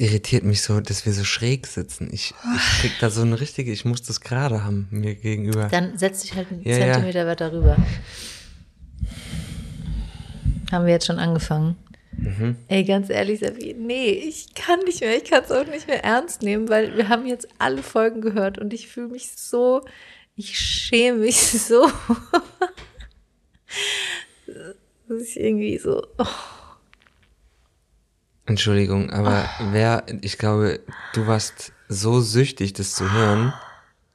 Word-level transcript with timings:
Irritiert 0.00 0.44
mich 0.44 0.62
so, 0.62 0.80
dass 0.80 1.04
wir 1.04 1.12
so 1.12 1.24
schräg 1.24 1.66
sitzen. 1.66 2.08
Ich, 2.10 2.32
ich 2.56 2.80
krieg 2.80 2.92
da 3.00 3.10
so 3.10 3.20
eine 3.20 3.38
richtige, 3.38 3.70
ich 3.70 3.84
muss 3.84 4.00
das 4.00 4.22
gerade 4.22 4.64
haben, 4.64 4.88
mir 4.90 5.14
gegenüber. 5.14 5.68
Dann 5.70 5.98
setz 5.98 6.22
dich 6.22 6.34
halt 6.34 6.50
einen 6.50 6.62
Ja, 6.62 6.78
ja. 6.78 6.92
Zentimeter 6.94 7.26
weiter 7.26 7.52
rüber. 7.52 7.76
Haben 10.72 10.86
wir 10.86 10.92
jetzt 10.94 11.04
schon 11.04 11.18
angefangen? 11.18 11.76
Mhm. 12.12 12.56
Ey, 12.68 12.84
ganz 12.84 13.10
ehrlich, 13.10 13.42
nee, 13.76 14.12
ich 14.12 14.54
kann 14.54 14.80
nicht 14.86 15.02
mehr. 15.02 15.18
Ich 15.18 15.24
kann 15.24 15.44
es 15.44 15.50
auch 15.50 15.66
nicht 15.66 15.86
mehr 15.86 16.02
ernst 16.02 16.40
nehmen, 16.40 16.70
weil 16.70 16.96
wir 16.96 17.10
haben 17.10 17.26
jetzt 17.26 17.46
alle 17.58 17.82
Folgen 17.82 18.22
gehört 18.22 18.56
und 18.56 18.72
ich 18.72 18.88
fühle 18.88 19.08
mich 19.08 19.32
so, 19.36 19.82
ich 20.34 20.58
schäme 20.58 21.18
mich 21.18 21.36
so. 21.36 21.86
Das 24.46 25.20
ist 25.20 25.36
irgendwie 25.36 25.76
so. 25.76 26.06
Oh. 26.16 26.24
Entschuldigung, 28.50 29.10
aber 29.10 29.44
wer, 29.70 30.02
ich 30.22 30.36
glaube, 30.36 30.80
du 31.14 31.28
warst 31.28 31.72
so 31.88 32.20
süchtig, 32.20 32.72
das 32.72 32.96
zu 32.96 33.12
hören. 33.12 33.52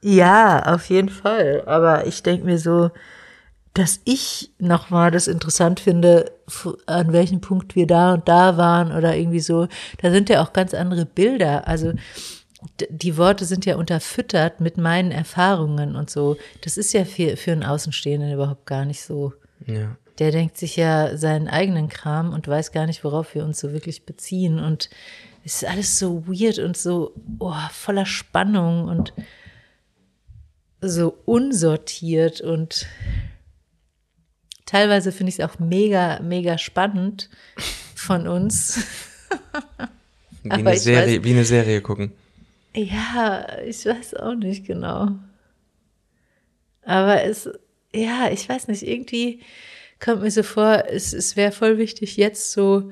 Ja, 0.02 0.74
auf 0.74 0.90
jeden 0.90 1.08
Fall. 1.08 1.62
Aber 1.64 2.06
ich 2.06 2.22
denke 2.22 2.44
mir 2.44 2.58
so, 2.58 2.90
dass 3.72 4.00
ich 4.04 4.52
nochmal 4.58 5.10
das 5.10 5.26
interessant 5.26 5.80
finde, 5.80 6.30
an 6.84 7.14
welchem 7.14 7.40
Punkt 7.40 7.76
wir 7.76 7.86
da 7.86 8.12
und 8.12 8.28
da 8.28 8.58
waren 8.58 8.92
oder 8.92 9.16
irgendwie 9.16 9.40
so. 9.40 9.68
Da 10.02 10.10
sind 10.10 10.28
ja 10.28 10.42
auch 10.42 10.52
ganz 10.52 10.74
andere 10.74 11.06
Bilder. 11.06 11.66
Also 11.66 11.94
die 12.90 13.16
Worte 13.16 13.46
sind 13.46 13.64
ja 13.64 13.76
unterfüttert 13.76 14.60
mit 14.60 14.76
meinen 14.76 15.12
Erfahrungen 15.12 15.96
und 15.96 16.10
so. 16.10 16.36
Das 16.62 16.76
ist 16.76 16.92
ja 16.92 17.06
für, 17.06 17.38
für 17.38 17.52
einen 17.52 17.64
Außenstehenden 17.64 18.34
überhaupt 18.34 18.66
gar 18.66 18.84
nicht 18.84 19.00
so. 19.00 19.32
Ja. 19.64 19.96
Der 20.18 20.30
denkt 20.30 20.56
sich 20.56 20.76
ja 20.76 21.16
seinen 21.16 21.48
eigenen 21.48 21.88
Kram 21.88 22.32
und 22.32 22.48
weiß 22.48 22.72
gar 22.72 22.86
nicht, 22.86 23.04
worauf 23.04 23.34
wir 23.34 23.44
uns 23.44 23.60
so 23.60 23.72
wirklich 23.72 24.06
beziehen. 24.06 24.58
Und 24.58 24.88
es 25.44 25.62
ist 25.62 25.68
alles 25.68 25.98
so 25.98 26.26
weird 26.26 26.58
und 26.58 26.76
so 26.76 27.14
oh, 27.38 27.54
voller 27.70 28.06
Spannung 28.06 28.88
und 28.88 29.12
so 30.80 31.18
unsortiert. 31.24 32.40
Und 32.40 32.86
teilweise 34.64 35.12
finde 35.12 35.30
ich 35.30 35.38
es 35.38 35.44
auch 35.44 35.58
mega, 35.58 36.20
mega 36.20 36.58
spannend 36.58 37.28
von 37.94 38.26
uns. 38.26 38.84
Wie 40.42 40.50
eine, 40.50 40.78
Serie, 40.78 41.24
wie 41.24 41.32
eine 41.32 41.44
Serie 41.44 41.80
gucken. 41.80 42.12
Ja, 42.74 43.58
ich 43.60 43.84
weiß 43.84 44.14
auch 44.14 44.34
nicht 44.34 44.66
genau. 44.66 45.10
Aber 46.82 47.24
es, 47.24 47.48
ja, 47.92 48.30
ich 48.30 48.48
weiß 48.48 48.68
nicht, 48.68 48.86
irgendwie 48.86 49.40
kommt 50.00 50.22
mir 50.22 50.30
so 50.30 50.42
vor, 50.42 50.84
es, 50.88 51.12
es 51.12 51.36
wäre 51.36 51.52
voll 51.52 51.78
wichtig, 51.78 52.16
jetzt 52.16 52.52
so, 52.52 52.90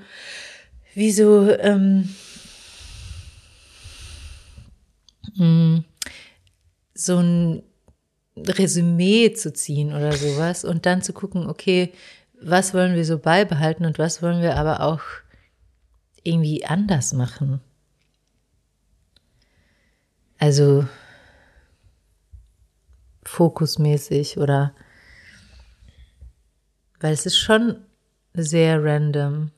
wie 0.95 1.13
so, 1.13 1.51
ähm, 1.51 2.15
mh, 5.37 5.85
so 6.95 7.19
ein 7.19 7.63
Resümee 8.37 9.33
zu 9.33 9.53
ziehen 9.53 9.93
oder 9.93 10.13
sowas 10.13 10.65
und 10.65 10.87
dann 10.87 11.03
zu 11.03 11.13
gucken, 11.13 11.47
okay, 11.47 11.93
was 12.41 12.75
wollen 12.75 12.95
wir 12.95 13.05
so 13.05 13.19
beibehalten 13.19 13.85
und 13.87 13.99
was 13.99 14.23
wollen 14.23 14.43
wir 14.43 14.57
aber 14.57 14.81
auch 14.81 15.01
irgendwie 16.23 16.65
anders 16.65 17.13
machen. 17.13 17.61
Also 20.39 20.87
fokusmäßig 23.25 24.39
oder 24.39 24.75
weil 27.05 27.13
es 27.13 27.27
ist 27.27 27.37
schon 27.37 27.85
sehr 28.33 28.83
random. 28.83 29.51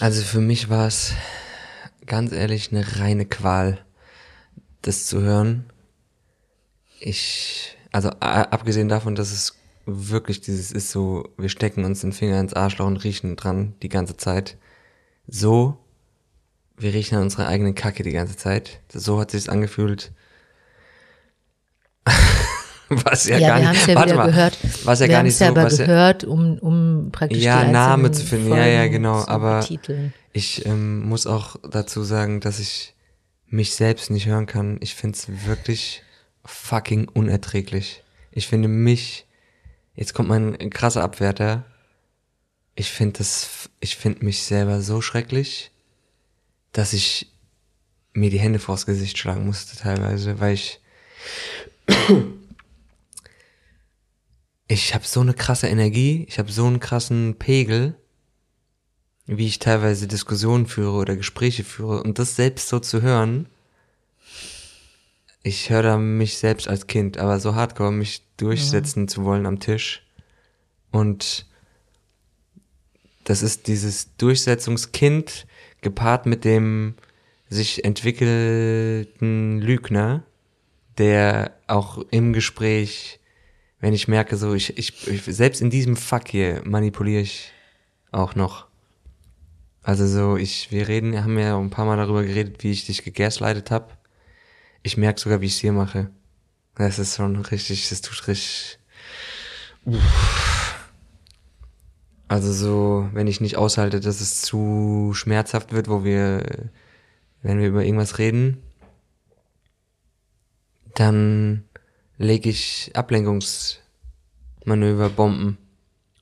Also 0.00 0.22
für 0.22 0.40
mich 0.40 0.70
war 0.70 0.86
es 0.86 1.12
ganz 2.06 2.32
ehrlich 2.32 2.72
eine 2.72 3.00
reine 3.00 3.26
Qual, 3.26 3.84
das 4.80 5.04
zu 5.04 5.20
hören. 5.20 5.70
Ich, 6.98 7.76
also 7.92 8.08
abgesehen 8.08 8.88
davon, 8.88 9.14
dass 9.14 9.30
es 9.30 9.58
wirklich 9.84 10.40
dieses 10.40 10.72
ist 10.72 10.90
so, 10.90 11.28
wir 11.36 11.50
stecken 11.50 11.84
uns 11.84 12.00
den 12.00 12.14
Finger 12.14 12.40
ins 12.40 12.54
Arschloch 12.54 12.86
und 12.86 13.04
riechen 13.04 13.36
dran 13.36 13.74
die 13.82 13.90
ganze 13.90 14.16
Zeit. 14.16 14.56
So, 15.26 15.76
wir 16.82 16.92
riechen 16.94 17.16
an 17.16 17.22
unserer 17.24 17.46
eigenen 17.48 17.74
Kacke 17.74 18.02
die 18.02 18.12
ganze 18.12 18.36
Zeit. 18.36 18.80
So 18.92 19.20
hat 19.20 19.30
sich's 19.30 19.48
angefühlt. 19.48 20.12
was 22.88 23.26
ja, 23.26 23.38
Ja, 23.38 23.58
gar 23.60 23.72
nicht, 23.72 23.86
ja 23.86 23.94
warte 23.94 24.14
mal, 24.14 24.26
gehört. 24.26 24.58
was 24.84 25.00
ja 25.00 25.06
wir 25.06 25.12
gar 25.14 25.22
nicht 25.22 25.38
ja 25.40 25.46
so, 25.46 25.52
aber 25.52 25.64
was 25.64 25.78
ja, 25.78 25.86
gehört, 25.86 26.24
um, 26.24 26.58
um 26.58 27.08
praktisch 27.12 27.42
Ja, 27.42 27.64
die 27.64 27.70
Name 27.70 28.10
zu 28.10 28.24
finden. 28.24 28.50
Ja, 28.50 28.66
ja, 28.66 28.78
Folgen 28.80 28.92
genau, 28.92 29.24
aber- 29.26 29.60
betiteln. 29.60 30.12
Ich 30.34 30.64
ähm, 30.64 31.06
muss 31.06 31.26
auch 31.26 31.56
dazu 31.68 32.02
sagen, 32.04 32.40
dass 32.40 32.58
ich 32.58 32.94
mich 33.48 33.74
selbst 33.74 34.10
nicht 34.10 34.26
hören 34.26 34.46
kann. 34.46 34.78
Ich 34.80 34.94
find's 34.94 35.26
wirklich 35.46 36.02
fucking 36.44 37.08
unerträglich. 37.08 38.02
Ich 38.30 38.48
finde 38.48 38.68
mich, 38.68 39.26
jetzt 39.94 40.14
kommt 40.14 40.30
mein 40.30 40.70
krasser 40.70 41.02
Abwerter. 41.02 41.64
Ich 42.74 42.90
finde 42.90 43.18
das, 43.18 43.68
ich 43.80 43.96
finde 43.96 44.24
mich 44.24 44.42
selber 44.44 44.80
so 44.80 45.02
schrecklich, 45.02 45.70
dass 46.72 46.92
ich 46.92 47.32
mir 48.12 48.30
die 48.30 48.40
Hände 48.40 48.58
vors 48.58 48.86
Gesicht 48.86 49.18
schlagen 49.18 49.46
musste 49.46 49.76
teilweise, 49.76 50.40
weil 50.40 50.54
ich 50.54 50.80
ich 54.68 54.94
habe 54.94 55.04
so 55.06 55.20
eine 55.20 55.34
krasse 55.34 55.68
Energie, 55.68 56.24
ich 56.28 56.38
habe 56.38 56.50
so 56.50 56.66
einen 56.66 56.80
krassen 56.80 57.36
Pegel, 57.38 57.94
wie 59.26 59.46
ich 59.46 59.58
teilweise 59.58 60.06
Diskussionen 60.06 60.66
führe 60.66 60.92
oder 60.92 61.16
Gespräche 61.16 61.64
führe. 61.64 62.02
Und 62.02 62.18
das 62.18 62.36
selbst 62.36 62.68
so 62.68 62.80
zu 62.80 63.02
hören, 63.02 63.46
ich 65.42 65.70
höre 65.70 65.82
da 65.82 65.98
mich 65.98 66.38
selbst 66.38 66.68
als 66.68 66.86
Kind, 66.86 67.18
aber 67.18 67.40
so 67.40 67.54
hardcore 67.54 67.92
mich 67.92 68.22
durchsetzen 68.36 69.08
zu 69.08 69.24
wollen 69.24 69.46
am 69.46 69.60
Tisch. 69.60 70.06
Und 70.90 71.46
das 73.24 73.42
ist 73.42 73.66
dieses 73.66 74.16
Durchsetzungskind 74.16 75.46
gepaart 75.82 76.26
mit 76.26 76.44
dem 76.44 76.94
sich 77.48 77.84
entwickelten 77.84 79.60
Lügner, 79.60 80.22
der 80.98 81.54
auch 81.66 81.98
im 82.10 82.32
Gespräch, 82.32 83.20
wenn 83.80 83.92
ich 83.92 84.08
merke, 84.08 84.36
so 84.36 84.54
ich, 84.54 84.78
ich, 84.78 85.06
ich 85.08 85.22
selbst 85.24 85.60
in 85.60 85.70
diesem 85.70 85.96
Fuck 85.96 86.28
hier 86.28 86.62
manipuliere 86.64 87.20
ich 87.20 87.52
auch 88.10 88.34
noch. 88.34 88.66
Also 89.82 90.06
so, 90.06 90.36
ich, 90.36 90.70
wir 90.70 90.86
reden, 90.88 91.22
haben 91.22 91.38
ja 91.38 91.58
ein 91.58 91.70
paar 91.70 91.84
Mal 91.84 91.96
darüber 91.96 92.22
geredet, 92.22 92.62
wie 92.62 92.70
ich 92.70 92.86
dich 92.86 93.04
gegaslightet 93.04 93.70
hab. 93.70 93.98
Ich 94.82 94.96
merke 94.96 95.20
sogar, 95.20 95.40
wie 95.40 95.46
ich 95.46 95.54
es 95.54 95.60
hier 95.60 95.72
mache. 95.72 96.10
Das 96.76 96.98
ist 96.98 97.16
schon 97.16 97.36
richtig, 97.36 97.88
das 97.88 98.00
tut 98.00 98.28
richtig. 98.28 98.78
Uff. 99.84 100.41
Also 102.32 102.50
so, 102.50 103.06
wenn 103.12 103.26
ich 103.26 103.42
nicht 103.42 103.58
aushalte, 103.58 104.00
dass 104.00 104.22
es 104.22 104.40
zu 104.40 105.10
schmerzhaft 105.12 105.74
wird, 105.74 105.88
wo 105.88 106.02
wir, 106.02 106.46
wenn 107.42 107.60
wir 107.60 107.68
über 107.68 107.84
irgendwas 107.84 108.16
reden, 108.16 108.62
dann 110.94 111.64
lege 112.16 112.48
ich 112.48 112.90
Ablenkungsmanöver, 112.94 115.10
Bomben, 115.10 115.58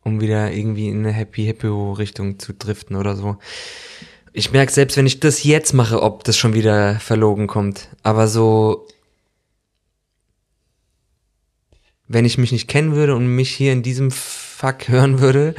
um 0.02 0.20
wieder 0.20 0.50
irgendwie 0.50 0.88
in 0.88 0.98
eine 0.98 1.12
Happy 1.12 1.44
Hippo 1.44 1.92
Richtung 1.92 2.40
zu 2.40 2.54
driften 2.54 2.96
oder 2.96 3.14
so. 3.14 3.36
Ich 4.32 4.50
merke 4.50 4.72
selbst, 4.72 4.96
wenn 4.96 5.06
ich 5.06 5.20
das 5.20 5.44
jetzt 5.44 5.74
mache, 5.74 6.02
ob 6.02 6.24
das 6.24 6.36
schon 6.36 6.54
wieder 6.54 6.98
verlogen 6.98 7.46
kommt. 7.46 7.88
Aber 8.02 8.26
so, 8.26 8.88
wenn 12.08 12.24
ich 12.24 12.36
mich 12.36 12.50
nicht 12.50 12.66
kennen 12.66 12.96
würde 12.96 13.14
und 13.14 13.28
mich 13.28 13.54
hier 13.54 13.72
in 13.72 13.84
diesem 13.84 14.10
Fuck 14.10 14.88
hören 14.88 15.20
würde, 15.20 15.54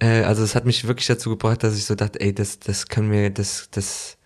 äh, 0.00 0.22
also 0.22 0.42
es 0.42 0.54
hat 0.54 0.64
mich 0.64 0.86
wirklich 0.86 1.06
dazu 1.06 1.30
gebracht, 1.30 1.62
dass 1.62 1.76
ich 1.76 1.84
so 1.84 1.94
dachte, 1.94 2.20
ey, 2.20 2.34
das, 2.34 2.58
das 2.60 2.88
können 2.88 3.10
wir, 3.10 3.30
das, 3.30 3.68
das, 3.70 4.16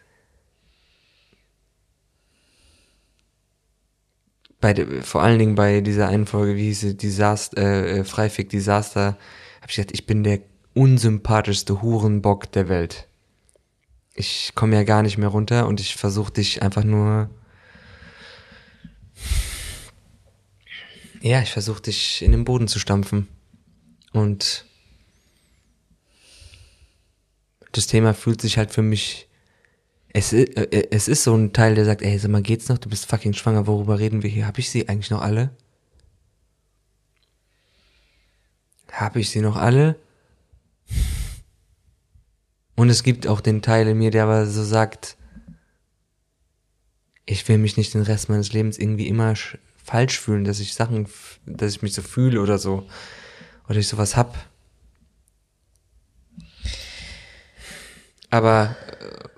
bei 4.60 4.74
der, 4.74 5.02
vor 5.02 5.22
allen 5.22 5.38
Dingen 5.38 5.54
bei 5.54 5.80
dieser 5.80 6.08
einen 6.08 6.26
Folge, 6.26 6.56
wie 6.56 6.66
hieß 6.66 6.80
sie, 6.80 6.96
Desaster, 6.96 7.58
äh, 7.58 7.98
äh, 7.98 8.04
Freifig 8.04 8.48
Desaster, 8.50 9.18
habe 9.60 9.70
ich 9.70 9.76
gedacht, 9.76 9.92
ich 9.92 10.06
bin 10.06 10.24
der 10.24 10.40
unsympathischste 10.74 11.82
Hurenbock 11.82 12.50
der 12.52 12.68
Welt. 12.68 13.08
Ich 14.14 14.52
komme 14.54 14.76
ja 14.76 14.84
gar 14.84 15.02
nicht 15.02 15.18
mehr 15.18 15.28
runter 15.28 15.66
und 15.66 15.80
ich 15.80 15.96
versuche 15.96 16.32
dich 16.32 16.62
einfach 16.62 16.84
nur. 16.84 17.30
Ja, 21.20 21.40
ich 21.40 21.52
versuche 21.52 21.82
dich 21.82 22.22
in 22.22 22.32
den 22.32 22.44
Boden 22.44 22.68
zu 22.68 22.78
stampfen. 22.78 23.28
Und 24.12 24.66
das 27.72 27.86
Thema 27.86 28.14
fühlt 28.14 28.40
sich 28.40 28.58
halt 28.58 28.70
für 28.70 28.82
mich. 28.82 29.28
Es, 30.12 30.32
i- 30.32 30.42
äh, 30.44 30.88
es 30.90 31.08
ist 31.08 31.24
so 31.24 31.34
ein 31.34 31.52
Teil, 31.52 31.74
der 31.74 31.84
sagt, 31.84 32.02
ey, 32.02 32.18
sag 32.18 32.30
mal, 32.30 32.42
geht's 32.42 32.68
noch? 32.68 32.78
Du 32.78 32.88
bist 32.90 33.06
fucking 33.06 33.32
schwanger, 33.32 33.66
worüber 33.66 33.98
reden 33.98 34.22
wir 34.22 34.30
hier? 34.30 34.46
Hab 34.46 34.58
ich 34.58 34.70
sie 34.70 34.88
eigentlich 34.88 35.10
noch 35.10 35.22
alle? 35.22 35.50
Habe 38.90 39.20
ich 39.20 39.30
sie 39.30 39.40
noch 39.40 39.56
alle? 39.56 39.96
Und 42.76 42.90
es 42.90 43.02
gibt 43.02 43.26
auch 43.26 43.40
den 43.40 43.62
Teil 43.62 43.88
in 43.88 43.98
mir, 43.98 44.10
der 44.10 44.24
aber 44.24 44.46
so 44.46 44.62
sagt, 44.64 45.16
ich 47.24 47.46
will 47.48 47.58
mich 47.58 47.76
nicht 47.76 47.94
den 47.94 48.02
Rest 48.02 48.28
meines 48.28 48.52
Lebens 48.52 48.78
irgendwie 48.78 49.08
immer 49.08 49.34
falsch 49.82 50.18
fühlen, 50.20 50.44
dass 50.44 50.60
ich 50.60 50.74
Sachen, 50.74 51.06
dass 51.46 51.72
ich 51.72 51.82
mich 51.82 51.94
so 51.94 52.02
fühle 52.02 52.40
oder 52.40 52.58
so. 52.58 52.86
Oder 53.68 53.78
ich 53.78 53.88
sowas 53.88 54.16
hab. 54.16 54.36
Aber 58.32 58.74
äh, 58.98 59.28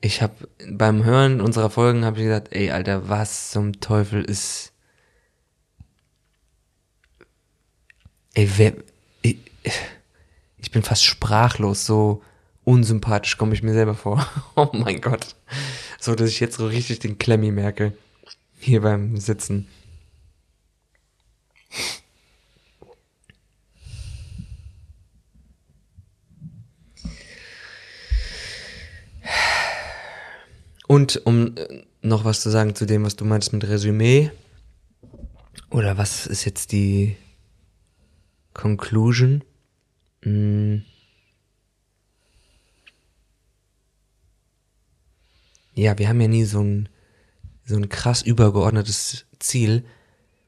ich 0.00 0.22
habe 0.22 0.48
beim 0.70 1.02
Hören 1.02 1.40
unserer 1.40 1.68
Folgen 1.68 2.04
habe 2.04 2.18
ich 2.18 2.24
gesagt, 2.26 2.52
ey 2.52 2.70
Alter, 2.70 3.08
was 3.08 3.50
zum 3.50 3.80
Teufel 3.80 4.24
ist 4.24 4.72
Ey, 8.34 8.50
wer 8.56 8.74
ich, 9.22 9.38
ich 10.58 10.70
bin 10.70 10.82
fast 10.82 11.04
sprachlos, 11.04 11.86
so 11.86 12.22
unsympathisch 12.64 13.36
komme 13.38 13.54
ich 13.54 13.62
mir 13.62 13.72
selber 13.72 13.94
vor. 13.94 14.24
Oh 14.54 14.68
mein 14.72 15.00
Gott. 15.00 15.34
So, 15.98 16.14
dass 16.14 16.30
ich 16.30 16.38
jetzt 16.38 16.58
so 16.58 16.66
richtig 16.66 17.00
den 17.00 17.18
Klemmi 17.18 17.50
merke. 17.50 17.96
Hier 18.58 18.82
beim 18.82 19.16
Sitzen. 19.16 19.66
Und 30.86 31.26
um 31.26 31.56
äh, 31.56 31.82
noch 32.02 32.24
was 32.24 32.40
zu 32.40 32.50
sagen 32.50 32.74
zu 32.74 32.86
dem, 32.86 33.04
was 33.04 33.16
du 33.16 33.24
meinst 33.24 33.52
mit 33.52 33.66
Resümee, 33.66 34.30
oder 35.70 35.98
was 35.98 36.26
ist 36.26 36.44
jetzt 36.44 36.72
die 36.72 37.16
Conclusion? 38.54 39.42
Hm. 40.22 40.84
Ja, 45.74 45.98
wir 45.98 46.08
haben 46.08 46.20
ja 46.20 46.28
nie 46.28 46.44
so 46.44 46.62
ein, 46.62 46.88
so 47.66 47.76
ein 47.76 47.88
krass 47.88 48.22
übergeordnetes 48.22 49.26
Ziel. 49.38 49.84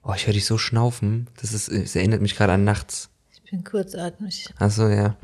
Oh, 0.02 0.14
ich 0.14 0.26
höre 0.26 0.32
dich 0.32 0.46
so 0.46 0.56
schnaufen. 0.56 1.28
Das 1.40 1.52
ist, 1.52 1.68
es 1.68 1.94
erinnert 1.94 2.22
mich 2.22 2.34
gerade 2.34 2.54
an 2.54 2.64
nachts. 2.64 3.10
Ich 3.32 3.50
bin 3.50 3.62
kurzatmig. 3.64 4.48
Ach 4.58 4.70
so, 4.70 4.88
ja. 4.88 5.16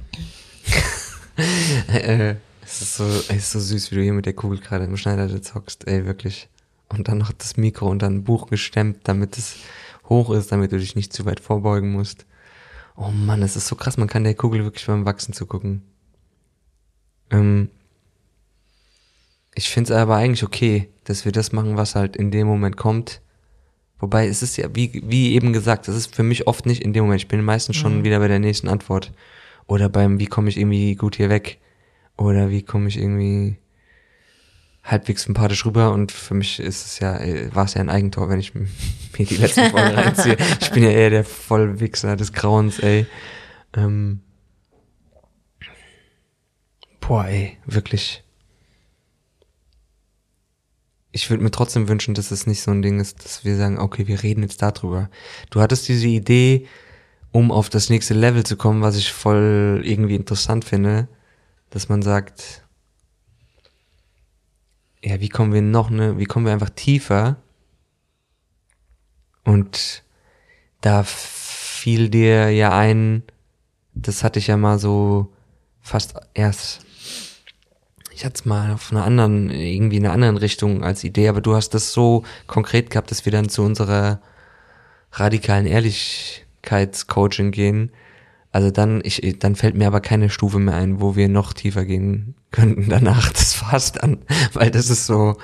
äh, 1.88 2.34
es 2.75 2.82
ist 2.82 2.97
so, 2.97 3.05
es 3.05 3.29
ist 3.29 3.50
so 3.53 3.61
süß, 3.61 3.91
wie 3.91 3.97
du 3.97 4.03
hier 4.03 4.12
mit 4.12 4.26
der 4.26 4.32
Kugel 4.32 4.59
gerade 4.59 4.85
im 4.85 4.97
Schneider 4.97 5.41
zockst, 5.41 5.87
ey, 5.87 6.06
wirklich. 6.06 6.49
Und 6.88 7.09
dann 7.09 7.19
noch 7.19 7.32
das 7.32 7.56
Mikro 7.56 7.88
und 7.88 8.03
dann 8.03 8.17
ein 8.17 8.25
Buch 8.25 8.49
gestemmt, 8.49 8.99
damit 9.05 9.38
es 9.38 9.56
hoch 10.09 10.31
ist, 10.31 10.50
damit 10.50 10.73
du 10.73 10.79
dich 10.79 10.97
nicht 10.97 11.12
zu 11.12 11.25
weit 11.25 11.41
vorbeugen 11.41 11.93
musst. 11.93 12.26
Oh 12.97 13.11
Mann, 13.11 13.43
es 13.43 13.56
ist 13.56 13.69
so 13.69 13.76
krass, 13.76 13.97
man 13.97 14.09
kann 14.09 14.25
der 14.25 14.35
Kugel 14.35 14.65
wirklich 14.65 14.87
beim 14.87 15.06
Wachsen 15.06 15.32
zugucken. 15.32 15.82
Ähm, 17.31 17.71
ich 19.55 19.71
finde 19.71 19.93
es 19.93 19.99
aber 19.99 20.17
eigentlich 20.17 20.44
okay, 20.44 20.88
dass 21.05 21.25
wir 21.25 21.32
das 21.32 21.53
machen, 21.53 21.76
was 21.76 21.94
halt 21.94 22.17
in 22.17 22.31
dem 22.31 22.47
Moment 22.47 22.76
kommt. 22.76 23.21
Wobei 24.00 24.26
es 24.26 24.43
ist 24.43 24.56
ja, 24.56 24.69
wie, 24.75 25.03
wie 25.06 25.35
eben 25.35 25.53
gesagt, 25.53 25.87
das 25.87 25.94
ist 25.94 26.15
für 26.15 26.25
mich 26.25 26.47
oft 26.47 26.67
nicht 26.67 26.82
in 26.82 26.93
dem 26.93 27.05
Moment. 27.05 27.23
Ich 27.23 27.29
bin 27.29 27.43
meistens 27.43 27.76
schon 27.76 27.99
mhm. 27.99 28.05
wieder 28.05 28.19
bei 28.19 28.29
der 28.29 28.41
nächsten 28.41 28.69
Antwort. 28.69 29.12
Oder 29.67 29.88
beim, 29.88 30.19
wie 30.19 30.26
komme 30.26 30.49
ich 30.49 30.59
irgendwie 30.59 30.94
gut 30.97 31.17
hier 31.17 31.31
weg. 31.31 31.59
Oder 32.16 32.50
wie 32.50 32.62
komme 32.62 32.88
ich 32.88 32.99
irgendwie 32.99 33.58
halbwegs 34.84 35.22
sympathisch 35.22 35.64
rüber 35.64 35.93
und 35.93 36.12
für 36.12 36.34
mich 36.34 36.61
ist 36.61 36.84
es 36.84 36.99
ja, 36.99 37.19
äh, 37.19 37.55
war 37.55 37.64
es 37.64 37.75
ja 37.75 37.81
ein 37.81 37.88
Eigentor, 37.88 38.28
wenn 38.28 38.38
ich 38.38 38.55
mir 38.55 38.69
die 39.19 39.37
letzten 39.37 39.70
Folgen 39.70 39.94
reinziehe. 39.94 40.37
Ich 40.61 40.70
bin 40.70 40.82
ja 40.82 40.90
eher 40.90 41.11
der 41.11 41.25
Vollwichser 41.25 42.16
des 42.16 42.32
Grauens, 42.32 42.78
ey. 42.81 43.06
Ähm, 43.75 44.20
boah, 47.00 47.26
ey, 47.26 47.56
wirklich. 47.64 48.22
Ich 51.12 51.31
würde 51.31 51.43
mir 51.43 51.50
trotzdem 51.50 51.88
wünschen, 51.88 52.14
dass 52.14 52.31
es 52.31 52.46
nicht 52.46 52.61
so 52.61 52.72
ein 52.72 52.82
Ding 52.82 53.00
ist, 53.00 53.25
dass 53.25 53.44
wir 53.44 53.56
sagen, 53.56 53.78
okay, 53.78 54.06
wir 54.06 54.22
reden 54.22 54.43
jetzt 54.43 54.61
darüber. 54.62 55.11
Du 55.50 55.61
hattest 55.61 55.88
diese 55.88 56.08
Idee, 56.08 56.66
um 57.31 57.52
auf 57.52 57.70
das 57.70 57.88
nächste 57.88 58.14
Level 58.14 58.44
zu 58.44 58.56
kommen, 58.56 58.82
was 58.82 58.96
ich 58.96 59.12
voll 59.12 59.81
irgendwie 59.84 60.16
interessant 60.16 60.64
finde, 60.64 61.08
dass 61.75 61.88
man 61.88 62.03
sagt, 62.03 62.62
ja, 65.03 65.21
wie 65.21 65.29
kommen 65.29 65.53
wir 65.53 65.61
noch 65.61 65.91
ne, 65.91 66.19
wie 66.19 66.25
kommen 66.25 66.47
wir 66.47 66.53
einfach 66.53 66.71
tiefer? 66.71 67.37
Und 69.43 70.05
da 70.81 71.03
fiel 71.03 72.09
dir 72.11 72.50
ja 72.50 72.71
ein, 72.79 73.25
das 73.93 74.23
hatte 74.23 74.38
ich 74.38 74.47
ja 74.47 74.56
mal 74.56 74.79
so 74.79 75.32
fast 75.81 76.15
erst, 76.32 76.87
ich 78.12 78.25
hatte 78.25 78.37
es 78.37 78.44
mal 78.44 78.73
auf 78.73 78.93
einer 78.93 79.05
anderen, 79.05 79.50
irgendwie 79.50 79.97
in 79.97 80.05
einer 80.05 80.15
anderen 80.15 80.37
Richtung 80.37 80.85
als 80.85 81.03
Idee, 81.03 81.29
aber 81.29 81.41
du 81.41 81.56
hast 81.56 81.71
das 81.71 81.93
so 81.93 82.23
konkret 82.47 82.91
gehabt, 82.91 83.11
dass 83.11 83.25
wir 83.25 83.32
dann 83.32 83.49
zu 83.49 83.62
unserer 83.62 84.23
radikalen 85.11 85.67
Ehrlichkeitscoaching 85.67 87.50
gehen. 87.50 87.91
Also 88.55 88.71
dann, 88.71 89.01
ich, 89.03 89.21
dann 89.41 89.56
fällt 89.56 89.75
mir 89.75 89.89
aber 89.89 90.01
keine 90.01 90.31
Stufe 90.31 90.61
mehr 90.61 90.75
ein, 90.75 91.01
wo 91.01 91.17
wir 91.17 91.29
noch 91.29 91.55
tiefer 91.55 91.85
gehen 91.85 92.37
könnten 92.53 92.89
danach. 92.89 93.33
Das 93.33 93.61
war's 93.62 93.91
dann, 93.91 94.25
weil 94.53 94.71
das 94.71 94.91
ist 94.91 95.06
so. 95.06 95.37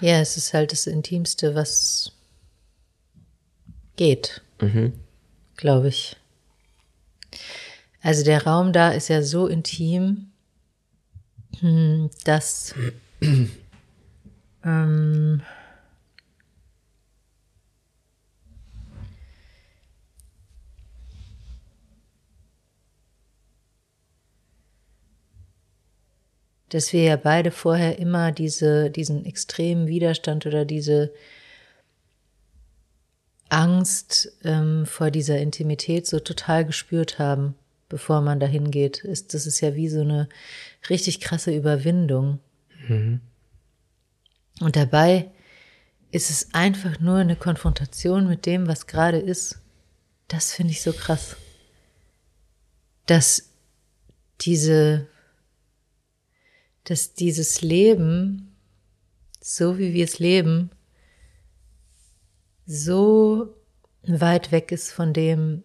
Ja, 0.00 0.18
es 0.18 0.38
ist 0.38 0.54
halt 0.54 0.72
das 0.72 0.86
Intimste, 0.86 1.54
was 1.54 2.12
geht, 3.96 4.40
mhm. 4.62 4.94
glaube 5.58 5.88
ich. 5.88 6.16
Also 8.00 8.24
der 8.24 8.46
Raum 8.46 8.72
da 8.72 8.92
ist 8.92 9.08
ja 9.08 9.22
so 9.22 9.46
intim, 9.46 10.30
hm, 11.58 12.08
dass 12.24 12.74
ähm, 14.64 15.42
dass 26.70 26.92
wir 26.92 27.02
ja 27.02 27.16
beide 27.16 27.50
vorher 27.50 27.98
immer 27.98 28.32
diese, 28.32 28.90
diesen 28.90 29.26
extremen 29.26 29.86
Widerstand 29.86 30.46
oder 30.46 30.64
diese 30.64 31.12
Angst 33.48 34.32
ähm, 34.44 34.86
vor 34.86 35.10
dieser 35.10 35.38
Intimität 35.38 36.06
so 36.06 36.20
total 36.20 36.64
gespürt 36.64 37.18
haben, 37.18 37.56
bevor 37.88 38.20
man 38.20 38.38
dahin 38.38 38.70
geht. 38.70 38.98
Ist, 38.98 39.34
das 39.34 39.46
ist 39.46 39.60
ja 39.60 39.74
wie 39.74 39.88
so 39.88 40.00
eine 40.00 40.28
richtig 40.88 41.20
krasse 41.20 41.54
Überwindung. 41.54 42.38
Mhm. 42.88 43.20
Und 44.60 44.76
dabei 44.76 45.30
ist 46.12 46.30
es 46.30 46.54
einfach 46.54 47.00
nur 47.00 47.18
eine 47.18 47.36
Konfrontation 47.36 48.28
mit 48.28 48.46
dem, 48.46 48.68
was 48.68 48.86
gerade 48.86 49.18
ist. 49.18 49.58
Das 50.28 50.52
finde 50.52 50.72
ich 50.72 50.82
so 50.82 50.92
krass. 50.92 51.36
Dass 53.06 53.50
diese 54.40 55.08
dass 56.84 57.14
dieses 57.14 57.62
Leben, 57.62 58.56
so 59.40 59.78
wie 59.78 59.92
wir 59.92 60.04
es 60.04 60.18
leben, 60.18 60.70
so 62.66 63.54
weit 64.02 64.52
weg 64.52 64.72
ist 64.72 64.90
von 64.90 65.12
dem, 65.12 65.62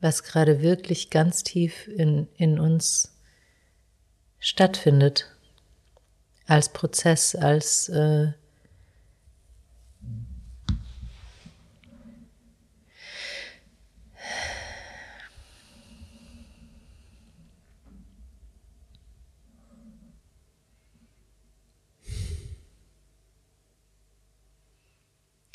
was 0.00 0.22
gerade 0.22 0.62
wirklich 0.62 1.10
ganz 1.10 1.42
tief 1.42 1.86
in, 1.88 2.28
in 2.36 2.58
uns 2.58 3.16
stattfindet, 4.38 5.30
als 6.46 6.72
Prozess, 6.72 7.34
als 7.34 7.88
äh, 7.88 8.32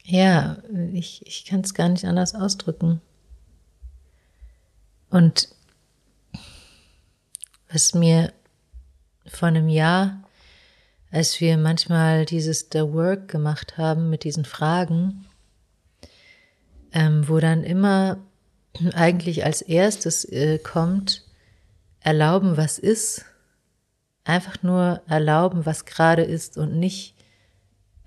Ja, 0.09 0.59
ich, 0.93 1.27
ich 1.27 1.43
kann 1.43 1.59
es 1.59 1.73
gar 1.73 1.89
nicht 1.89 2.05
anders 2.05 2.33
ausdrücken. 2.33 3.01
Und 5.09 5.49
was 7.69 7.93
mir 7.93 8.31
vor 9.25 9.49
einem 9.49 9.67
Jahr, 9.67 10.23
als 11.11 11.41
wir 11.41 11.57
manchmal 11.57 12.23
dieses 12.23 12.69
The 12.71 12.83
Work 12.93 13.27
gemacht 13.27 13.77
haben 13.77 14.09
mit 14.09 14.23
diesen 14.23 14.45
Fragen, 14.45 15.25
ähm, 16.93 17.27
wo 17.27 17.39
dann 17.41 17.65
immer 17.65 18.17
eigentlich 18.93 19.43
als 19.43 19.61
erstes 19.61 20.23
äh, 20.23 20.57
kommt, 20.57 21.25
erlauben, 21.99 22.55
was 22.55 22.79
ist, 22.79 23.25
einfach 24.23 24.63
nur 24.63 25.01
erlauben, 25.05 25.65
was 25.65 25.83
gerade 25.83 26.21
ist 26.21 26.57
und 26.57 26.79
nicht 26.79 27.13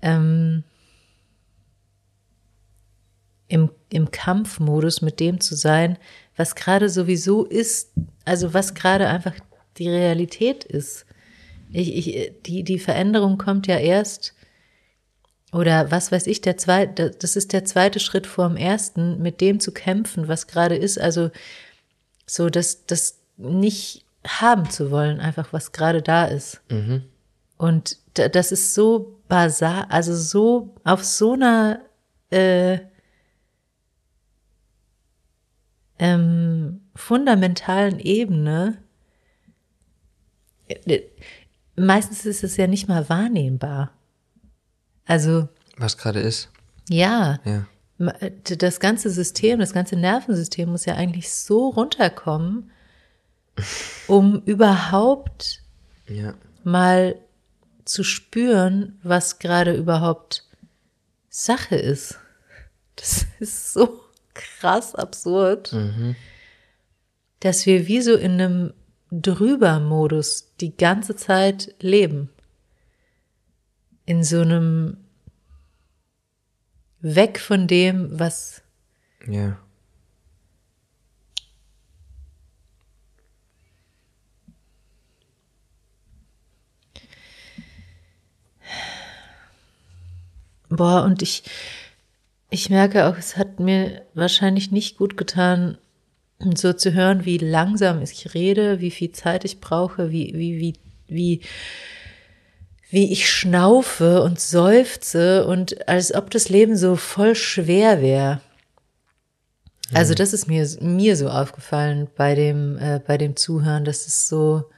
ähm, 0.01 0.63
im, 3.51 3.69
im 3.89 4.11
Kampfmodus 4.11 5.01
mit 5.01 5.19
dem 5.19 5.41
zu 5.41 5.55
sein, 5.55 5.97
was 6.37 6.55
gerade 6.55 6.87
sowieso 6.87 7.43
ist, 7.43 7.91
also 8.23 8.53
was 8.53 8.73
gerade 8.75 9.09
einfach 9.09 9.33
die 9.77 9.89
Realität 9.89 10.63
ist. 10.63 11.05
Ich, 11.73 12.07
ich, 12.07 12.31
die, 12.45 12.63
die 12.63 12.79
Veränderung 12.79 13.37
kommt 13.37 13.67
ja 13.67 13.77
erst, 13.77 14.33
oder 15.51 15.91
was 15.91 16.13
weiß 16.13 16.27
ich, 16.27 16.39
der 16.39 16.55
zweite, 16.55 17.11
das 17.11 17.35
ist 17.35 17.51
der 17.51 17.65
zweite 17.65 17.99
Schritt 17.99 18.25
vor 18.25 18.47
dem 18.47 18.55
ersten, 18.55 19.21
mit 19.21 19.41
dem 19.41 19.59
zu 19.59 19.73
kämpfen, 19.73 20.29
was 20.29 20.47
gerade 20.47 20.77
ist. 20.77 20.97
Also 20.97 21.29
so, 22.25 22.49
das, 22.49 22.85
das 22.85 23.19
nicht 23.35 24.05
haben 24.25 24.69
zu 24.69 24.91
wollen, 24.91 25.19
einfach 25.19 25.51
was 25.51 25.73
gerade 25.73 26.01
da 26.01 26.23
ist. 26.23 26.61
Mhm. 26.69 27.03
Und 27.57 27.97
das 28.13 28.53
ist 28.53 28.73
so 28.73 29.17
basar, 29.27 29.87
also 29.91 30.15
so 30.15 30.73
auf 30.85 31.03
so 31.03 31.33
einer 31.33 31.81
äh, 32.29 32.79
ähm, 36.01 36.81
fundamentalen 36.95 37.99
Ebene. 37.99 38.79
Äh, 40.67 41.01
meistens 41.75 42.25
ist 42.25 42.43
es 42.43 42.57
ja 42.57 42.65
nicht 42.67 42.87
mal 42.87 43.07
wahrnehmbar. 43.07 43.91
Also. 45.05 45.47
Was 45.77 45.97
gerade 45.97 46.19
ist. 46.19 46.49
Ja. 46.89 47.39
Ja. 47.45 47.67
Äh, 48.19 48.31
das 48.57 48.79
ganze 48.79 49.11
System, 49.11 49.59
das 49.59 49.73
ganze 49.73 49.95
Nervensystem 49.95 50.69
muss 50.69 50.85
ja 50.85 50.95
eigentlich 50.95 51.31
so 51.31 51.69
runterkommen, 51.69 52.71
um 54.07 54.41
überhaupt 54.45 55.61
Ja. 56.07 56.33
mal 56.63 57.15
zu 57.85 58.03
spüren, 58.03 58.97
was 59.03 59.37
gerade 59.37 59.75
überhaupt 59.75 60.47
Sache 61.29 61.75
ist. 61.75 62.17
Das 62.95 63.27
ist 63.39 63.73
so 63.73 64.01
krass 64.59 64.95
absurd, 64.95 65.75
dass 67.39 67.65
wir 67.65 67.87
wie 67.87 68.01
so 68.01 68.15
in 68.15 68.33
einem 68.33 68.73
Drüber-Modus 69.11 70.53
die 70.59 70.75
ganze 70.75 71.15
Zeit 71.15 71.75
leben. 71.79 72.29
In 74.05 74.23
so 74.23 74.41
einem 74.41 74.97
Weg 77.01 77.39
von 77.39 77.67
dem, 77.67 78.19
was 78.19 78.61
Ja. 79.27 79.57
Boah, 90.71 91.03
und 91.03 91.21
ich, 91.21 91.43
ich 92.51 92.69
merke 92.69 93.07
auch, 93.07 93.17
es 93.17 93.37
hat 93.37 93.59
mir 93.59 94.05
wahrscheinlich 94.13 94.71
nicht 94.71 94.97
gut 94.97 95.15
getan, 95.15 95.77
so 96.55 96.73
zu 96.73 96.93
hören, 96.93 97.23
wie 97.25 97.37
langsam 97.37 98.01
ich 98.01 98.33
rede, 98.33 98.81
wie 98.81 98.91
viel 98.91 99.11
Zeit 99.13 99.45
ich 99.45 99.61
brauche, 99.61 100.11
wie, 100.11 100.33
wie, 100.35 100.59
wie, 100.59 100.73
wie, 101.07 101.41
wie 102.89 103.11
ich 103.11 103.31
schnaufe 103.31 104.21
und 104.21 104.39
seufze 104.39 105.47
und 105.47 105.87
als 105.87 106.13
ob 106.13 106.29
das 106.29 106.49
Leben 106.49 106.75
so 106.75 106.97
voll 106.97 107.35
schwer 107.35 108.01
wäre. 108.01 108.41
Also 109.93 110.13
das 110.13 110.33
ist 110.33 110.47
mir, 110.47 110.67
mir 110.81 111.15
so 111.15 111.29
aufgefallen 111.29 112.09
bei 112.17 112.35
dem, 112.35 112.77
äh, 112.77 112.99
bei 113.05 113.17
dem 113.17 113.37
Zuhören, 113.37 113.85
dass 113.85 114.07
es 114.07 114.27
so, 114.27 114.69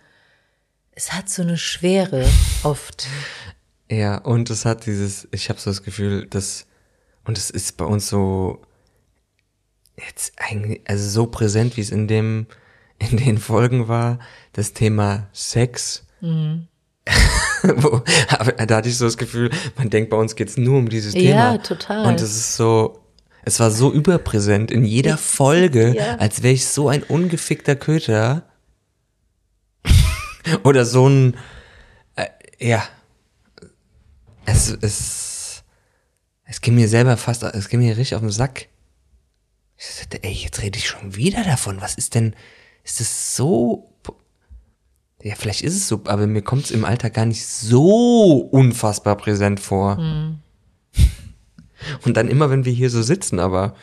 es 0.91 1.13
hat 1.13 1.27
so 1.27 1.41
eine 1.41 1.57
Schwere 1.57 2.27
oft. 2.63 3.07
Ja, 3.89 4.17
und 4.17 4.49
es 4.51 4.65
hat 4.65 4.85
dieses, 4.85 5.27
ich 5.31 5.49
habe 5.49 5.59
so 5.59 5.71
das 5.71 5.83
Gefühl, 5.83 6.27
dass, 6.27 6.67
und 7.25 7.37
es 7.37 7.49
ist 7.49 7.77
bei 7.77 7.85
uns 7.85 8.07
so, 8.09 8.61
jetzt 9.97 10.33
eigentlich, 10.37 10.81
also 10.85 11.07
so 11.09 11.27
präsent, 11.27 11.77
wie 11.77 11.81
es 11.81 11.91
in 11.91 12.07
dem, 12.07 12.47
in 12.99 13.17
den 13.17 13.37
Folgen 13.37 13.87
war, 13.87 14.19
das 14.53 14.73
Thema 14.73 15.27
Sex. 15.33 16.05
Wo, 16.21 18.01
aber 18.29 18.51
da 18.65 18.77
hatte 18.77 18.89
ich 18.89 18.97
so 18.97 19.05
das 19.05 19.17
Gefühl, 19.17 19.49
man 19.77 19.89
denkt, 19.89 20.09
bei 20.09 20.17
uns 20.17 20.35
geht's 20.35 20.57
nur 20.57 20.77
um 20.77 20.89
dieses 20.89 21.13
Thema. 21.13 21.53
Ja, 21.53 21.57
total. 21.57 22.05
Und 22.07 22.21
es 22.21 22.35
ist 22.35 22.55
so, 22.55 23.03
es 23.43 23.59
war 23.59 23.71
so 23.71 23.91
überpräsent 23.91 24.71
in 24.71 24.85
jeder 24.85 25.17
Folge, 25.17 25.95
Ja. 25.95 26.15
als 26.15 26.43
wäre 26.43 26.53
ich 26.53 26.65
so 26.67 26.87
ein 26.89 27.03
ungefickter 27.03 27.75
Köter. 27.75 28.43
Oder 30.63 30.85
so 30.85 31.07
ein, 31.07 31.37
äh, 32.15 32.27
ja, 32.59 32.83
es, 34.45 34.69
es, 34.81 35.22
es 36.53 36.61
ging 36.61 36.75
mir 36.75 36.87
selber 36.87 37.17
fast, 37.17 37.41
es 37.41 37.67
ging 37.67 37.79
mir 37.79 37.97
richtig 37.97 38.13
auf 38.13 38.21
den 38.21 38.29
Sack. 38.29 38.67
Ich 39.75 39.85
sagte, 39.87 40.23
ey, 40.23 40.31
jetzt 40.33 40.61
rede 40.61 40.77
ich 40.77 40.87
schon 40.87 41.15
wieder 41.15 41.43
davon. 41.43 41.81
Was 41.81 41.95
ist 41.95 42.13
denn, 42.13 42.35
ist 42.83 42.99
das 42.99 43.35
so, 43.35 43.91
ja, 45.23 45.33
vielleicht 45.33 45.63
ist 45.63 45.75
es 45.75 45.87
so, 45.87 46.03
aber 46.05 46.27
mir 46.27 46.43
kommt 46.43 46.65
es 46.65 46.71
im 46.71 46.85
Alltag 46.85 47.15
gar 47.15 47.25
nicht 47.25 47.43
so 47.43 48.37
unfassbar 48.37 49.17
präsent 49.17 49.61
vor. 49.61 49.97
Und 52.05 52.17
dann 52.17 52.27
immer, 52.27 52.51
wenn 52.51 52.65
wir 52.65 52.71
hier 52.71 52.91
so 52.91 53.01
sitzen, 53.01 53.39
aber 53.39 53.73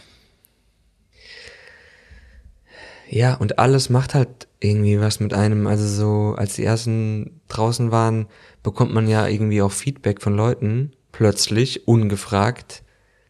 ja, 3.08 3.34
und 3.34 3.58
alles 3.58 3.90
macht 3.90 4.14
halt 4.14 4.46
irgendwie 4.60 5.00
was 5.00 5.18
mit 5.18 5.34
einem. 5.34 5.66
Also 5.66 5.88
so, 5.88 6.36
als 6.36 6.54
die 6.54 6.64
ersten 6.64 7.40
draußen 7.48 7.90
waren, 7.90 8.28
bekommt 8.62 8.94
man 8.94 9.08
ja 9.08 9.26
irgendwie 9.26 9.60
auch 9.60 9.72
Feedback 9.72 10.22
von 10.22 10.36
Leuten, 10.36 10.92
plötzlich, 11.12 11.86
ungefragt. 11.88 12.82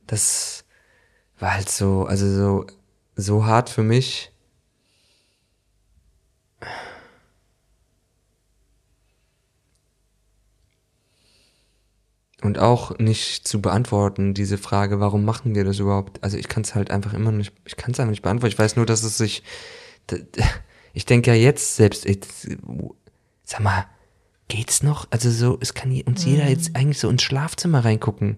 Das 0.06 0.64
war 1.38 1.54
halt 1.54 1.68
so, 1.68 2.04
also 2.04 2.30
so, 2.30 2.66
so 3.16 3.46
hart 3.46 3.70
für 3.70 3.82
mich. 3.82 4.32
Und 12.42 12.58
auch 12.58 12.98
nicht 12.98 13.46
zu 13.46 13.60
beantworten, 13.60 14.32
diese 14.32 14.56
Frage, 14.56 14.98
warum 14.98 15.24
machen 15.24 15.54
wir 15.54 15.64
das 15.64 15.78
überhaupt? 15.78 16.22
Also 16.24 16.38
ich 16.38 16.48
kann 16.48 16.62
es 16.62 16.74
halt 16.74 16.90
einfach 16.90 17.12
immer 17.12 17.32
nicht, 17.32 17.52
ich 17.66 17.76
kann 17.76 17.92
es 17.92 18.00
einfach 18.00 18.10
nicht 18.10 18.22
beantworten. 18.22 18.52
Ich 18.52 18.58
weiß 18.58 18.76
nur, 18.76 18.86
dass 18.86 19.02
es 19.02 19.18
sich, 19.18 19.42
ich 20.94 21.04
denke 21.04 21.30
ja 21.30 21.36
jetzt 21.36 21.76
selbst, 21.76 22.06
ich, 22.06 22.20
sag 23.44 23.60
mal, 23.60 23.86
geht's 24.50 24.82
noch? 24.82 25.06
Also 25.10 25.30
so, 25.30 25.56
es 25.60 25.72
kann 25.72 25.90
uns 26.02 26.24
jeder 26.26 26.46
jetzt 26.48 26.76
eigentlich 26.76 26.98
so 26.98 27.08
ins 27.08 27.22
Schlafzimmer 27.22 27.84
reingucken. 27.84 28.36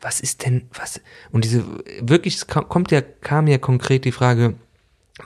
Was 0.00 0.20
ist 0.20 0.44
denn, 0.46 0.68
was? 0.72 1.00
Und 1.32 1.44
diese, 1.44 1.64
wirklich, 2.00 2.36
es 2.36 2.46
kommt 2.46 2.90
ja, 2.92 3.02
kam 3.02 3.46
ja 3.48 3.58
konkret 3.58 4.04
die 4.04 4.12
Frage, 4.12 4.54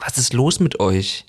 was 0.00 0.18
ist 0.18 0.32
los 0.32 0.58
mit 0.60 0.80
euch? 0.80 1.26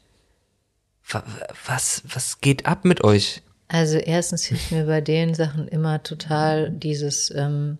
Wa- 1.09 1.23
Was, 1.65 2.03
was 2.07 2.39
geht 2.41 2.65
ab 2.65 2.85
mit 2.85 3.03
euch? 3.03 3.41
Also 3.67 3.97
erstens 3.97 4.45
hilft 4.45 4.71
mir 4.71 4.85
bei 4.85 5.01
den 5.01 5.33
Sachen 5.33 5.67
immer 5.67 6.01
total 6.03 6.71
dieses 6.71 7.31
ähm, 7.35 7.79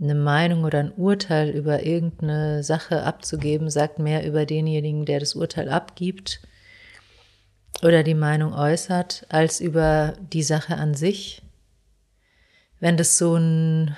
eine 0.00 0.14
Meinung 0.14 0.64
oder 0.64 0.78
ein 0.78 0.92
Urteil 0.92 1.50
über 1.50 1.82
irgendeine 1.84 2.62
Sache 2.62 3.02
abzugeben, 3.02 3.70
sagt 3.70 3.98
mehr 3.98 4.26
über 4.26 4.46
denjenigen, 4.46 5.04
der 5.04 5.18
das 5.20 5.34
Urteil 5.34 5.68
abgibt 5.68 6.40
oder 7.82 8.02
die 8.02 8.14
Meinung 8.14 8.54
äußert, 8.54 9.26
als 9.28 9.60
über 9.60 10.14
die 10.32 10.42
Sache 10.42 10.76
an 10.76 10.94
sich. 10.94 11.42
Wenn 12.80 12.96
das 12.96 13.18
so 13.18 13.36
ein 13.36 13.96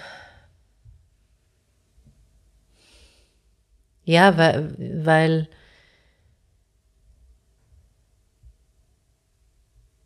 ja, 4.04 4.36
weil, 4.36 5.04
weil 5.04 5.48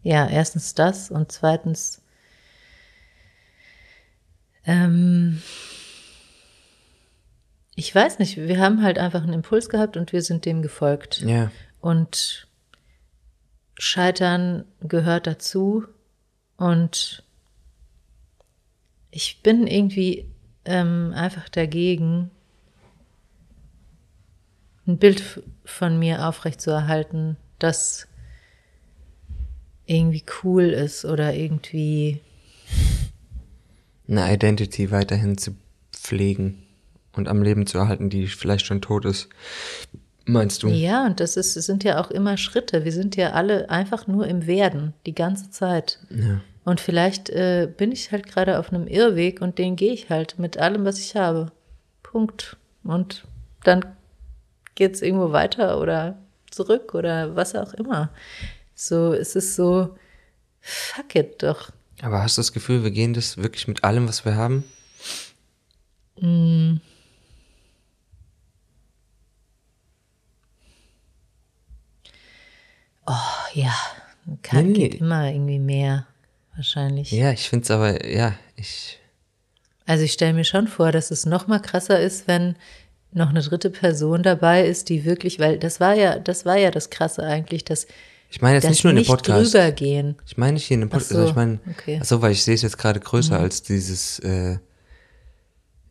Ja, 0.02 0.26
erstens 0.26 0.74
das 0.74 1.10
und 1.10 1.32
zweitens 1.32 2.00
ähm, 4.64 5.42
ich 7.74 7.94
weiß 7.94 8.18
nicht, 8.18 8.36
wir 8.36 8.58
haben 8.58 8.82
halt 8.82 8.98
einfach 8.98 9.22
einen 9.22 9.34
Impuls 9.34 9.68
gehabt 9.68 9.96
und 9.96 10.12
wir 10.12 10.22
sind 10.22 10.44
dem 10.44 10.62
gefolgt. 10.62 11.20
Ja. 11.20 11.50
Und 11.80 12.47
Scheitern 13.78 14.64
gehört 14.80 15.26
dazu 15.26 15.84
und 16.56 17.22
ich 19.10 19.40
bin 19.42 19.66
irgendwie 19.66 20.28
ähm, 20.64 21.12
einfach 21.14 21.48
dagegen, 21.48 22.30
ein 24.86 24.98
Bild 24.98 25.42
von 25.64 25.98
mir 25.98 26.26
aufrechtzuerhalten, 26.26 27.36
das 27.58 28.08
irgendwie 29.86 30.24
cool 30.42 30.64
ist 30.64 31.04
oder 31.04 31.34
irgendwie 31.34 32.20
eine 34.08 34.32
Identity 34.32 34.90
weiterhin 34.90 35.38
zu 35.38 35.54
pflegen 35.92 36.62
und 37.12 37.28
am 37.28 37.42
Leben 37.42 37.66
zu 37.66 37.78
erhalten, 37.78 38.10
die 38.10 38.26
vielleicht 38.26 38.66
schon 38.66 38.80
tot 38.80 39.04
ist. 39.04 39.28
Meinst 40.28 40.62
du? 40.62 40.68
Ja, 40.68 41.06
und 41.06 41.20
das 41.20 41.38
ist, 41.38 41.56
es 41.56 41.64
sind 41.64 41.84
ja 41.84 41.98
auch 41.98 42.10
immer 42.10 42.36
Schritte. 42.36 42.84
Wir 42.84 42.92
sind 42.92 43.16
ja 43.16 43.32
alle 43.32 43.70
einfach 43.70 44.06
nur 44.06 44.26
im 44.26 44.46
Werden, 44.46 44.92
die 45.06 45.14
ganze 45.14 45.50
Zeit. 45.50 45.98
Ja. 46.10 46.42
Und 46.64 46.82
vielleicht 46.82 47.30
äh, 47.30 47.66
bin 47.74 47.92
ich 47.92 48.12
halt 48.12 48.26
gerade 48.26 48.58
auf 48.58 48.70
einem 48.70 48.86
Irrweg 48.86 49.40
und 49.40 49.56
den 49.56 49.74
gehe 49.74 49.92
ich 49.94 50.10
halt 50.10 50.38
mit 50.38 50.58
allem, 50.58 50.84
was 50.84 50.98
ich 50.98 51.16
habe. 51.16 51.50
Punkt. 52.02 52.56
und 52.84 53.24
dann 53.64 53.84
geht's 54.74 55.02
irgendwo 55.02 55.32
weiter 55.32 55.80
oder 55.80 56.18
zurück 56.50 56.94
oder 56.94 57.34
was 57.34 57.54
auch 57.54 57.72
immer. 57.74 58.10
So, 58.74 59.14
es 59.14 59.34
ist 59.34 59.56
so, 59.56 59.96
fuck 60.60 61.14
it 61.14 61.42
doch. 61.42 61.70
Aber 62.02 62.22
hast 62.22 62.36
du 62.36 62.40
das 62.40 62.52
Gefühl, 62.52 62.84
wir 62.84 62.90
gehen 62.90 63.14
das 63.14 63.38
wirklich 63.38 63.66
mit 63.66 63.82
allem, 63.82 64.08
was 64.08 64.24
wir 64.24 64.36
haben? 64.36 64.64
Mm. 66.20 66.76
Oh 73.10 73.14
ja, 73.54 73.74
kann, 74.42 74.66
Nee, 74.66 74.72
nee. 74.72 74.88
geht 74.88 75.00
immer 75.00 75.30
irgendwie 75.30 75.58
mehr, 75.58 76.06
wahrscheinlich. 76.54 77.10
Ja, 77.10 77.32
ich 77.32 77.48
finde 77.48 77.64
es 77.64 77.70
aber, 77.70 78.06
ja, 78.06 78.34
ich. 78.56 79.00
Also 79.86 80.04
ich 80.04 80.12
stelle 80.12 80.34
mir 80.34 80.44
schon 80.44 80.68
vor, 80.68 80.92
dass 80.92 81.10
es 81.10 81.24
noch 81.24 81.46
mal 81.46 81.60
krasser 81.60 81.98
ist, 81.98 82.28
wenn 82.28 82.56
noch 83.12 83.30
eine 83.30 83.40
dritte 83.40 83.70
Person 83.70 84.22
dabei 84.22 84.66
ist, 84.66 84.90
die 84.90 85.06
wirklich, 85.06 85.40
weil 85.40 85.58
das 85.58 85.80
war 85.80 85.94
ja, 85.94 86.18
das 86.18 86.44
war 86.44 86.56
ja 86.58 86.70
das 86.70 86.90
Krasse 86.90 87.22
eigentlich, 87.22 87.64
dass 87.64 87.86
Ich 88.28 88.42
meine 88.42 88.56
jetzt 88.56 88.68
nicht 88.68 88.84
nur 88.84 88.90
in 88.90 88.96
dem 88.96 89.06
Podcast. 89.06 89.54
drüber 89.54 89.72
gehen. 89.72 90.16
Ich 90.26 90.36
meine 90.36 90.54
nicht 90.54 90.66
hier 90.66 90.74
in 90.74 90.82
dem 90.82 90.90
Podcast. 90.90 91.10
So, 91.10 91.18
also 91.18 91.30
ich 91.30 91.36
meine, 91.36 91.58
okay. 91.70 92.00
so, 92.02 92.20
weil 92.20 92.32
ich 92.32 92.44
sehe 92.44 92.54
es 92.54 92.62
jetzt 92.62 92.76
gerade 92.76 93.00
größer 93.00 93.38
als 93.38 93.62
dieses, 93.62 94.18
äh, 94.18 94.58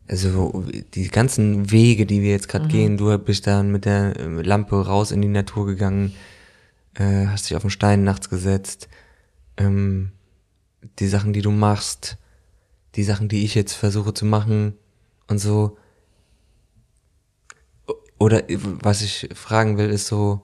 also 0.06 0.64
die 0.94 1.08
ganzen 1.08 1.72
Wege, 1.72 2.06
die 2.06 2.22
wir 2.22 2.30
jetzt 2.30 2.48
gerade 2.48 2.68
gehen. 2.68 2.96
Du 2.96 3.18
bist 3.18 3.48
dann 3.48 3.72
mit 3.72 3.84
der 3.84 4.14
Lampe 4.16 4.86
raus 4.86 5.10
in 5.10 5.20
die 5.20 5.28
Natur 5.28 5.66
gegangen, 5.66 6.14
äh, 6.94 7.26
hast 7.26 7.48
dich 7.48 7.56
auf 7.56 7.62
den 7.62 7.70
Stein 7.70 8.04
nachts 8.04 8.28
gesetzt. 8.28 8.88
Ähm, 9.56 10.12
die 10.98 11.08
Sachen, 11.08 11.32
die 11.32 11.42
du 11.42 11.50
machst, 11.50 12.18
die 12.94 13.04
Sachen, 13.04 13.28
die 13.28 13.44
ich 13.44 13.54
jetzt 13.54 13.74
versuche 13.74 14.14
zu 14.14 14.24
machen 14.24 14.74
und 15.28 15.38
so. 15.38 15.76
Oder 18.18 18.48
äh, 18.50 18.58
was 18.60 19.02
ich 19.02 19.28
fragen 19.34 19.78
will, 19.78 19.90
ist 19.90 20.06
so, 20.06 20.42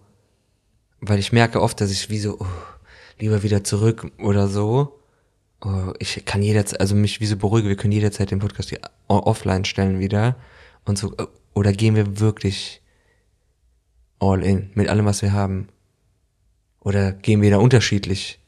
weil 1.00 1.18
ich 1.18 1.32
merke 1.32 1.60
oft, 1.60 1.80
dass 1.80 1.90
ich 1.90 2.10
wie 2.10 2.18
so, 2.18 2.38
oh, 2.40 2.46
lieber 3.18 3.42
wieder 3.42 3.64
zurück 3.64 4.10
oder 4.18 4.48
so. 4.48 5.00
Oh, 5.60 5.92
ich 5.98 6.24
kann 6.24 6.42
jederzeit, 6.42 6.80
also 6.80 6.94
mich 6.94 7.20
wie 7.20 7.26
so 7.26 7.36
beruhige, 7.36 7.68
wir 7.68 7.76
können 7.76 7.92
jederzeit 7.92 8.30
den 8.30 8.38
Podcast 8.38 8.68
hier 8.68 8.80
offline 9.08 9.64
stellen 9.64 9.98
wieder 9.98 10.36
und 10.84 10.98
so, 10.98 11.14
oh, 11.18 11.26
oder 11.54 11.72
gehen 11.72 11.94
wir 11.94 12.20
wirklich 12.20 12.82
all 14.18 14.42
in 14.42 14.70
mit 14.74 14.88
allem, 14.88 15.06
was 15.06 15.22
wir 15.22 15.32
haben? 15.32 15.68
Oder 16.84 17.12
gehen 17.12 17.42
wir 17.42 17.50
da 17.50 17.56
unterschiedlich? 17.56 18.38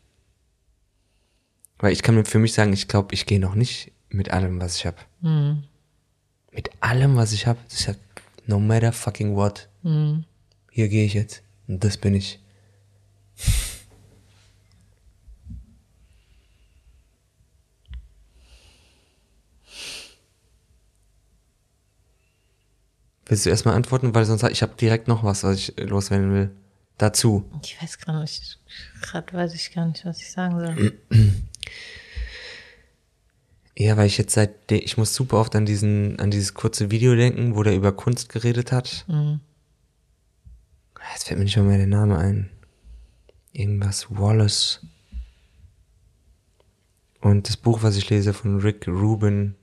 Weil 1.78 1.92
ich 1.92 2.02
kann 2.02 2.14
mir 2.14 2.24
für 2.24 2.38
mich 2.38 2.52
sagen, 2.52 2.72
ich 2.72 2.86
glaube, 2.86 3.14
ich 3.14 3.26
gehe 3.26 3.40
noch 3.40 3.54
nicht 3.54 3.92
mit 4.10 4.30
allem, 4.30 4.60
was 4.60 4.76
ich 4.76 4.86
habe. 4.86 4.98
Mit 6.52 6.70
allem, 6.80 7.16
was 7.16 7.32
ich 7.32 7.46
habe, 7.46 7.58
das 7.64 7.80
ist 7.80 7.86
ja 7.86 7.94
no 8.46 8.60
matter 8.60 8.92
fucking 8.92 9.34
what. 9.34 9.68
Hier 10.70 10.88
gehe 10.88 11.04
ich 11.06 11.14
jetzt 11.14 11.42
und 11.66 11.82
das 11.82 11.96
bin 11.96 12.14
ich. 12.14 12.38
Willst 23.28 23.44
du 23.44 23.50
erstmal 23.50 23.74
antworten, 23.74 24.14
weil 24.14 24.24
sonst 24.24 24.44
ich 24.44 24.62
habe 24.62 24.74
direkt 24.76 25.08
noch 25.08 25.24
was, 25.24 25.42
was 25.42 25.56
ich 25.56 25.74
loswerden 25.78 26.32
will. 26.32 26.50
Dazu. 26.98 27.44
Ich 27.62 27.80
weiß 27.80 27.98
gar 27.98 28.20
nicht, 28.20 28.58
gerade 29.02 29.32
weiß 29.32 29.54
ich 29.54 29.72
gar 29.72 29.86
nicht, 29.86 30.04
was 30.04 30.20
ich 30.20 30.30
sagen 30.32 30.58
soll. 30.58 30.98
Ja, 33.78 33.98
weil 33.98 34.06
ich 34.06 34.16
jetzt 34.16 34.32
seit 34.32 34.72
ich 34.72 34.96
muss 34.96 35.14
super 35.14 35.36
oft 35.36 35.54
an 35.54 35.66
diesen 35.66 36.18
an 36.18 36.30
dieses 36.30 36.54
kurze 36.54 36.90
Video 36.90 37.14
denken, 37.14 37.54
wo 37.56 37.62
der 37.62 37.76
über 37.76 37.92
Kunst 37.92 38.30
geredet 38.30 38.72
hat. 38.72 39.04
Jetzt 41.12 41.24
fällt 41.28 41.38
mir 41.38 41.44
nicht 41.44 41.56
mal 41.56 41.64
mehr 41.64 41.76
der 41.76 41.86
Name 41.86 42.16
ein. 42.16 42.50
Irgendwas 43.52 44.06
Wallace. 44.10 44.80
Und 47.20 47.48
das 47.48 47.56
Buch, 47.56 47.82
was 47.82 47.96
ich 47.96 48.08
lese 48.08 48.32
von 48.32 48.60
Rick 48.60 48.86
Rubin 48.88 49.56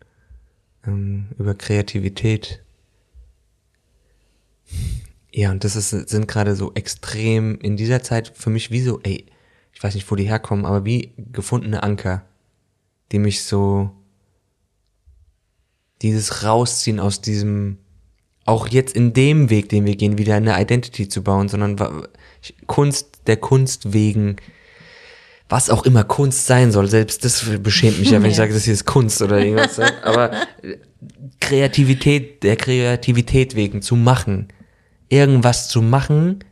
ähm, 0.86 1.30
über 1.38 1.56
Kreativität. 1.56 2.62
Ja, 5.36 5.50
und 5.50 5.64
das 5.64 5.76
ist, 5.76 5.90
sind 5.90 6.28
gerade 6.28 6.56
so 6.56 6.74
extrem 6.76 7.58
in 7.60 7.76
dieser 7.76 8.04
Zeit 8.04 8.32
für 8.36 8.52
mich 8.52 8.70
wie 8.70 8.82
so, 8.82 9.00
ey, 9.02 9.26
ich 9.74 9.84
weiß 9.84 9.96
nicht, 9.96 10.10
wo 10.12 10.16
die 10.16 10.30
herkommen, 10.30 10.66
aber 10.66 10.86
wie 10.86 11.14
gefundene 11.18 11.82
Anker, 11.82 12.24
die 13.12 13.18
mich 13.18 13.44
so 13.44 13.90
dieses 16.04 16.44
rausziehen 16.44 17.00
aus 17.00 17.20
diesem, 17.20 17.80
auch 18.46 18.68
jetzt 18.68 18.96
in 18.96 19.14
dem 19.14 19.50
Weg, 19.50 19.70
den 19.70 19.86
wir 19.86 19.96
gehen, 19.96 20.20
wieder 20.20 20.36
eine 20.36 20.62
Identity 20.62 21.10
zu 21.10 21.24
bauen, 21.24 21.50
sondern 21.50 21.78
Kunst 22.68 23.22
der 23.26 23.38
Kunst 23.38 23.92
wegen, 23.92 24.36
was 25.50 25.72
auch 25.72 25.84
immer 25.84 26.04
Kunst 26.04 26.46
sein 26.46 26.72
soll, 26.72 26.88
selbst 26.88 27.26
das 27.26 27.44
beschämt 27.60 28.00
mich 28.00 28.12
ja, 28.12 28.22
wenn 28.22 28.30
ich 28.30 28.36
sage, 28.38 28.54
das 28.54 28.66
hier 28.66 28.74
ist 28.74 28.86
Kunst 28.86 29.20
oder 29.24 29.40
irgendwas, 29.40 29.80
aber 30.04 30.32
Kreativität, 31.40 32.44
der 32.44 32.56
Kreativität 32.56 33.56
wegen 33.56 33.82
zu 33.82 33.96
machen, 33.96 34.50
irgendwas 35.14 35.68
zu 35.68 35.82
machen, 35.82 36.44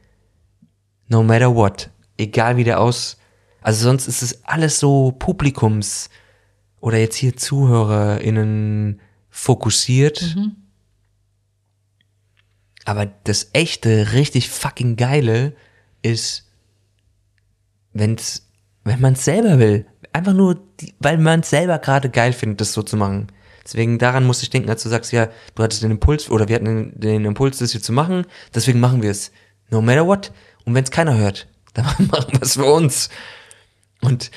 no 1.07 1.23
matter 1.23 1.55
what, 1.55 1.89
egal 2.17 2.57
wie 2.57 2.63
der 2.63 2.79
aus, 2.79 3.17
also 3.61 3.83
sonst 3.83 4.07
ist 4.07 4.21
es 4.21 4.45
alles 4.45 4.79
so 4.79 5.11
Publikums 5.11 6.09
oder 6.79 6.97
jetzt 6.97 7.15
hier 7.15 7.35
ZuhörerInnen 7.35 9.01
fokussiert. 9.29 10.35
Aber 12.85 13.05
das 13.05 13.49
echte, 13.53 14.13
richtig 14.13 14.49
fucking 14.49 14.95
geile 14.95 15.55
ist, 16.01 16.49
wenn's, 17.93 18.47
wenn 18.83 19.01
man 19.01 19.13
es 19.13 19.25
selber 19.25 19.59
will. 19.59 19.85
Einfach 20.13 20.33
nur, 20.33 20.59
die, 20.79 20.93
weil 20.99 21.17
man 21.17 21.41
es 21.41 21.49
selber 21.49 21.79
gerade 21.79 22.09
geil 22.09 22.33
findet, 22.33 22.61
das 22.61 22.73
so 22.73 22.81
zu 22.81 22.97
machen. 22.97 23.27
Deswegen 23.63 23.97
daran 23.97 24.25
musste 24.25 24.43
ich 24.43 24.49
denken, 24.49 24.69
als 24.69 24.83
du 24.83 24.89
sagst, 24.89 25.11
ja, 25.11 25.29
du 25.55 25.63
hattest 25.63 25.83
den 25.83 25.91
Impuls 25.91 26.29
oder 26.29 26.47
wir 26.47 26.55
hatten 26.55 26.65
den, 26.65 26.99
den 26.99 27.25
Impuls, 27.25 27.59
das 27.59 27.71
hier 27.71 27.81
zu 27.81 27.93
machen, 27.93 28.25
deswegen 28.53 28.79
machen 28.79 29.01
wir 29.01 29.11
es. 29.11 29.31
No 29.69 29.81
matter 29.81 30.05
what. 30.05 30.31
Und 30.65 30.75
wenn 30.75 30.83
es 30.83 30.91
keiner 30.91 31.17
hört, 31.17 31.47
dann 31.73 31.85
machen 31.85 32.33
wir 32.33 32.41
es 32.41 32.53
für 32.53 32.65
uns. 32.65 33.09
Und 34.01 34.31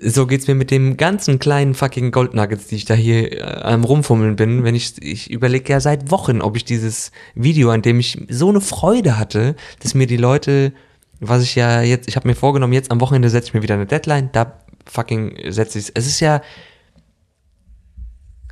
so 0.00 0.26
geht's 0.26 0.46
mir 0.46 0.54
mit 0.54 0.70
dem 0.70 0.96
ganzen 0.96 1.38
kleinen 1.38 1.74
fucking 1.74 2.10
Goldnuggets, 2.10 2.66
die 2.66 2.76
ich 2.76 2.84
da 2.84 2.94
hier 2.94 3.32
äh, 3.32 3.42
am 3.62 3.84
rumfummeln 3.84 4.36
bin, 4.36 4.64
wenn 4.64 4.74
ich 4.74 5.02
ich 5.02 5.30
überlege 5.30 5.72
ja 5.72 5.80
seit 5.80 6.10
Wochen, 6.10 6.42
ob 6.42 6.56
ich 6.56 6.64
dieses 6.64 7.10
Video, 7.34 7.70
an 7.70 7.82
dem 7.82 7.98
ich 7.98 8.18
so 8.28 8.50
eine 8.50 8.60
Freude 8.60 9.18
hatte, 9.18 9.56
dass 9.80 9.94
mir 9.94 10.06
die 10.06 10.18
Leute, 10.18 10.72
was 11.20 11.42
ich 11.42 11.54
ja 11.54 11.80
jetzt, 11.80 12.08
ich 12.08 12.16
habe 12.16 12.28
mir 12.28 12.34
vorgenommen, 12.34 12.74
jetzt 12.74 12.90
am 12.90 13.00
Wochenende 13.00 13.30
setze 13.30 13.48
ich 13.48 13.54
mir 13.54 13.62
wieder 13.62 13.74
eine 13.74 13.86
Deadline, 13.86 14.28
da 14.32 14.60
fucking 14.86 15.38
setze 15.48 15.78
ich 15.78 15.90
es. 15.94 16.06
ist 16.06 16.20
ja 16.20 16.42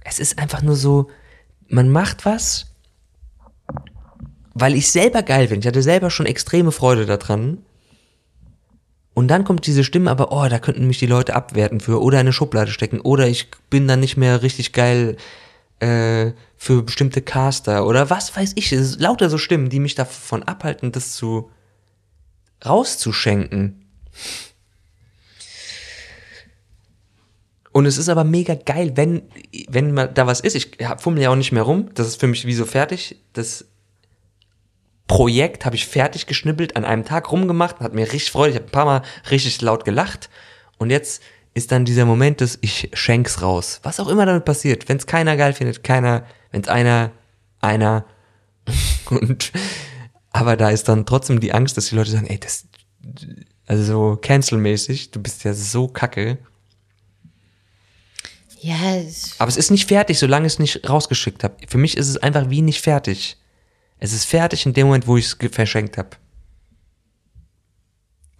es 0.06 0.18
ist 0.18 0.38
einfach 0.38 0.62
nur 0.62 0.76
so, 0.76 1.10
man 1.68 1.88
macht 1.90 2.24
was, 2.24 2.66
weil 4.54 4.74
ich 4.74 4.90
selber 4.90 5.22
geil 5.22 5.48
bin. 5.48 5.60
Ich 5.60 5.66
hatte 5.66 5.82
selber 5.82 6.10
schon 6.10 6.26
extreme 6.26 6.72
Freude 6.72 7.06
daran. 7.06 7.58
Und 9.12 9.28
dann 9.28 9.44
kommt 9.44 9.66
diese 9.66 9.84
Stimme, 9.84 10.10
aber 10.10 10.30
oh, 10.30 10.48
da 10.48 10.58
könnten 10.58 10.86
mich 10.86 10.98
die 10.98 11.06
Leute 11.06 11.34
abwerten 11.34 11.80
für 11.80 12.02
oder 12.02 12.18
in 12.18 12.26
eine 12.26 12.32
Schublade 12.32 12.70
stecken 12.70 13.00
oder 13.00 13.26
ich 13.26 13.48
bin 13.70 13.88
dann 13.88 14.00
nicht 14.00 14.16
mehr 14.16 14.42
richtig 14.42 14.72
geil 14.72 15.16
äh, 15.80 16.32
für 16.56 16.82
bestimmte 16.82 17.22
Caster 17.22 17.86
oder 17.86 18.10
was 18.10 18.36
weiß 18.36 18.52
ich. 18.56 18.72
Es 18.72 18.80
ist 18.80 19.00
lauter 19.00 19.30
so 19.30 19.38
Stimmen, 19.38 19.70
die 19.70 19.80
mich 19.80 19.94
davon 19.94 20.42
abhalten, 20.42 20.92
das 20.92 21.14
zu 21.14 21.50
rauszuschenken. 22.64 23.86
Und 27.76 27.84
es 27.84 27.98
ist 27.98 28.08
aber 28.08 28.24
mega 28.24 28.54
geil, 28.54 28.92
wenn, 28.94 29.20
wenn 29.68 29.92
mal 29.92 30.08
da 30.08 30.26
was 30.26 30.40
ist. 30.40 30.54
Ich 30.54 30.78
fummel 30.96 31.22
ja 31.22 31.28
auch 31.28 31.36
nicht 31.36 31.52
mehr 31.52 31.62
rum. 31.62 31.90
Das 31.92 32.06
ist 32.06 32.18
für 32.18 32.26
mich 32.26 32.46
wie 32.46 32.54
so 32.54 32.64
fertig. 32.64 33.20
Das 33.34 33.66
Projekt 35.06 35.66
habe 35.66 35.76
ich 35.76 35.84
fertig 35.84 36.26
geschnippelt, 36.26 36.74
an 36.74 36.86
einem 36.86 37.04
Tag 37.04 37.30
rumgemacht, 37.30 37.80
hat 37.80 37.92
mir 37.92 38.10
richtig 38.10 38.30
Freude. 38.30 38.52
Ich 38.52 38.56
habe 38.56 38.64
ein 38.64 38.72
paar 38.72 38.86
Mal 38.86 39.02
richtig 39.30 39.60
laut 39.60 39.84
gelacht. 39.84 40.30
Und 40.78 40.88
jetzt 40.88 41.22
ist 41.52 41.70
dann 41.70 41.84
dieser 41.84 42.06
Moment, 42.06 42.40
dass 42.40 42.56
ich 42.62 42.88
schenk's 42.94 43.42
raus. 43.42 43.80
Was 43.82 44.00
auch 44.00 44.08
immer 44.08 44.24
damit 44.24 44.46
passiert. 44.46 44.88
Wenn 44.88 44.96
es 44.96 45.04
keiner 45.04 45.36
geil 45.36 45.52
findet, 45.52 45.84
keiner, 45.84 46.24
wenn 46.52 46.62
es 46.62 46.68
einer, 46.68 47.12
einer. 47.60 48.06
Und 49.10 49.52
aber 50.30 50.56
da 50.56 50.70
ist 50.70 50.88
dann 50.88 51.04
trotzdem 51.04 51.40
die 51.40 51.52
Angst, 51.52 51.76
dass 51.76 51.90
die 51.90 51.96
Leute 51.96 52.12
sagen, 52.12 52.26
ey, 52.26 52.40
das, 52.40 52.68
also 53.66 53.84
so 53.84 54.16
cancel-mäßig, 54.16 55.10
du 55.10 55.20
bist 55.20 55.44
ja 55.44 55.52
so 55.52 55.88
kacke. 55.88 56.38
Ja, 58.66 59.00
Aber 59.38 59.48
es 59.48 59.56
ist 59.56 59.70
nicht 59.70 59.86
fertig, 59.86 60.18
solange 60.18 60.48
ich 60.48 60.54
es 60.54 60.58
nicht 60.58 60.90
rausgeschickt 60.90 61.44
habe. 61.44 61.54
Für 61.68 61.78
mich 61.78 61.96
ist 61.96 62.08
es 62.08 62.16
einfach 62.16 62.50
wie 62.50 62.62
nicht 62.62 62.80
fertig. 62.80 63.36
Es 64.00 64.12
ist 64.12 64.24
fertig 64.24 64.66
in 64.66 64.72
dem 64.72 64.88
Moment, 64.88 65.06
wo 65.06 65.16
ich 65.16 65.26
es 65.26 65.36
verschenkt 65.52 65.96
habe. 65.98 66.10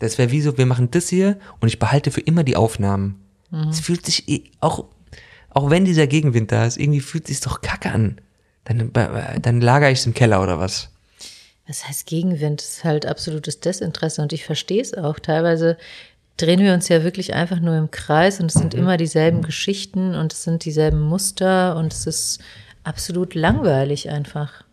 Das 0.00 0.18
wäre 0.18 0.32
wie 0.32 0.40
so, 0.40 0.58
wir 0.58 0.66
machen 0.66 0.90
das 0.90 1.08
hier 1.08 1.38
und 1.60 1.68
ich 1.68 1.78
behalte 1.78 2.10
für 2.10 2.20
immer 2.20 2.42
die 2.42 2.56
Aufnahmen. 2.56 3.24
Es 3.70 3.78
fühlt 3.78 4.04
sich, 4.04 4.50
auch, 4.58 4.86
auch 5.50 5.70
wenn 5.70 5.84
dieser 5.84 6.08
Gegenwind 6.08 6.50
da 6.50 6.66
ist, 6.66 6.76
irgendwie 6.76 7.00
fühlt 7.00 7.28
sich 7.28 7.38
doch 7.40 7.60
kacke 7.60 7.92
an. 7.92 8.20
Dann, 8.64 8.92
dann 9.40 9.60
lagere 9.60 9.92
ich 9.92 10.00
es 10.00 10.06
im 10.06 10.12
Keller 10.14 10.42
oder 10.42 10.58
was? 10.58 10.90
Was 11.68 11.86
heißt 11.86 12.04
Gegenwind? 12.04 12.60
Das 12.60 12.68
ist 12.68 12.84
halt 12.84 13.06
absolutes 13.06 13.60
Desinteresse 13.60 14.22
und 14.22 14.32
ich 14.32 14.44
verstehe 14.44 14.82
es 14.82 14.92
auch. 14.92 15.20
Teilweise 15.20 15.78
drehen 16.36 16.60
wir 16.60 16.74
uns 16.74 16.88
ja 16.88 17.02
wirklich 17.02 17.34
einfach 17.34 17.60
nur 17.60 17.76
im 17.76 17.90
Kreis 17.90 18.40
und 18.40 18.46
es 18.46 18.54
sind 18.54 18.74
immer 18.74 18.96
dieselben 18.96 19.42
Geschichten 19.42 20.14
und 20.14 20.32
es 20.32 20.44
sind 20.44 20.64
dieselben 20.64 21.00
Muster 21.00 21.76
und 21.76 21.92
es 21.92 22.06
ist 22.06 22.40
absolut 22.84 23.34
langweilig 23.34 24.10
einfach. 24.10 24.64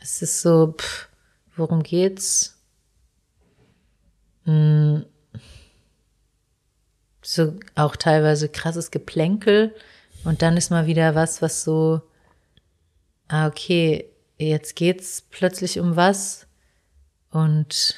Es 0.00 0.22
ist 0.22 0.40
so, 0.40 0.74
pff, 0.78 1.08
worum 1.56 1.82
geht's? 1.82 2.58
Hm, 4.44 5.04
so 7.22 7.54
auch 7.74 7.96
teilweise 7.96 8.48
krasses 8.48 8.90
Geplänkel 8.90 9.74
und 10.24 10.42
dann 10.42 10.56
ist 10.56 10.70
mal 10.70 10.86
wieder 10.86 11.14
was, 11.14 11.42
was 11.42 11.64
so, 11.64 12.02
ah, 13.28 13.46
okay, 13.46 14.08
jetzt 14.38 14.76
geht's 14.76 15.22
plötzlich 15.30 15.78
um 15.78 15.96
was 15.96 16.46
und 17.30 17.96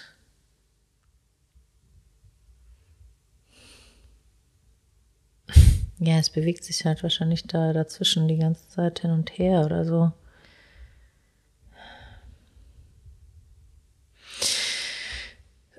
ja, 6.06 6.18
es 6.18 6.30
bewegt 6.30 6.64
sich 6.64 6.84
halt 6.84 7.02
wahrscheinlich 7.02 7.44
da 7.44 7.72
dazwischen 7.72 8.28
die 8.28 8.38
ganze 8.38 8.68
Zeit 8.68 9.00
hin 9.00 9.10
und 9.10 9.38
her 9.38 9.64
oder 9.64 9.84
so. 9.84 10.12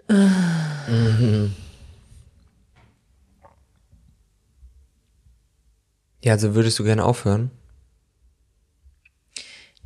Mhm. 0.07 1.53
Ja, 6.23 6.33
also 6.33 6.55
würdest 6.55 6.79
du 6.79 6.83
gerne 6.83 7.05
aufhören? 7.05 7.51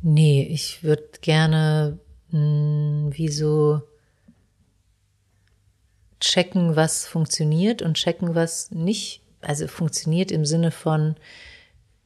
Nee, 0.02 0.42
ich 0.50 0.82
würde 0.82 1.08
gerne 1.20 1.98
mh, 2.30 2.38
hm, 2.38 3.10
wie 3.12 3.28
so 3.28 3.82
checken, 6.20 6.76
was 6.76 7.06
funktioniert 7.06 7.82
und 7.82 7.94
checken, 7.94 8.34
was 8.34 8.70
nicht. 8.70 9.22
Also 9.40 9.66
funktioniert 9.66 10.30
im 10.30 10.44
Sinne 10.44 10.70
von, 10.70 11.16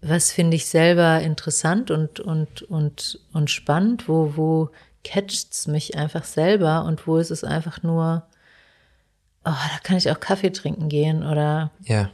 was 0.00 0.30
finde 0.30 0.56
ich 0.56 0.66
selber 0.66 1.20
interessant 1.20 1.90
und, 1.90 2.20
und, 2.20 2.62
und, 2.62 3.18
und 3.32 3.50
spannend, 3.50 4.08
wo, 4.08 4.36
wo 4.36 4.70
catcht's 5.02 5.66
mich 5.66 5.96
einfach 5.96 6.24
selber 6.24 6.84
und 6.84 7.06
wo 7.06 7.16
ist 7.18 7.30
es 7.30 7.44
einfach 7.44 7.82
nur, 7.82 8.22
oh, 9.44 9.50
da 9.50 9.78
kann 9.82 9.96
ich 9.96 10.10
auch 10.10 10.20
Kaffee 10.20 10.50
trinken 10.50 10.88
gehen 10.88 11.24
oder 11.24 11.70
Ja. 11.84 12.10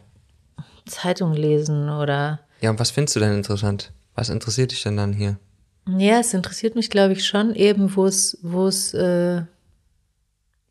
Zeitung 0.86 1.34
lesen 1.34 1.88
oder 1.88 2.40
Ja, 2.60 2.70
und 2.70 2.78
was 2.78 2.90
findest 2.90 3.16
du 3.16 3.20
denn 3.20 3.36
interessant? 3.36 3.92
Was 4.14 4.28
interessiert 4.28 4.72
dich 4.72 4.82
denn 4.82 4.96
dann 4.96 5.12
hier? 5.12 5.38
Ja, 5.86 6.20
es 6.20 6.34
interessiert 6.34 6.74
mich, 6.76 6.90
glaube 6.90 7.14
ich, 7.14 7.26
schon 7.26 7.54
eben, 7.54 7.96
wo 7.96 8.06
es, 8.06 8.38
wo 8.42 8.66
es, 8.66 8.94
äh, 8.94 9.42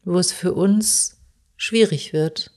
wo 0.04 0.20
es 0.20 0.32
für 0.32 0.54
uns 0.54 1.18
schwierig 1.58 2.14
wird. 2.14 2.52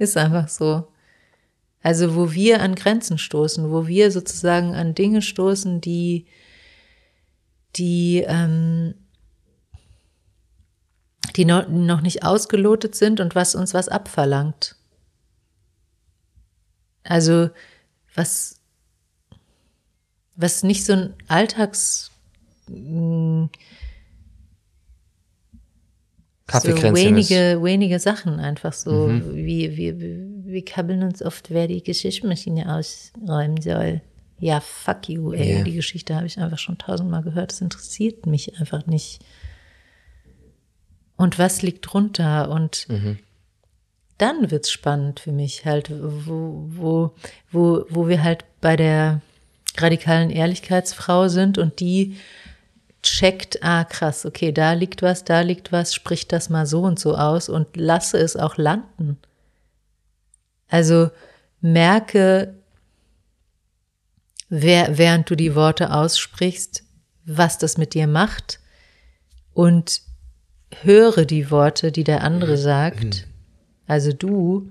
Ist 0.00 0.16
einfach 0.16 0.48
so. 0.48 0.88
Also 1.82 2.16
wo 2.16 2.32
wir 2.32 2.62
an 2.62 2.74
Grenzen 2.74 3.18
stoßen, 3.18 3.70
wo 3.70 3.86
wir 3.86 4.10
sozusagen 4.10 4.74
an 4.74 4.94
Dinge 4.94 5.20
stoßen, 5.20 5.82
die, 5.82 6.24
die, 7.76 8.24
ähm, 8.26 8.94
die 11.36 11.44
noch, 11.44 11.68
noch 11.68 12.00
nicht 12.00 12.24
ausgelotet 12.24 12.94
sind 12.94 13.20
und 13.20 13.34
was 13.34 13.54
uns 13.54 13.74
was 13.74 13.88
abverlangt. 13.88 14.74
Also 17.04 17.50
was, 18.14 18.58
was 20.34 20.62
nicht 20.62 20.86
so 20.86 20.94
ein 20.94 21.14
Alltags 21.28 22.10
mh, 26.52 26.60
so 26.60 26.68
Kaffeekränzchen 26.68 27.16
ist. 27.16 27.30
wenige, 27.30 27.62
wenige 27.62 27.98
Sachen 27.98 28.40
einfach 28.40 28.72
so. 28.72 29.08
wie 29.32 29.76
wir, 29.76 29.98
wir, 30.00 30.18
wir 30.44 30.64
kabbeln 30.64 31.02
uns 31.02 31.22
oft, 31.22 31.50
wer 31.50 31.68
die 31.68 31.82
Geschirrmaschine 31.82 32.74
ausräumen 32.74 33.60
soll. 33.60 34.00
Ja, 34.38 34.60
fuck 34.60 35.08
you, 35.08 35.32
ey. 35.32 35.58
Ja. 35.58 35.64
Die 35.64 35.74
Geschichte 35.74 36.14
habe 36.14 36.26
ich 36.26 36.38
einfach 36.38 36.58
schon 36.58 36.78
tausendmal 36.78 37.22
gehört. 37.22 37.52
Das 37.52 37.60
interessiert 37.60 38.26
mich 38.26 38.58
einfach 38.58 38.86
nicht. 38.86 39.20
Und 41.16 41.38
was 41.38 41.60
liegt 41.60 41.92
drunter? 41.92 42.50
Und 42.50 42.86
dann 44.16 44.50
wird's 44.50 44.70
spannend 44.70 45.20
für 45.20 45.32
mich 45.32 45.66
halt, 45.66 45.90
wo, 45.90 46.66
wo, 46.68 47.12
wo, 47.50 47.84
wo 47.90 48.08
wir 48.08 48.22
halt 48.22 48.44
bei 48.62 48.76
der 48.76 49.20
radikalen 49.76 50.30
Ehrlichkeitsfrau 50.30 51.28
sind 51.28 51.58
und 51.58 51.80
die 51.80 52.16
checkt, 53.02 53.62
ah 53.62 53.84
krass, 53.84 54.26
okay, 54.26 54.52
da 54.52 54.72
liegt 54.72 55.02
was, 55.02 55.24
da 55.24 55.40
liegt 55.40 55.72
was, 55.72 55.94
spricht 55.94 56.32
das 56.32 56.50
mal 56.50 56.66
so 56.66 56.82
und 56.82 56.98
so 56.98 57.16
aus 57.16 57.48
und 57.48 57.76
lasse 57.76 58.18
es 58.18 58.36
auch 58.36 58.56
landen. 58.56 59.18
Also 60.68 61.10
merke, 61.60 62.54
wer, 64.48 64.98
während 64.98 65.30
du 65.30 65.34
die 65.34 65.54
Worte 65.54 65.92
aussprichst, 65.92 66.84
was 67.24 67.58
das 67.58 67.78
mit 67.78 67.94
dir 67.94 68.06
macht 68.06 68.60
und 69.52 70.02
höre 70.82 71.24
die 71.24 71.50
Worte, 71.50 71.92
die 71.92 72.04
der 72.04 72.22
andere 72.22 72.56
sagt, 72.56 73.26
also 73.86 74.12
du, 74.12 74.70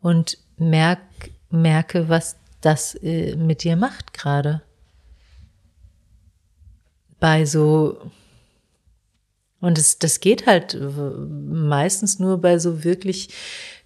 und 0.00 0.38
merk, 0.56 1.00
merke, 1.50 2.08
was 2.08 2.36
das 2.60 2.94
äh, 2.96 3.34
mit 3.36 3.64
dir 3.64 3.76
macht 3.76 4.12
gerade 4.12 4.62
bei 7.20 7.44
so 7.44 8.10
und 9.60 9.78
es, 9.78 9.98
das 9.98 10.20
geht 10.20 10.46
halt 10.46 10.78
meistens 10.80 12.18
nur 12.18 12.40
bei 12.40 12.58
so 12.58 12.84
wirklich 12.84 13.30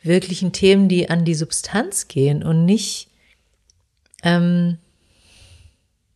wirklichen 0.02 0.52
Themen, 0.52 0.88
die 0.88 1.08
an 1.10 1.24
die 1.24 1.34
Substanz 1.34 2.08
gehen 2.08 2.42
und 2.42 2.64
nicht, 2.64 3.08
ähm, 4.22 4.78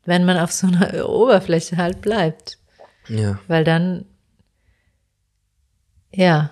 wenn 0.04 0.24
man 0.24 0.38
auf 0.38 0.52
so 0.52 0.66
einer 0.66 1.08
Oberfläche 1.08 1.76
halt 1.76 2.00
bleibt, 2.00 2.58
Ja. 3.08 3.38
weil 3.46 3.64
dann, 3.64 4.06
ja, 6.12 6.50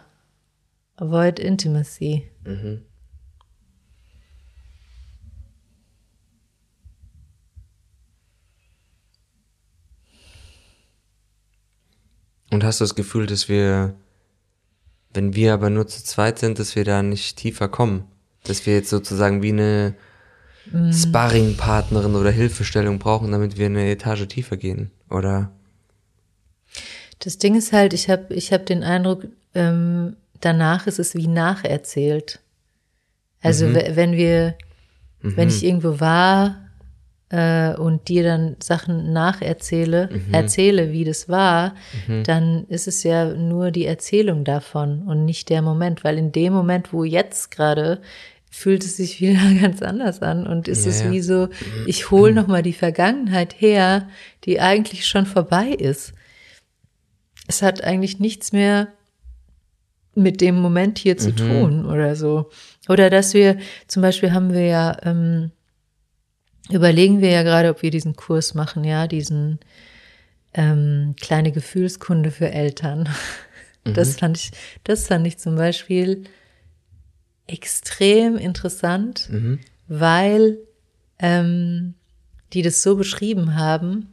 avoid 0.96 1.38
intimacy. 1.38 2.28
Und 12.52 12.64
hast 12.64 12.80
du 12.80 12.84
das 12.84 12.94
Gefühl, 12.94 13.26
dass 13.26 13.48
wir, 13.48 13.94
wenn 15.14 15.34
wir 15.34 15.54
aber 15.54 15.70
nur 15.70 15.86
zu 15.86 16.02
zweit 16.04 16.38
sind, 16.38 16.58
dass 16.58 16.76
wir 16.76 16.84
da 16.84 17.02
nicht 17.02 17.36
tiefer 17.36 17.68
kommen? 17.68 18.04
Dass 18.44 18.66
wir 18.66 18.74
jetzt 18.74 18.90
sozusagen 18.90 19.42
wie 19.42 19.50
eine 19.52 19.94
Sparring-Partnerin 20.92 22.14
oder 22.14 22.30
Hilfestellung 22.30 22.98
brauchen, 22.98 23.32
damit 23.32 23.58
wir 23.58 23.66
eine 23.66 23.90
Etage 23.90 24.26
tiefer 24.28 24.56
gehen? 24.56 24.90
Oder? 25.10 25.50
Das 27.18 27.38
Ding 27.38 27.54
ist 27.56 27.72
halt, 27.72 27.92
ich 27.94 28.08
habe 28.10 28.32
ich 28.34 28.52
hab 28.52 28.66
den 28.66 28.82
Eindruck, 28.82 29.26
ähm, 29.54 30.16
danach 30.40 30.86
ist 30.86 30.98
es 30.98 31.14
wie 31.14 31.26
nacherzählt. 31.28 32.40
Also 33.42 33.66
we- 33.74 33.96
wenn 33.96 34.12
wir, 34.12 34.54
wenn 35.20 35.48
ich 35.48 35.64
irgendwo 35.64 36.00
war 36.00 36.56
äh, 37.32 37.74
und 37.74 38.08
dir 38.08 38.22
dann 38.22 38.56
Sachen 38.62 39.12
nacherzähle, 39.12 40.10
erzähle, 40.30 40.92
wie 40.92 41.04
das 41.04 41.28
war, 41.28 41.74
dann 42.24 42.66
ist 42.68 42.86
es 42.86 43.02
ja 43.02 43.34
nur 43.34 43.70
die 43.70 43.86
Erzählung 43.86 44.44
davon 44.44 45.02
und 45.02 45.24
nicht 45.24 45.48
der 45.48 45.62
Moment, 45.62 46.04
weil 46.04 46.18
in 46.18 46.30
dem 46.30 46.52
Moment, 46.52 46.92
wo 46.92 47.04
jetzt 47.04 47.50
gerade 47.50 48.00
fühlt 48.50 48.84
es 48.84 48.98
sich 48.98 49.20
wieder 49.22 49.40
ganz 49.60 49.80
anders 49.80 50.20
an 50.20 50.46
und 50.46 50.68
ist 50.68 50.84
Ja, 50.84 50.90
es 50.90 51.10
wie 51.10 51.20
so, 51.20 51.48
ich 51.86 52.10
hole 52.10 52.34
noch 52.34 52.46
mal 52.46 52.62
die 52.62 52.74
Vergangenheit 52.74 53.60
her, 53.60 54.08
die 54.44 54.60
eigentlich 54.60 55.06
schon 55.06 55.24
vorbei 55.24 55.68
ist. 55.68 56.12
Es 57.48 57.62
hat 57.62 57.82
eigentlich 57.82 58.20
nichts 58.20 58.52
mehr 58.52 58.88
mit 60.14 60.42
dem 60.42 60.56
Moment 60.56 60.98
hier 60.98 61.16
zu 61.16 61.34
tun 61.34 61.86
oder 61.86 62.14
so. 62.14 62.50
Oder 62.88 63.08
dass 63.08 63.32
wir, 63.32 63.56
zum 63.86 64.02
Beispiel 64.02 64.32
haben 64.32 64.52
wir 64.52 64.66
ja, 64.66 64.96
ähm, 65.02 65.50
überlegen 66.70 67.20
wir 67.20 67.30
ja 67.30 67.42
gerade, 67.42 67.70
ob 67.70 67.82
wir 67.82 67.90
diesen 67.90 68.14
Kurs 68.14 68.54
machen, 68.54 68.84
ja, 68.84 69.06
diesen 69.06 69.58
ähm, 70.54 71.14
kleine 71.20 71.52
Gefühlskunde 71.52 72.30
für 72.30 72.50
Eltern. 72.50 73.08
Das 73.84 74.14
fand 74.14 74.36
ich, 74.36 74.52
das 74.84 75.08
fand 75.08 75.26
ich 75.26 75.38
zum 75.38 75.56
Beispiel 75.56 76.22
extrem 77.48 78.36
interessant, 78.36 79.28
weil 79.88 80.58
ähm, 81.18 81.94
die 82.52 82.62
das 82.62 82.80
so 82.84 82.94
beschrieben 82.94 83.56
haben, 83.56 84.12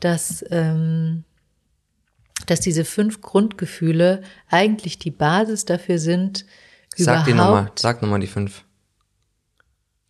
dass 0.00 0.44
ähm, 0.50 1.24
dass 2.44 2.60
diese 2.60 2.84
fünf 2.84 3.20
Grundgefühle 3.22 4.22
eigentlich 4.50 4.98
die 4.98 5.10
Basis 5.10 5.64
dafür 5.64 5.98
sind, 5.98 6.44
Sag 6.94 7.24
die 7.24 7.32
nochmal, 7.32 7.62
überhaupt, 7.62 7.78
sag 7.78 8.02
nochmal 8.02 8.20
die 8.20 8.26
fünf. 8.26 8.64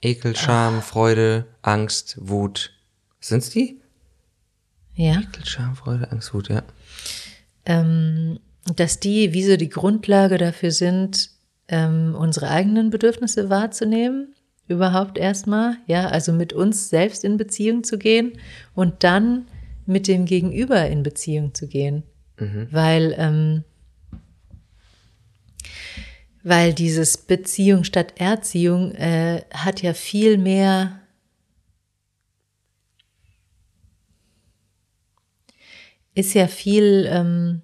Ekel, 0.03 0.37
Scham, 0.37 0.83
Freude, 0.83 1.47
Angst, 1.63 2.17
Wut, 2.21 2.73
Sind's 3.21 3.51
die? 3.51 3.81
Ja. 4.95 5.21
Ekel, 5.21 5.45
Scham, 5.45 5.75
Freude, 5.77 6.11
Angst, 6.13 6.33
Wut, 6.35 6.49
ja. 6.49 6.63
ähm, 7.65 8.39
dass 8.77 9.01
die 9.01 9.33
wie 9.33 9.45
so 9.45 9.57
die 9.57 9.69
Grundlage 9.69 10.39
dafür 10.39 10.71
sind, 10.71 11.31
ähm, 11.69 12.15
unsere 12.17 12.49
eigenen 12.49 12.91
Bedürfnisse 12.91 13.51
wahrzunehmen, 13.51 14.35
überhaupt 14.69 15.19
erstmal, 15.19 15.77
ja, 15.87 16.09
also 16.09 16.33
mit 16.33 16.53
uns 16.53 16.89
selbst 16.89 17.25
in 17.25 17.37
Beziehung 17.37 17.85
zu 17.85 17.99
gehen 17.99 18.39
und 18.75 19.05
dann 19.05 19.47
mit 19.87 20.09
dem 20.09 20.25
Gegenüber 20.25 20.87
in 20.89 21.03
Beziehung 21.03 21.55
zu 21.55 21.69
gehen, 21.69 22.03
weil 22.71 23.15
ähm, 23.17 23.65
weil 26.49 26.73
dieses 26.73 27.17
Beziehung 27.17 27.83
statt 27.83 28.13
Erziehung 28.19 28.93
äh, 28.93 29.43
hat 29.53 29.83
ja 29.83 29.95
viel 29.95 30.39
mehr 30.39 31.01
ist 36.15 36.35
ja 36.35 36.47
viel 36.47 37.09
ähm, 37.11 37.63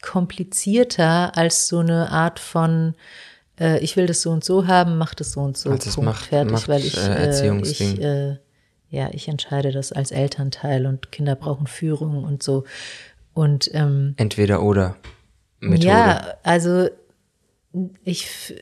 komplizierter 0.00 1.36
als 1.36 1.66
so 1.66 1.80
eine 1.80 2.10
Art 2.10 2.38
von 2.38 2.94
äh, 3.58 3.78
ich 3.80 3.96
will 3.96 4.06
das 4.06 4.22
so 4.22 4.30
und 4.30 4.44
so 4.44 4.68
haben, 4.68 4.96
mach 4.96 5.14
das 5.14 5.32
so 5.32 5.40
und 5.40 5.56
so. 5.56 5.70
Also 5.70 5.90
Punkt, 5.90 6.10
macht- 6.10 6.26
fertig, 6.26 6.52
macht, 6.52 6.68
weil 6.68 6.84
ich, 6.84 6.96
äh, 6.96 7.48
äh, 7.48 7.60
ich 7.62 8.00
äh, 8.00 8.36
ja, 8.90 9.08
ich 9.12 9.26
entscheide 9.26 9.72
das 9.72 9.90
als 9.90 10.12
Elternteil 10.12 10.86
und 10.86 11.10
Kinder 11.10 11.34
brauchen 11.34 11.66
Führung 11.66 12.22
und 12.22 12.44
so. 12.44 12.62
Und 13.32 13.68
ähm, 13.74 14.14
Entweder 14.18 14.62
oder 14.62 14.96
Methode. 15.58 15.88
ja, 15.88 16.34
also 16.44 16.88
ich, 18.04 18.54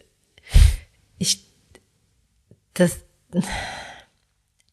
ich, 1.18 1.44
das, 2.74 3.04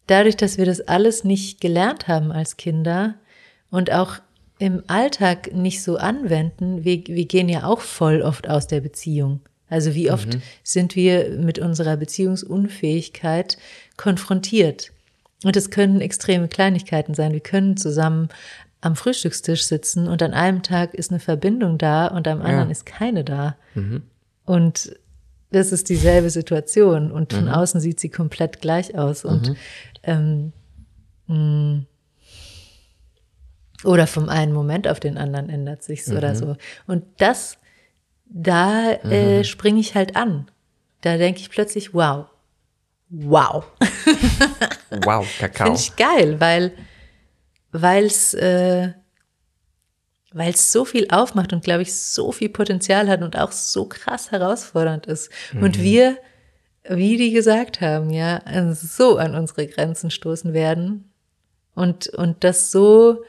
dadurch, 0.08 0.38
dass 0.38 0.58
wir 0.58 0.66
das 0.66 0.82
alles 0.82 1.24
nicht 1.24 1.62
gelernt 1.62 2.08
haben 2.08 2.32
als 2.32 2.58
Kinder 2.58 3.16
und 3.70 3.92
auch 3.92 4.20
im 4.58 4.84
Alltag 4.88 5.54
nicht 5.54 5.84
so 5.84 5.98
anwenden, 5.98 6.84
wir, 6.84 7.06
wir 7.08 7.26
gehen 7.26 7.50
ja 7.50 7.64
auch 7.64 7.82
voll 7.82 8.22
oft 8.22 8.50
aus 8.50 8.68
der 8.68 8.82
Beziehung. 8.82 9.42
Also 9.70 9.94
wie 9.94 10.12
oft 10.12 10.40
sind 10.64 10.96
wir 10.96 11.30
mit 11.38 11.60
unserer 11.60 11.96
Beziehungsunfähigkeit 11.96 13.58
konfrontiert? 13.98 14.92
Und 15.44 15.56
es 15.56 15.70
können 15.70 16.02
extreme 16.02 16.48
Kleinigkeiten 16.48 17.14
sein. 17.14 17.34
Wir 17.34 17.40
können 17.40 17.78
zusammen 17.78 18.30
am 18.82 18.96
Frühstückstisch 18.96 19.66
sitzen 19.66 20.08
und 20.08 20.24
an 20.24 20.34
einem 20.34 20.64
Tag 20.64 20.94
ist 20.94 21.12
eine 21.12 21.20
Verbindung 21.20 21.78
da 21.78 22.08
und 22.08 22.28
am 22.28 22.42
anderen 22.42 22.70
ist 22.72 22.86
keine 22.86 23.24
da. 23.24 23.56
Und 24.50 24.98
das 25.52 25.72
ist 25.72 25.90
dieselbe 25.90 26.32
Situation 26.32 27.12
und 27.12 27.34
von 27.34 27.50
außen 27.50 27.80
sieht 27.80 28.00
sie 28.00 28.10
komplett 28.10 28.62
gleich 28.62 28.98
aus. 28.98 29.24
Und 29.24 29.56
ähm, 30.02 30.54
mh, 31.28 31.84
oder 33.84 34.08
vom 34.08 34.28
einen 34.28 34.52
Moment 34.52 34.88
auf 34.88 35.00
den 35.00 35.20
anderen 35.20 35.50
ändert 35.50 35.84
sich's 35.84 36.12
oder 36.12 36.34
so. 36.34 36.58
Und 36.88 37.04
das, 37.20 37.60
da 38.26 38.92
äh, 38.92 39.44
springe 39.44 39.80
ich 39.80 39.94
halt 39.94 40.16
an. 40.16 40.50
Da 41.02 41.18
denke 41.18 41.42
ich 41.42 41.52
plötzlich, 41.52 41.94
wow, 41.94 42.26
wow. 43.10 43.66
Wow, 45.06 45.28
Kakao. 45.38 45.66
Finde 45.76 45.80
ich 45.80 45.96
geil, 45.96 46.40
weil 46.40 46.72
weil's 47.72 48.34
äh, 48.34 48.94
weil's 50.34 50.72
so 50.72 50.86
viel 50.86 51.08
aufmacht 51.10 51.54
und 51.54 51.64
glaube 51.64 51.82
ich 51.82 51.94
so 51.94 52.32
viel 52.32 52.50
Potenzial 52.50 53.10
hat 53.10 53.22
und 53.22 53.38
auch 53.38 53.52
so 53.52 53.86
krass 53.86 54.32
herausfordernd 54.32 55.08
ist. 55.08 55.32
Und 55.60 55.82
wir, 55.82 56.18
wie 56.88 57.18
die 57.18 57.32
gesagt 57.32 57.82
haben, 57.82 58.12
ja, 58.12 58.42
so 58.74 59.18
an 59.18 59.36
unsere 59.36 59.68
Grenzen 59.68 60.12
stoßen 60.12 60.54
werden. 60.54 61.12
Und 61.74 62.08
und 62.10 62.44
das 62.44 62.72
so 62.72 63.24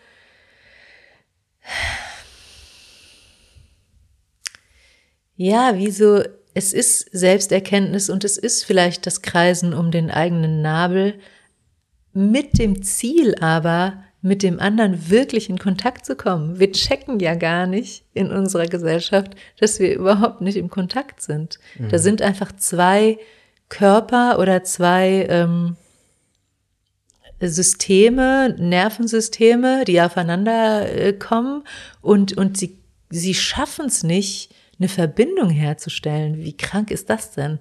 ja, 5.40 5.78
wie 5.78 5.90
so, 5.90 6.22
es 6.52 6.74
ist 6.74 7.08
Selbsterkenntnis 7.12 8.10
und 8.10 8.24
es 8.24 8.36
ist 8.36 8.62
vielleicht 8.62 9.06
das 9.06 9.22
Kreisen 9.22 9.72
um 9.72 9.90
den 9.90 10.10
eigenen 10.10 10.60
Nabel, 10.60 11.18
mit 12.12 12.58
dem 12.58 12.82
Ziel 12.82 13.34
aber, 13.40 14.04
mit 14.22 14.42
dem 14.42 14.60
anderen 14.60 15.08
wirklich 15.08 15.48
in 15.48 15.58
Kontakt 15.58 16.04
zu 16.04 16.14
kommen. 16.14 16.58
Wir 16.58 16.72
checken 16.72 17.20
ja 17.20 17.34
gar 17.34 17.66
nicht 17.66 18.04
in 18.12 18.30
unserer 18.30 18.66
Gesellschaft, 18.66 19.34
dass 19.58 19.80
wir 19.80 19.94
überhaupt 19.94 20.42
nicht 20.42 20.56
im 20.56 20.68
Kontakt 20.68 21.22
sind. 21.22 21.58
Da 21.90 21.98
sind 21.98 22.20
einfach 22.20 22.52
zwei 22.52 23.18
Körper 23.70 24.38
oder 24.38 24.62
zwei 24.62 25.26
ähm, 25.30 25.76
Systeme, 27.40 28.54
Nervensysteme, 28.58 29.84
die 29.86 30.00
aufeinander 30.02 30.92
äh, 30.92 31.12
kommen 31.14 31.64
und, 32.02 32.36
und 32.36 32.58
sie, 32.58 32.78
sie 33.08 33.34
schaffen 33.34 33.86
es 33.86 34.02
nicht, 34.02 34.54
eine 34.78 34.88
Verbindung 34.88 35.50
herzustellen. 35.50 36.38
Wie 36.38 36.56
krank 36.56 36.90
ist 36.90 37.08
das 37.08 37.32
denn? 37.32 37.58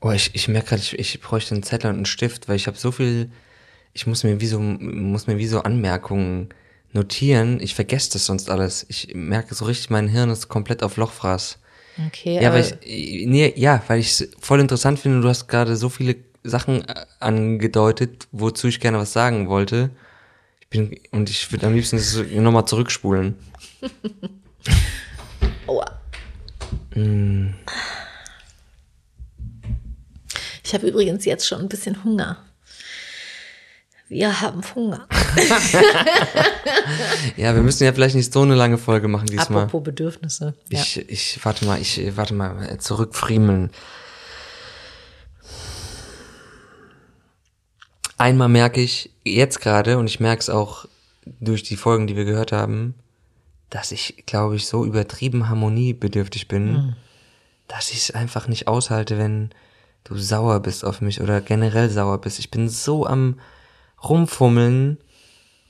Oh, 0.00 0.10
ich, 0.10 0.34
ich 0.34 0.48
merke 0.48 0.70
gerade, 0.70 0.82
ich, 0.82 0.98
ich 0.98 1.20
bräuchte 1.20 1.54
einen 1.54 1.62
Zettel 1.62 1.90
und 1.90 1.96
einen 1.96 2.06
Stift, 2.06 2.48
weil 2.48 2.56
ich 2.56 2.66
habe 2.66 2.76
so 2.76 2.92
viel, 2.92 3.30
ich 3.94 4.06
muss 4.06 4.24
mir 4.24 4.40
wie 4.40 4.46
so, 4.46 4.58
muss 4.60 5.26
mir 5.28 5.38
wie 5.38 5.46
so 5.46 5.60
Anmerkungen 5.60 6.48
notieren. 6.92 7.60
Ich 7.60 7.74
vergesse 7.74 8.12
das 8.12 8.26
sonst 8.26 8.50
alles. 8.50 8.84
Ich 8.88 9.14
merke 9.14 9.54
so 9.54 9.64
richtig, 9.64 9.88
mein 9.88 10.08
Hirn 10.08 10.30
ist 10.30 10.48
komplett 10.48 10.82
auf 10.82 10.96
Lochfraß. 10.96 11.58
Okay, 12.08 12.42
Ja, 12.42 12.52
weil 12.52 12.76
ich, 12.82 13.26
nee, 13.26 13.52
ja, 13.56 13.82
weil 13.86 14.00
ich 14.00 14.20
es 14.20 14.28
voll 14.40 14.58
interessant 14.60 14.98
finde, 14.98 15.20
du 15.20 15.28
hast 15.28 15.46
gerade 15.46 15.76
so 15.76 15.88
viele 15.88 16.16
Sachen 16.42 16.86
äh, 16.88 17.06
angedeutet, 17.20 18.26
wozu 18.32 18.66
ich 18.66 18.80
gerne 18.80 18.98
was 18.98 19.12
sagen 19.12 19.48
wollte. 19.48 19.90
Ich 20.60 20.68
bin, 20.68 20.98
und 21.12 21.30
ich 21.30 21.50
würde 21.52 21.68
am 21.68 21.74
liebsten 21.74 21.96
das 21.96 22.16
nochmal 22.32 22.66
zurückspulen. 22.66 23.36
Aua. 25.68 26.00
Ich 30.64 30.74
habe 30.74 30.88
übrigens 30.88 31.24
jetzt 31.24 31.46
schon 31.46 31.60
ein 31.60 31.68
bisschen 31.68 32.02
Hunger. 32.02 32.38
Wir 34.14 34.40
haben 34.40 34.62
Hunger. 34.76 35.08
Ja, 37.36 37.54
wir 37.54 37.62
müssen 37.62 37.82
ja 37.82 37.92
vielleicht 37.92 38.14
nicht 38.14 38.32
so 38.32 38.42
eine 38.42 38.54
lange 38.54 38.78
Folge 38.78 39.08
machen 39.08 39.26
diesmal. 39.26 39.64
Apropos 39.64 39.82
Bedürfnisse. 39.82 40.54
Ja. 40.70 40.80
Ich, 40.80 41.08
ich, 41.08 41.44
warte 41.44 41.64
mal, 41.64 41.80
ich, 41.80 42.00
warte 42.16 42.32
mal, 42.32 42.64
äh, 42.68 42.78
zurückfriemeln. 42.78 43.70
Einmal 48.16 48.48
merke 48.48 48.80
ich 48.80 49.10
jetzt 49.24 49.60
gerade, 49.60 49.98
und 49.98 50.06
ich 50.06 50.20
merke 50.20 50.40
es 50.40 50.48
auch 50.48 50.86
durch 51.40 51.64
die 51.64 51.76
Folgen, 51.76 52.06
die 52.06 52.14
wir 52.14 52.24
gehört 52.24 52.52
haben, 52.52 52.94
dass 53.68 53.90
ich, 53.90 54.24
glaube 54.26 54.54
ich, 54.54 54.66
so 54.66 54.84
übertrieben 54.84 55.48
harmoniebedürftig 55.48 56.46
bin, 56.46 56.94
dass 57.66 57.90
ich 57.90 57.98
es 57.98 58.10
einfach 58.12 58.46
nicht 58.46 58.68
aushalte, 58.68 59.18
wenn 59.18 59.50
du 60.04 60.16
sauer 60.16 60.60
bist 60.60 60.84
auf 60.84 61.00
mich 61.00 61.20
oder 61.20 61.40
generell 61.40 61.90
sauer 61.90 62.20
bist. 62.20 62.38
Ich 62.38 62.52
bin 62.52 62.68
so 62.68 63.06
am 63.06 63.40
rumfummeln 64.08 64.98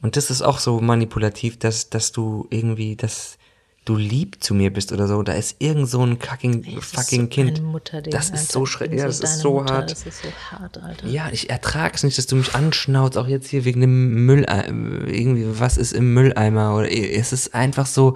und 0.03 0.16
das 0.16 0.31
ist 0.31 0.42
auch 0.42 0.59
so 0.59 0.81
manipulativ, 0.81 1.59
dass, 1.59 1.90
dass 1.90 2.12
du 2.12 2.47
irgendwie, 2.51 2.97
dass 2.97 3.38
du 3.87 3.97
lieb 3.97 4.42
zu 4.42 4.55
mir 4.55 4.73
bist 4.73 4.92
oder 4.92 5.07
so. 5.07 5.23
Da 5.23 5.35
ist 5.35 5.57
irgend 5.59 5.88
so 5.90 6.03
ein 6.05 6.18
fucking, 6.18 6.62
ist 6.64 6.94
fucking 6.97 7.23
so 7.23 7.27
Kind. 7.29 7.62
das 8.11 8.27
ist 8.27 8.33
Alter. 8.33 8.53
so 8.53 8.62
Ich 8.64 8.70
schrecklich. 8.70 9.01
Ja, 9.01 9.07
das 9.07 9.20
ist 9.20 9.40
so 9.40 9.55
Mutter, 9.61 9.75
hart. 9.75 9.90
Das 9.90 10.07
ist 10.07 10.23
so 10.23 10.29
hart, 10.51 10.79
Alter. 10.83 11.07
Ja, 11.07 11.29
ich 11.31 11.51
ertrag's 11.51 12.03
nicht, 12.03 12.16
dass 12.16 12.27
du 12.27 12.37
mich 12.37 12.55
anschnauzt, 12.55 13.18
auch 13.18 13.27
jetzt 13.29 13.49
hier 13.49 13.66
wegen 13.66 13.83
dem 13.83 14.25
Mülleimer. 14.25 15.07
Irgendwie, 15.07 15.44
was 15.61 15.77
ist 15.77 15.92
im 15.92 16.14
Mülleimer? 16.14 16.75
Oder 16.77 16.90
es 16.90 17.35
ist 17.35 17.55
einfach 17.55 17.85
so, 17.85 18.14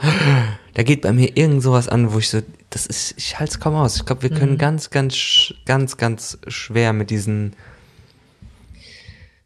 da 0.72 0.82
geht 0.82 1.02
bei 1.02 1.12
mir 1.12 1.36
irgend 1.36 1.62
sowas 1.62 1.86
an, 1.88 2.14
wo 2.14 2.18
ich 2.18 2.30
so, 2.30 2.40
das 2.70 2.86
ist, 2.86 3.14
ich 3.18 3.38
halt's 3.38 3.60
kaum 3.60 3.74
aus. 3.74 3.96
Ich 3.96 4.06
glaube, 4.06 4.22
wir 4.22 4.30
können 4.30 4.56
ganz, 4.56 4.88
ganz, 4.88 5.14
sch- 5.14 5.54
ganz, 5.66 5.98
ganz 5.98 6.38
schwer 6.48 6.94
mit 6.94 7.10
diesen, 7.10 7.52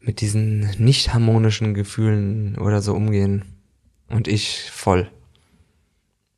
mit 0.03 0.21
diesen 0.21 0.61
nicht 0.79 1.15
harmonischen 1.15 1.75
Gefühlen 1.75 2.59
oder 2.59 2.83
so 2.83 2.95
umgehen. 2.95 3.45
Und 4.09 4.29
ich 4.29 4.71
voll. 4.71 5.11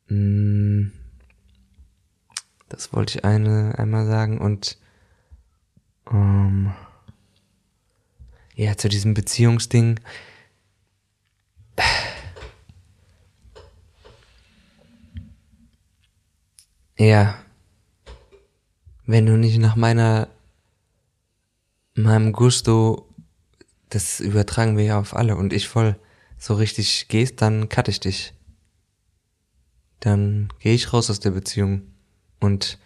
Mm. 0.07 0.91
Das 2.69 2.93
wollte 2.93 3.17
ich 3.17 3.25
eine, 3.25 3.77
einmal 3.77 4.05
sagen 4.05 4.39
und, 4.39 4.77
ähm, 6.11 6.73
ja, 8.55 8.77
zu 8.77 8.89
diesem 8.89 9.13
Beziehungsding. 9.13 9.99
Ja. 16.97 17.37
Wenn 19.05 19.25
du 19.25 19.37
nicht 19.37 19.59
nach 19.59 19.75
meiner, 19.75 20.27
meinem 21.93 22.31
Gusto, 22.31 23.07
das 23.95 24.19
übertragen 24.19 24.77
wir 24.77 24.83
ja 24.83 24.99
auf 24.99 25.15
alle 25.15 25.37
und 25.37 25.53
ich 25.53 25.69
voll 25.69 25.95
so 26.37 26.53
richtig 26.53 27.07
gehst, 27.07 27.41
dann 27.41 27.69
cutte 27.69 27.91
ich 27.91 28.01
dich. 28.01 28.33
Dann 30.01 30.49
gehe 30.59 30.73
ich 30.73 30.91
raus 30.91 31.09
aus 31.09 31.21
der 31.21 31.31
Beziehung. 31.31 31.83
Und 32.41 32.77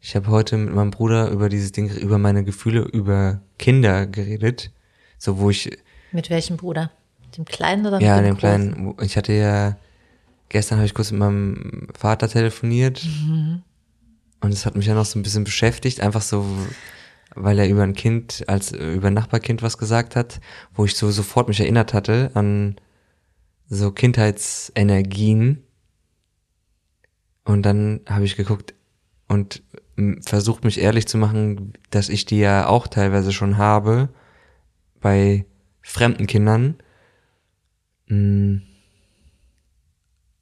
ich 0.00 0.14
habe 0.14 0.28
heute 0.28 0.56
mit 0.56 0.72
meinem 0.72 0.92
Bruder 0.92 1.28
über 1.28 1.48
dieses 1.48 1.72
Ding, 1.72 1.90
über 1.90 2.18
meine 2.18 2.44
Gefühle, 2.44 2.82
über 2.82 3.42
Kinder 3.58 4.06
geredet. 4.06 4.70
So, 5.18 5.38
wo 5.38 5.50
ich, 5.50 5.76
Mit 6.12 6.30
welchem 6.30 6.56
Bruder? 6.56 6.92
Dem 7.36 7.44
kleinen 7.44 7.84
oder 7.84 7.96
mit 7.96 8.06
ja, 8.06 8.16
dem 8.16 8.24
dem 8.24 8.36
großen? 8.36 8.72
kleinen, 8.72 8.96
ich 9.02 9.16
hatte 9.16 9.32
ja, 9.32 9.76
gestern 10.48 10.78
habe 10.78 10.86
ich 10.86 10.94
kurz 10.94 11.10
mit 11.10 11.18
meinem 11.18 11.88
Vater 11.98 12.28
telefoniert. 12.28 13.04
Und 14.40 14.52
es 14.52 14.66
hat 14.66 14.76
mich 14.76 14.86
ja 14.86 14.94
noch 14.94 15.04
so 15.04 15.18
ein 15.18 15.22
bisschen 15.22 15.44
beschäftigt, 15.44 16.00
einfach 16.00 16.22
so, 16.22 16.46
weil 17.34 17.58
er 17.58 17.68
über 17.68 17.82
ein 17.82 17.94
Kind, 17.94 18.44
als 18.46 18.72
über 18.72 19.08
ein 19.08 19.14
Nachbarkind 19.14 19.62
was 19.62 19.78
gesagt 19.78 20.16
hat, 20.16 20.40
wo 20.74 20.84
ich 20.84 20.96
so 20.96 21.10
sofort 21.10 21.48
mich 21.48 21.60
erinnert 21.60 21.94
hatte 21.94 22.30
an 22.34 22.76
so 23.68 23.90
Kindheitsenergien. 23.90 25.62
Und 27.44 27.62
dann 27.62 28.00
habe 28.08 28.24
ich 28.24 28.36
geguckt 28.36 28.74
und 29.28 29.62
versucht 30.26 30.64
mich 30.64 30.78
ehrlich 30.80 31.06
zu 31.06 31.18
machen, 31.18 31.72
dass 31.90 32.08
ich 32.08 32.24
die 32.24 32.38
ja 32.38 32.66
auch 32.66 32.86
teilweise 32.86 33.32
schon 33.32 33.56
habe 33.58 34.08
bei 35.00 35.44
fremden 35.82 36.26
Kindern. 36.26 36.76
Mm. 38.08 38.58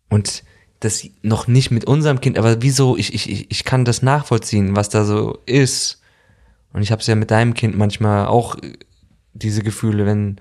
Und 0.08 0.44
das 0.80 1.06
noch 1.22 1.46
nicht 1.46 1.70
mit 1.70 1.84
unserem 1.84 2.20
Kind, 2.20 2.38
aber 2.38 2.62
wieso, 2.62 2.96
ich, 2.96 3.12
ich- 3.14 3.50
ich 3.50 3.64
kann 3.64 3.84
das 3.84 4.02
nachvollziehen, 4.02 4.74
was 4.76 4.88
da 4.88 5.04
so 5.04 5.38
ist. 5.46 5.99
Und 6.72 6.82
ich 6.82 6.92
habe 6.92 7.00
es 7.00 7.06
ja 7.06 7.14
mit 7.14 7.30
deinem 7.30 7.54
Kind 7.54 7.76
manchmal 7.76 8.26
auch 8.26 8.56
äh, 8.56 8.78
diese 9.32 9.62
Gefühle, 9.62 10.06
wenn 10.06 10.40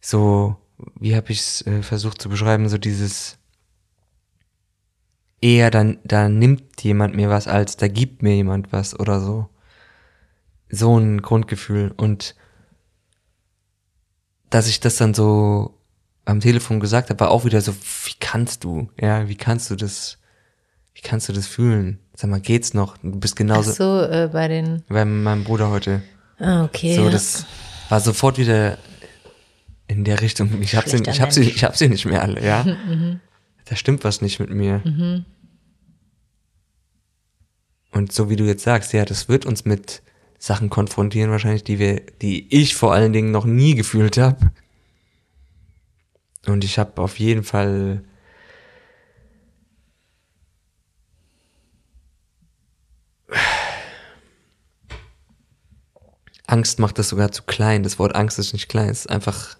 so, 0.00 0.56
wie 0.98 1.16
habe 1.16 1.32
ich 1.32 1.40
es 1.40 1.66
äh, 1.66 1.82
versucht 1.82 2.20
zu 2.20 2.28
beschreiben, 2.28 2.68
so 2.68 2.78
dieses 2.78 3.38
eher 5.40 5.70
dann, 5.70 5.98
da 6.04 6.28
nimmt 6.28 6.82
jemand 6.82 7.14
mir 7.14 7.30
was, 7.30 7.46
als 7.46 7.76
da 7.76 7.88
gibt 7.88 8.22
mir 8.22 8.34
jemand 8.34 8.72
was 8.72 8.98
oder 8.98 9.20
so. 9.20 9.48
So 10.68 10.98
ein 10.98 11.22
Grundgefühl. 11.22 11.92
Und 11.96 12.34
dass 14.50 14.68
ich 14.68 14.80
das 14.80 14.96
dann 14.96 15.14
so 15.14 15.78
am 16.24 16.40
Telefon 16.40 16.80
gesagt 16.80 17.10
habe, 17.10 17.20
war 17.20 17.30
auch 17.30 17.44
wieder 17.44 17.60
so, 17.60 17.74
wie 17.74 18.14
kannst 18.20 18.64
du, 18.64 18.90
ja, 19.00 19.28
wie 19.28 19.36
kannst 19.36 19.70
du 19.70 19.76
das, 19.76 20.18
wie 20.94 21.00
kannst 21.00 21.28
du 21.28 21.32
das 21.32 21.46
fühlen? 21.46 22.00
Sag 22.20 22.30
mal, 22.30 22.40
geht's 22.40 22.74
noch? 22.74 22.96
Du 22.96 23.12
bist 23.12 23.34
Ach 23.34 23.38
genauso, 23.38 23.70
so, 23.70 24.02
äh, 24.02 24.28
bei 24.32 24.48
den. 24.48 24.82
bei 24.88 25.04
meinem 25.04 25.44
Bruder 25.44 25.70
heute. 25.70 26.02
Ah, 26.40 26.64
okay. 26.64 26.96
So, 26.96 27.04
ja. 27.04 27.10
das 27.10 27.46
war 27.90 28.00
sofort 28.00 28.38
wieder 28.38 28.76
in 29.86 30.02
der 30.02 30.20
Richtung. 30.20 30.60
Ich 30.60 30.74
hab 30.74 30.88
sie, 30.88 30.96
ich 30.96 31.20
hab 31.20 31.32
sie, 31.32 31.42
ich 31.42 31.62
hab 31.62 31.76
sie 31.76 31.88
nicht 31.88 32.06
mehr 32.06 32.22
alle, 32.22 32.44
ja. 32.44 32.66
Da 33.66 33.76
stimmt 33.76 34.02
was 34.02 34.20
nicht 34.20 34.40
mit 34.40 34.50
mir. 34.50 34.82
Und 37.92 38.12
so 38.12 38.28
wie 38.28 38.34
du 38.34 38.46
jetzt 38.46 38.64
sagst, 38.64 38.92
ja, 38.94 39.04
das 39.04 39.28
wird 39.28 39.46
uns 39.46 39.64
mit 39.64 40.02
Sachen 40.40 40.70
konfrontieren 40.70 41.30
wahrscheinlich, 41.30 41.62
die 41.62 41.78
wir, 41.78 42.00
die 42.20 42.52
ich 42.52 42.74
vor 42.74 42.94
allen 42.94 43.12
Dingen 43.12 43.30
noch 43.30 43.44
nie 43.44 43.76
gefühlt 43.76 44.18
habe. 44.18 44.50
Und 46.46 46.64
ich 46.64 46.80
habe 46.80 47.00
auf 47.00 47.20
jeden 47.20 47.44
Fall 47.44 48.02
Angst 56.46 56.78
macht 56.78 56.98
das 56.98 57.10
sogar 57.10 57.30
zu 57.30 57.42
klein. 57.42 57.82
Das 57.82 57.98
Wort 57.98 58.14
Angst 58.14 58.38
ist 58.38 58.52
nicht 58.54 58.68
klein, 58.68 58.88
es 58.88 59.00
ist 59.00 59.10
einfach 59.10 59.56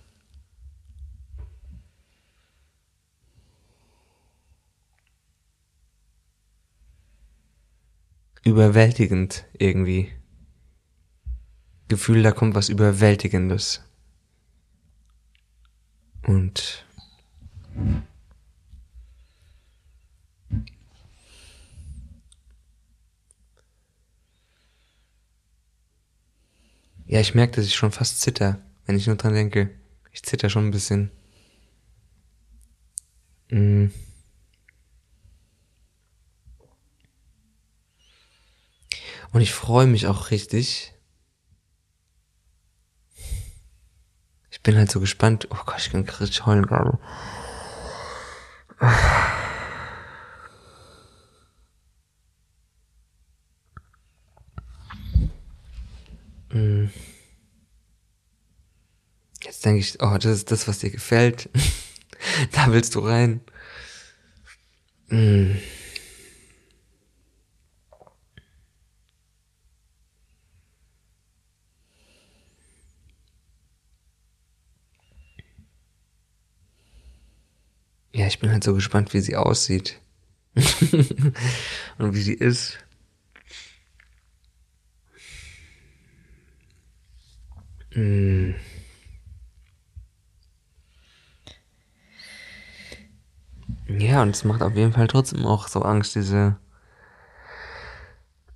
überwältigend 8.49 9.45
irgendwie. 9.59 10.11
Gefühl, 11.89 12.23
da 12.23 12.33
kommt 12.33 12.55
was 12.55 12.69
Überwältigendes. 12.69 13.83
Und 16.27 16.85
ja, 27.09 27.21
ich 27.21 27.35
merke, 27.35 27.57
dass 27.57 27.65
ich 27.65 27.75
schon 27.75 27.91
fast 27.91 28.21
zitter, 28.21 28.61
wenn 28.85 28.97
ich 28.97 29.07
nur 29.07 29.17
dran 29.17 29.33
denke. 29.33 29.71
Ich 30.13 30.23
zitter 30.23 30.51
schon 30.51 30.67
ein 30.67 30.71
bisschen. 30.71 31.11
Mm. 33.51 33.87
Und 39.33 39.41
ich 39.41 39.55
freue 39.55 39.87
mich 39.87 40.07
auch 40.07 40.31
richtig. 40.31 40.93
Ich 44.51 44.63
bin 44.63 44.77
halt 44.77 44.91
so 44.91 45.01
gespannt. 45.01 45.49
Oh 45.51 45.65
Gott, 45.65 45.79
ich 45.79 45.91
kann 45.91 46.03
richtig 46.03 46.45
heulen 46.45 46.67
gerade. 46.67 46.99
Jetzt 59.43 59.65
denke 59.65 59.81
ich, 59.81 59.97
oh, 60.01 60.17
das 60.17 60.27
ist 60.27 60.51
das, 60.51 60.67
was 60.69 60.79
dir 60.79 60.91
gefällt. 60.91 61.49
da 62.53 62.73
willst 62.73 62.95
du 62.95 63.01
rein. 63.01 63.41
Mm. 65.09 65.57
Ja, 78.13 78.27
ich 78.27 78.41
bin 78.41 78.51
halt 78.51 78.65
so 78.65 78.75
gespannt, 78.75 79.15
wie 79.15 79.21
sie 79.21 79.37
aussieht. 79.37 80.01
Und 81.99 82.15
wie 82.15 82.23
sie 82.23 82.35
ist. 82.35 82.79
Mm. 87.99 88.55
Ja, 93.89 94.23
und 94.23 94.31
es 94.31 94.45
macht 94.45 94.63
auf 94.63 94.77
jeden 94.77 94.93
Fall 94.93 95.09
trotzdem 95.09 95.45
auch 95.45 95.67
so 95.67 95.83
Angst, 95.83 96.15
diese. 96.15 96.57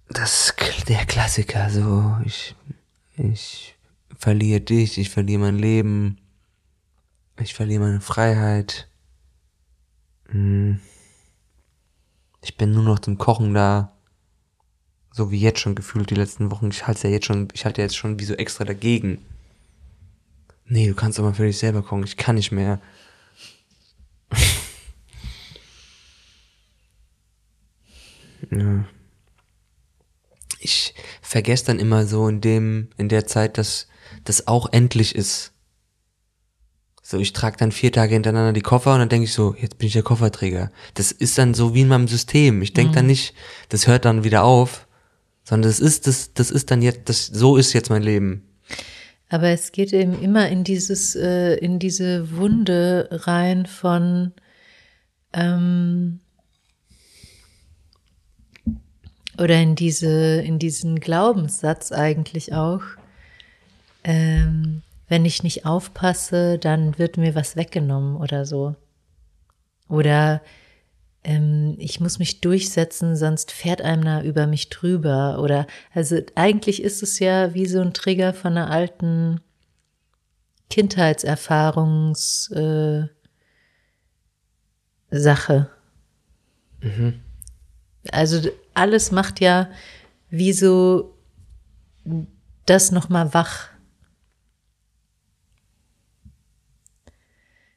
Das, 0.09 0.55
der 0.89 1.07
Klassiker, 1.07 1.71
so, 1.71 2.17
ich, 2.25 2.55
ich 3.17 3.77
verliere 4.17 4.61
dich, 4.61 4.99
ich 4.99 5.11
verliere 5.11 5.41
mein 5.41 5.59
Leben, 5.59 6.19
ich 7.41 7.55
verliere 7.55 7.81
meine 7.81 8.01
Freiheit. 8.01 8.89
Hm. 10.29 10.81
Ich 12.45 12.57
bin 12.57 12.73
nur 12.73 12.85
noch 12.85 12.99
zum 12.99 13.19
Kochen 13.19 13.55
da. 13.55 13.97
So 15.11 15.31
wie 15.31 15.41
jetzt 15.41 15.61
schon 15.61 15.75
gefühlt 15.75 16.11
die 16.11 16.15
letzten 16.15 16.51
Wochen. 16.51 16.69
Ich 16.69 16.87
halte 16.87 17.09
ja 17.09 17.15
jetzt 17.15 17.27
schon, 17.27 17.49
ich 17.53 17.65
halte 17.65 17.81
ja 17.81 17.87
jetzt 17.87 17.97
schon 17.97 18.19
wie 18.19 18.25
so 18.25 18.35
extra 18.35 18.65
dagegen. 18.65 19.25
Nee, 20.73 20.89
du 20.89 20.95
kannst 20.95 21.19
doch 21.19 21.23
mal 21.23 21.35
für 21.35 21.45
dich 21.45 21.59
selber 21.59 21.83
kochen. 21.83 22.05
Ich 22.05 22.17
kann 22.17 22.37
nicht 22.37 22.51
mehr. 22.51 22.81
ja. 28.51 28.87
Ich 30.61 30.95
vergesse 31.21 31.67
dann 31.67 31.79
immer 31.79 32.07
so 32.07 32.27
in 32.27 32.41
dem, 32.41 32.89
in 32.97 33.11
der 33.11 33.27
Zeit, 33.27 33.59
dass 33.59 33.87
das 34.25 34.47
auch 34.47 34.73
endlich 34.73 35.15
ist. 35.15 35.53
So, 37.03 37.19
ich 37.19 37.35
trage 37.35 37.59
dann 37.59 37.71
vier 37.71 37.93
Tage 37.93 38.15
hintereinander 38.15 38.55
die 38.55 38.63
Koffer 38.63 38.95
und 38.95 39.01
dann 39.01 39.11
denke 39.11 39.25
ich 39.25 39.35
so, 39.35 39.55
jetzt 39.59 39.77
bin 39.77 39.89
ich 39.89 39.93
der 39.93 40.03
Kofferträger. 40.03 40.73
Das 40.95 41.13
ist 41.13 41.37
dann 41.37 41.53
so 41.53 41.75
wie 41.75 41.83
in 41.83 41.89
meinem 41.89 42.09
System. 42.09 42.63
Ich 42.63 42.73
denke 42.73 42.95
dann 42.95 43.05
nicht, 43.07 43.35
das 43.69 43.87
hört 43.87 44.07
dann 44.07 44.25
wieder 44.25 44.43
auf, 44.45 44.87
sondern 45.45 45.69
das 45.69 45.81
ist, 45.81 46.07
das, 46.07 46.33
das 46.33 46.51
ist 46.51 46.71
dann 46.71 46.81
jetzt, 46.81 47.11
das, 47.11 47.27
so 47.27 47.59
ist 47.59 47.75
jetzt 47.75 47.91
mein 47.91 48.03
Leben. 48.03 48.49
Aber 49.33 49.49
es 49.49 49.73
geht 49.73 49.95
eben 49.95 50.21
immer 50.21 50.51
in 50.51 50.63
dieses, 50.63 51.17
äh, 51.17 51.55
in 51.55 51.79
diese 51.79 52.37
Wunde 52.37 53.09
rein 53.11 53.65
von 53.65 54.33
ähm, 55.33 56.21
oder 59.39 59.59
in 59.59 59.75
diese, 59.75 60.43
in 60.43 60.59
diesen 60.59 61.01
Glaubenssatz 61.01 61.93
eigentlich 61.93 62.53
auch. 62.53 62.83
Ähm, 64.05 64.83
wenn 65.09 65.25
ich 65.25 65.43
nicht 65.43 65.65
aufpasse, 65.65 66.59
dann 66.59 66.99
wird 66.99 67.17
mir 67.17 67.35
was 67.35 67.57
weggenommen 67.57 68.17
oder 68.17 68.45
so. 68.45 68.77
Oder 69.89 70.43
ähm, 71.25 71.77
ich 71.79 72.01
muss 72.01 72.19
mich 72.19 72.41
durchsetzen, 72.41 73.17
sonst 73.17 73.53
fährt 73.53 73.83
einer 73.83 74.25
über 74.25 74.47
mich 74.47 74.69
drüber. 74.71 75.39
Oder 75.41 75.67
also 75.95 76.19
eigentlich 76.35 76.83
ist 76.83 77.03
es 77.03 77.19
ja 77.19 77.55
wie 77.55 77.67
so 77.67 77.81
ein 77.81 77.95
Trigger 77.95 78.35
von 78.35 78.53
einer 78.53 78.71
alten 78.71 79.41
Kindheitserfahrungs 80.71 82.51
äh, 82.51 83.07
Sache. 85.11 85.71
Also 88.11 88.49
alles 88.75 89.13
macht 89.13 89.41
ja 89.41 89.69
wie 90.31 90.53
so 90.53 91.15
das 92.67 92.91
nochmal 92.91 93.33
wach. 93.35 93.69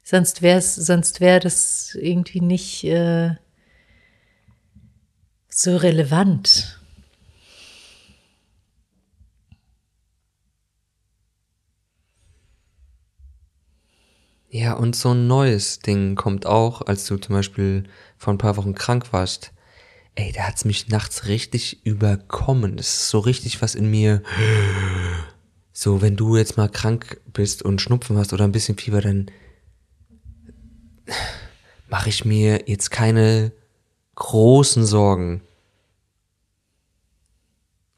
Sonst 0.07 0.43
wäre 0.43 0.59
es, 0.59 0.75
sonst 0.75 1.19
wäre 1.19 1.39
das 1.39 1.97
irgendwie 1.99 2.39
nicht 2.39 2.83
äh, 2.83 3.37
so 5.49 5.75
relevant. 5.77 6.79
Ja, 14.47 14.73
und 14.73 14.95
so 14.95 15.09
ein 15.09 15.25
neues 15.25 15.79
Ding 15.79 16.13
kommt 16.13 16.45
auch, 16.45 16.83
als 16.83 17.07
du 17.07 17.17
zum 17.17 17.33
Beispiel 17.33 17.85
vor 18.19 18.31
ein 18.31 18.37
paar 18.37 18.57
Wochen 18.57 18.75
krank 18.75 19.11
warst. 19.11 19.53
Ey, 20.13 20.31
da 20.31 20.43
hat's 20.43 20.65
mich 20.65 20.87
nachts 20.87 21.25
richtig 21.25 21.83
überkommen. 21.83 22.77
Das 22.77 22.89
ist 22.89 23.09
so 23.09 23.17
richtig 23.17 23.63
was 23.63 23.73
in 23.73 23.89
mir. 23.89 24.21
So, 25.73 26.03
wenn 26.03 26.15
du 26.15 26.37
jetzt 26.37 26.57
mal 26.57 26.69
krank 26.69 27.19
bist 27.33 27.63
und 27.63 27.81
Schnupfen 27.81 28.17
hast 28.17 28.33
oder 28.33 28.43
ein 28.43 28.51
bisschen 28.51 28.77
Fieber, 28.77 29.01
dann 29.01 29.31
mache 31.95 32.09
ich 32.09 32.25
mir 32.25 32.63
jetzt 32.65 32.91
keine 32.91 33.53
großen 34.15 34.85
Sorgen. 34.85 35.39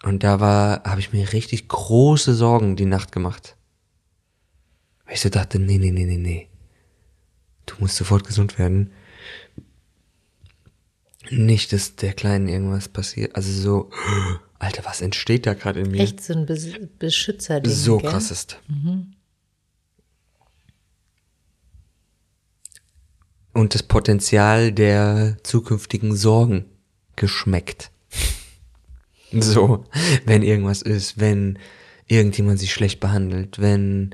Und 0.03 0.21
da 0.21 0.39
war, 0.39 0.83
habe 0.83 0.99
ich 0.99 1.13
mir 1.13 1.33
richtig 1.33 1.67
große 1.67 2.35
Sorgen 2.35 2.75
die 2.75 2.85
Nacht 2.85 3.11
gemacht. 3.11 3.55
Weil 5.05 5.15
ich 5.15 5.21
so 5.21 5.29
dachte, 5.29 5.57
nee, 5.57 5.79
nee, 5.79 5.89
nee, 5.89 6.05
nee, 6.05 6.17
nee. 6.17 6.47
Du 7.65 7.73
musst 7.79 7.95
sofort 7.95 8.23
gesund 8.23 8.59
werden. 8.59 8.91
Nicht, 11.31 11.73
dass 11.73 11.95
der 11.95 12.13
Kleinen 12.13 12.47
irgendwas 12.47 12.89
passiert. 12.89 13.35
Also 13.35 13.51
so, 13.51 13.89
Alter, 14.59 14.85
was 14.85 15.01
entsteht 15.01 15.47
da 15.47 15.55
gerade 15.55 15.79
in 15.79 15.89
mir? 15.89 16.01
Echt 16.01 16.23
so 16.23 16.33
ein 16.33 16.45
Bes 16.45 16.69
Beschützer. 16.99 17.61
so 17.65 17.97
gell? 17.97 18.11
krass 18.11 18.29
ist. 18.29 18.59
Und 23.57 23.73
das 23.73 23.81
Potenzial 23.81 24.71
der 24.71 25.37
zukünftigen 25.41 26.15
Sorgen 26.15 26.65
geschmeckt. 27.15 27.89
So, 29.31 29.83
wenn 30.25 30.43
irgendwas 30.43 30.83
ist, 30.83 31.19
wenn 31.19 31.57
irgendjemand 32.05 32.59
sie 32.59 32.67
schlecht 32.67 32.99
behandelt, 32.99 33.57
wenn 33.59 34.13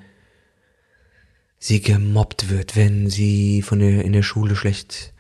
sie 1.59 1.81
gemobbt 1.81 2.49
wird, 2.49 2.77
wenn 2.77 3.09
sie 3.09 3.61
von 3.61 3.79
der, 3.79 4.05
in 4.05 4.13
der 4.13 4.23
Schule 4.23 4.55
schlecht 4.55 5.13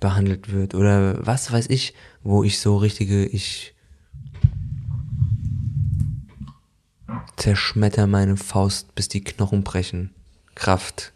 behandelt 0.00 0.50
wird 0.50 0.74
oder 0.74 1.24
was 1.24 1.52
weiß 1.52 1.70
ich, 1.70 1.94
wo 2.24 2.42
ich 2.42 2.58
so 2.58 2.76
richtige, 2.76 3.26
ich 3.26 3.76
zerschmetter 7.36 8.08
meine 8.08 8.36
Faust, 8.36 8.92
bis 8.96 9.06
die 9.06 9.22
Knochen 9.22 9.62
brechen. 9.62 10.10
Kraft, 10.56 11.12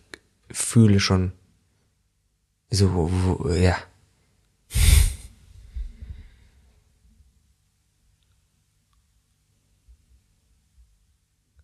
fühle 0.52 1.00
schon. 1.00 1.32
So, 2.70 2.92
wo, 2.94 3.50
ja. 3.50 3.76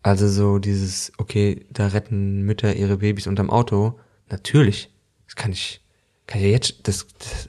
Also 0.03 0.29
so 0.29 0.59
dieses, 0.59 1.13
okay, 1.19 1.67
da 1.71 1.89
retten 1.89 2.43
Mütter 2.43 2.75
ihre 2.75 2.99
Babys 2.99 3.27
unterm 3.27 3.51
Auto. 3.51 3.99
Natürlich. 4.31 4.91
Das 5.27 5.35
kann 5.37 5.53
ich, 5.53 5.81
kann 6.27 6.41
ich 6.41 6.47
ja 6.47 6.53
jetzt, 6.53 6.87
das, 6.87 7.07
das 7.19 7.49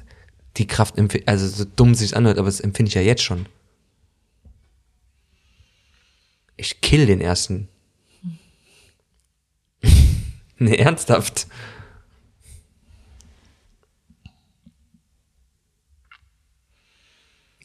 die 0.58 0.68
Kraft, 0.68 0.96
also 1.28 1.48
so 1.48 1.66
dumm 1.66 1.94
sich's 1.96 2.14
anhört, 2.14 2.38
aber 2.38 2.48
das 2.48 2.60
empfinde 2.60 2.90
ich 2.90 2.96
ja 2.96 3.02
jetzt 3.02 3.22
schon. 3.22 3.46
Ich 6.56 6.82
kill 6.82 7.06
den 7.06 7.22
ersten. 7.22 7.68
nee, 10.58 10.76
ernsthaft. 10.76 11.48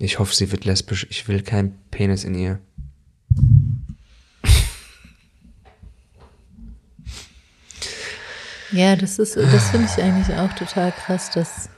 Ich 0.03 0.19
hoffe, 0.19 0.35
sie 0.35 0.51
wird 0.51 0.65
lesbisch. 0.65 1.07
Ich 1.11 1.29
will 1.29 1.43
keinen 1.43 1.79
Penis 1.93 2.25
in 2.25 2.35
ihr. 2.35 2.59
Ja, 8.73 8.97
das 8.97 9.21
ist, 9.21 9.37
das 9.37 9.71
finde 9.71 9.87
ich 9.87 10.03
eigentlich 10.03 10.37
auch 10.37 10.53
total 10.55 10.91
krass, 10.91 11.31
dass 11.31 11.69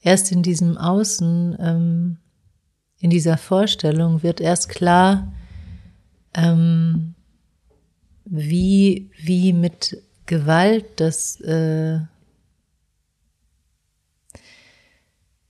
erst 0.00 0.30
in 0.30 0.44
diesem 0.44 0.78
Außen, 0.78 1.56
ähm, 1.58 2.18
in 3.00 3.10
dieser 3.10 3.36
Vorstellung 3.36 4.22
wird 4.22 4.40
erst 4.40 4.68
klar, 4.68 5.32
ähm, 6.34 7.16
wie, 8.24 9.10
wie 9.20 9.52
mit 9.52 10.00
Gewalt 10.26 11.00
das 11.00 11.40
äh, 11.40 11.98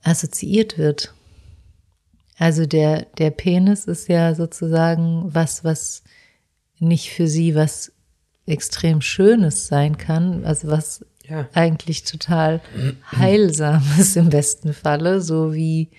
assoziiert 0.03 0.77
wird. 0.77 1.13
Also 2.37 2.65
der, 2.65 3.05
der 3.17 3.31
Penis 3.31 3.85
ist 3.85 4.07
ja 4.07 4.33
sozusagen 4.33 5.33
was, 5.33 5.63
was 5.63 6.03
nicht 6.79 7.09
für 7.11 7.27
sie 7.27 7.53
was 7.55 7.91
extrem 8.45 9.01
Schönes 9.01 9.67
sein 9.67 9.97
kann, 9.97 10.45
also 10.45 10.69
was 10.69 11.05
Ja. 11.27 11.47
eigentlich 11.53 12.03
total 12.05 12.61
heilsames 13.11 14.15
im 14.21 14.29
besten 14.29 14.73
Falle, 14.73 15.19
so 15.21 15.53
wie 15.53 15.89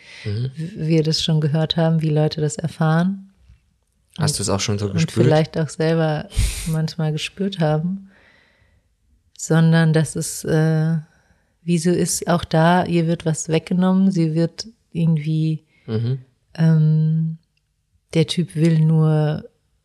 wir 0.75 1.03
das 1.03 1.23
schon 1.23 1.41
gehört 1.41 1.77
haben, 1.77 2.01
wie 2.03 2.09
Leute 2.11 2.41
das 2.41 2.57
erfahren 2.57 3.31
Hast 4.19 4.39
du 4.39 4.43
es 4.43 4.49
auch 4.49 4.59
schon 4.61 4.79
so 4.79 4.87
und 4.87 4.95
gespürt? 4.95 5.25
vielleicht 5.27 5.59
auch 5.59 5.69
selber 5.69 6.29
manchmal 6.67 7.13
gespürt 7.13 7.61
haben, 7.61 8.11
sondern 9.39 9.93
dass 9.93 10.17
es, 10.17 10.43
äh, 10.45 10.97
wie 11.63 11.79
so 11.79 11.91
ist, 11.91 12.27
auch 12.29 12.45
da, 12.45 12.85
ihr 12.87 13.07
wird 13.07 13.25
was 13.27 13.49
weggenommen, 13.49 14.11
sie 14.11 14.35
wird 14.35 14.67
irgendwie, 14.93 15.65
Mhm. 15.87 16.19
ähm, 16.55 17.39
der 18.15 18.27
Typ 18.27 18.55
will 18.57 18.81
nur 18.81 19.45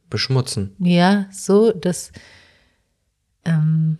Beschmutzen. 0.10 0.76
ja, 0.80 1.28
so, 1.32 1.72
dass 1.72 2.12
ähm, 3.44 3.98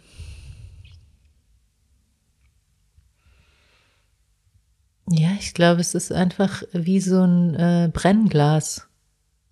ja, 5.10 5.30
ich 5.40 5.54
glaube, 5.54 5.82
es 5.82 5.94
ist 5.96 6.12
einfach 6.12 6.64
wie 6.74 7.00
so 7.00 7.22
ein 7.24 7.56
äh, 7.56 7.90
Brennglas. 7.94 8.88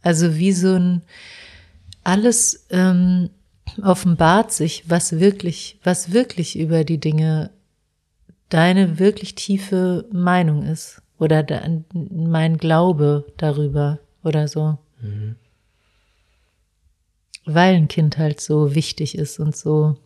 Also 0.01 0.35
wie 0.35 0.51
so 0.51 0.73
ein 0.73 1.01
alles 2.03 2.65
ähm, 2.71 3.29
offenbart 3.81 4.51
sich, 4.51 4.89
was 4.89 5.19
wirklich, 5.19 5.79
was 5.83 6.11
wirklich 6.11 6.57
über 6.59 6.83
die 6.83 6.99
Dinge 6.99 7.51
deine 8.53 8.99
wirklich 8.99 9.33
tiefe 9.35 10.05
Meinung 10.11 10.63
ist 10.63 11.01
oder 11.17 11.41
de, 11.43 11.59
mein 11.93 12.57
Glaube 12.57 13.25
darüber 13.37 13.99
oder 14.23 14.47
so. 14.47 14.77
Weil 17.45 17.75
ein 17.75 17.87
Kind 17.87 18.17
halt 18.17 18.39
so 18.39 18.75
wichtig 18.75 19.17
ist 19.17 19.39
und 19.39 19.55
so. 19.55 19.97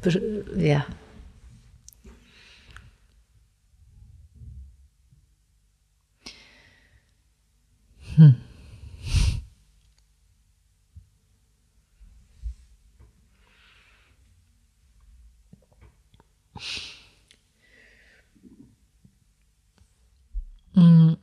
Be- 0.00 0.44
Ja. 20.74 21.16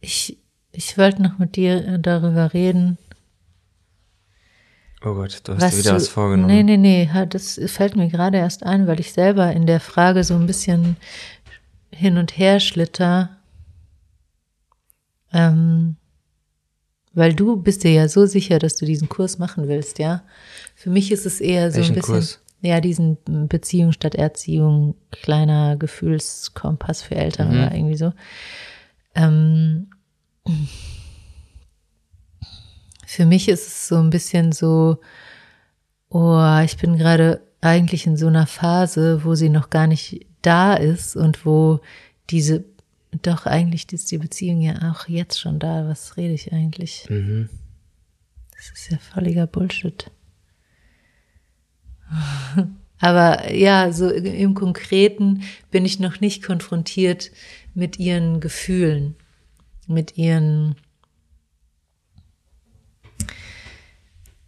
Ich, 0.00 0.38
ich 0.72 0.96
wollte 0.98 1.22
noch 1.22 1.38
mit 1.38 1.56
dir 1.56 1.86
äh, 1.86 1.98
darüber 1.98 2.52
reden. 2.54 2.98
Oh 5.04 5.14
Gott, 5.14 5.40
du 5.44 5.54
hast 5.54 5.72
dir 5.72 5.78
wieder 5.78 5.90
du- 5.90 5.96
was 5.96 6.08
vorgenommen. 6.08 6.46
Nee, 6.54 6.62
nee, 6.62 6.76
nee, 6.76 7.26
das 7.28 7.60
fällt 7.66 7.96
mir 7.96 8.08
gerade 8.08 8.38
erst 8.38 8.64
ein, 8.64 8.86
weil 8.86 9.00
ich 9.00 9.12
selber 9.12 9.52
in 9.52 9.66
der 9.66 9.80
Frage 9.80 10.24
so 10.24 10.34
ein 10.34 10.46
bisschen 10.46 10.96
hin 11.90 12.18
und 12.18 12.36
her 12.36 12.60
schlitter. 12.60 13.36
Ähm, 15.32 15.96
weil 17.12 17.34
du 17.34 17.56
bist 17.56 17.82
dir 17.84 17.92
ja 17.92 18.08
so 18.08 18.26
sicher, 18.26 18.58
dass 18.58 18.76
du 18.76 18.86
diesen 18.86 19.08
Kurs 19.08 19.38
machen 19.38 19.66
willst, 19.68 19.98
ja. 19.98 20.22
Für 20.76 20.90
mich 20.90 21.10
ist 21.12 21.26
es 21.26 21.40
eher 21.40 21.70
so 21.70 21.78
Welchen 21.78 21.92
ein 21.92 21.94
bisschen, 21.96 22.14
Kurs? 22.14 22.40
ja, 22.62 22.80
diesen 22.80 23.18
Beziehung 23.48 23.92
statt 23.92 24.14
Erziehung, 24.14 24.94
kleiner 25.10 25.76
Gefühlskompass 25.76 27.02
für 27.02 27.16
Eltern 27.16 27.48
Mhm. 27.48 27.54
oder 27.54 27.74
irgendwie 27.74 27.96
so. 27.96 28.12
Ähm, 29.14 29.88
Für 33.06 33.26
mich 33.26 33.48
ist 33.48 33.66
es 33.66 33.88
so 33.88 33.96
ein 33.96 34.10
bisschen 34.10 34.52
so, 34.52 34.98
oh, 36.10 36.58
ich 36.64 36.76
bin 36.76 36.96
gerade 36.96 37.40
eigentlich 37.60 38.06
in 38.06 38.16
so 38.16 38.28
einer 38.28 38.46
Phase, 38.46 39.24
wo 39.24 39.34
sie 39.34 39.48
noch 39.48 39.68
gar 39.70 39.86
nicht 39.88 40.26
da 40.42 40.74
ist 40.74 41.16
und 41.16 41.44
wo 41.44 41.80
diese, 42.30 42.64
doch 43.22 43.46
eigentlich 43.46 43.92
ist 43.92 44.10
die 44.10 44.18
Beziehung 44.18 44.60
ja 44.60 44.90
auch 44.90 45.08
jetzt 45.08 45.40
schon 45.40 45.58
da. 45.58 45.88
Was 45.88 46.16
rede 46.16 46.34
ich 46.34 46.52
eigentlich? 46.52 47.06
Mhm. 47.08 47.48
Das 48.54 48.70
ist 48.70 48.90
ja 48.90 48.98
völliger 48.98 49.46
Bullshit. 49.46 50.10
Aber 53.00 53.52
ja, 53.52 53.92
so 53.92 54.10
im 54.10 54.54
Konkreten 54.54 55.42
bin 55.70 55.84
ich 55.86 56.00
noch 56.00 56.20
nicht 56.20 56.42
konfrontiert 56.42 57.30
mit 57.74 57.98
ihren 57.98 58.40
Gefühlen, 58.40 59.16
mit 59.86 60.18
ihren 60.18 60.76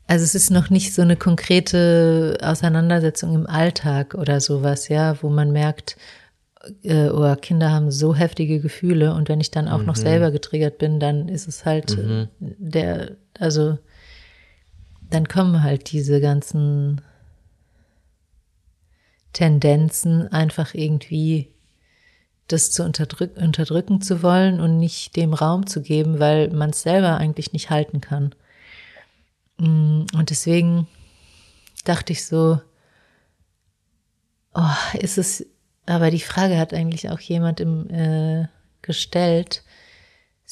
Also 0.07 0.25
es 0.25 0.35
ist 0.35 0.51
noch 0.51 0.69
nicht 0.69 0.93
so 0.93 1.01
eine 1.01 1.17
konkrete 1.17 2.37
Auseinandersetzung 2.43 3.35
im 3.35 3.47
Alltag 3.47 4.13
oder 4.15 4.43
sowas, 4.43 4.89
ja, 4.89 5.17
wo 5.23 5.31
man 5.31 5.53
merkt, 5.53 5.97
äh, 6.83 7.09
oh, 7.09 7.35
Kinder 7.37 7.71
haben 7.71 7.91
so 7.91 8.15
heftige 8.15 8.61
Gefühle 8.61 9.15
und 9.15 9.29
wenn 9.29 9.41
ich 9.41 9.51
dann 9.51 9.69
auch 9.69 9.79
mhm. 9.79 9.87
noch 9.87 9.97
selber 9.97 10.31
getriggert 10.31 10.79
bin, 10.79 11.01
dann 11.01 11.29
ist 11.29 11.49
es 11.49 11.65
halt 11.65 11.97
mhm. 11.97 12.29
der, 12.39 13.17
also 13.39 13.79
dann 15.11 15.29
kommen 15.29 15.63
halt 15.63 15.93
diese 15.93 16.21
ganzen 16.21 17.01
Tendenzen 19.33 20.29
einfach 20.29 20.75
irgendwie 20.75 21.49
das 22.49 22.71
zu 22.71 22.85
unterdrück 22.85 23.37
unterdrücken 23.37 24.01
zu 24.01 24.23
wollen 24.23 24.61
und 24.61 24.79
nicht 24.79 25.17
dem 25.17 25.33
Raum 25.33 25.67
zu 25.67 25.81
geben, 25.81 26.19
weil 26.19 26.51
man 26.51 26.71
es 26.71 26.83
selber 26.83 27.17
eigentlich 27.17 27.53
nicht 27.53 27.71
halten 27.71 28.01
kann. 28.01 28.35
Mm, 29.59 30.05
und 30.15 30.31
deswegen 30.31 30.87
dachte 31.85 32.13
ich 32.13 32.27
so, 32.27 32.61
oh, 34.55 34.99
ist 34.99 35.19
es, 35.19 35.47
aber 35.87 36.11
die 36.11 36.21
Frage 36.21 36.59
hat 36.59 36.73
eigentlich 36.75 37.11
auch 37.11 37.21
jemand 37.21 37.61
im, 37.61 37.91
äh, 37.91 38.49
gestellt, 38.83 39.63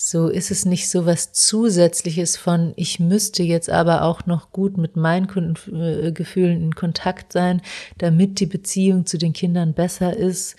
so 0.02 0.28
ist 0.28 0.50
es 0.50 0.64
nicht 0.64 0.88
so 0.88 1.04
was 1.04 1.34
Zusätzliches 1.34 2.38
von, 2.38 2.72
ich 2.76 3.00
müsste 3.00 3.42
jetzt 3.42 3.68
aber 3.68 4.02
auch 4.02 4.24
noch 4.24 4.50
gut 4.50 4.78
mit 4.78 4.96
meinen 4.96 5.28
äh, 5.70 6.10
Gefühlen 6.12 6.62
in 6.62 6.74
Kontakt 6.74 7.34
sein, 7.34 7.60
damit 7.98 8.40
die 8.40 8.46
Beziehung 8.46 9.04
zu 9.04 9.18
den 9.18 9.34
Kindern 9.34 9.74
besser 9.74 10.16
ist. 10.16 10.56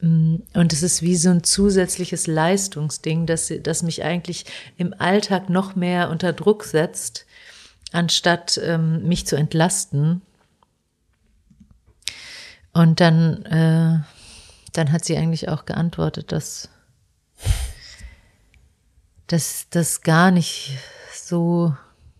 Mm, 0.00 0.38
und 0.54 0.72
es 0.72 0.82
ist 0.82 1.02
wie 1.02 1.14
so 1.14 1.30
ein 1.30 1.44
zusätzliches 1.44 2.26
Leistungsding, 2.26 3.26
das, 3.26 3.52
das 3.62 3.84
mich 3.84 4.02
eigentlich 4.02 4.44
im 4.76 4.92
Alltag 4.98 5.50
noch 5.50 5.76
mehr 5.76 6.10
unter 6.10 6.32
Druck 6.32 6.64
setzt, 6.64 7.26
anstatt 7.92 8.60
ähm, 8.60 9.06
mich 9.06 9.24
zu 9.24 9.36
entlasten. 9.36 10.22
Und 12.72 13.00
dann, 13.00 13.44
äh, 13.46 13.98
dann 14.72 14.92
hat 14.92 15.04
sie 15.04 15.16
eigentlich 15.16 15.48
auch 15.48 15.64
geantwortet, 15.64 16.32
dass, 16.32 16.68
dass 19.26 19.66
das 19.70 20.02
gar 20.02 20.30
nicht 20.30 20.78
so, 21.12 21.74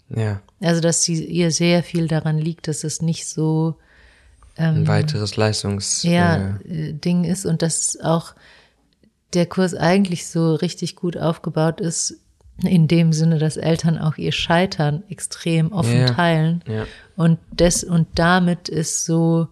ja. 0.09 0.41
also 0.61 0.81
dass 0.81 1.03
sie 1.03 1.25
ihr 1.25 1.51
sehr 1.53 1.83
viel 1.83 2.09
daran 2.09 2.39
liegt, 2.39 2.69
dass 2.69 2.85
es 2.85 3.01
nicht 3.01 3.29
so 3.29 3.77
ähm, 4.57 4.77
ein 4.77 4.89
weiteres 4.89 5.37
Leistungs 5.37 6.03
ja, 6.03 6.59
äh, 6.65 6.93
Ding 6.93 7.25
ist 7.25 7.47
und 7.47 7.63
dass 7.63 7.99
auch 8.01 8.35
der 9.35 9.47
Kurs 9.47 9.75
eigentlich 9.75 10.27
so 10.27 10.55
richtig 10.57 10.97
gut 10.97 11.17
aufgebaut 11.17 11.81
ist, 11.81 12.17
in 12.63 12.89
dem 12.89 13.13
Sinne, 13.13 13.39
dass 13.39 13.57
Eltern 13.57 13.99
auch 13.99 14.17
ihr 14.17 14.33
Scheitern 14.33 15.03
extrem 15.09 15.73
offen 15.73 16.01
ja, 16.01 16.07
teilen. 16.07 16.63
Ja. 16.67 16.87
Und 17.17 17.39
das, 17.53 17.85
und 17.85 18.07
damit 18.17 18.69
ist 18.69 19.05
so, 19.05 19.49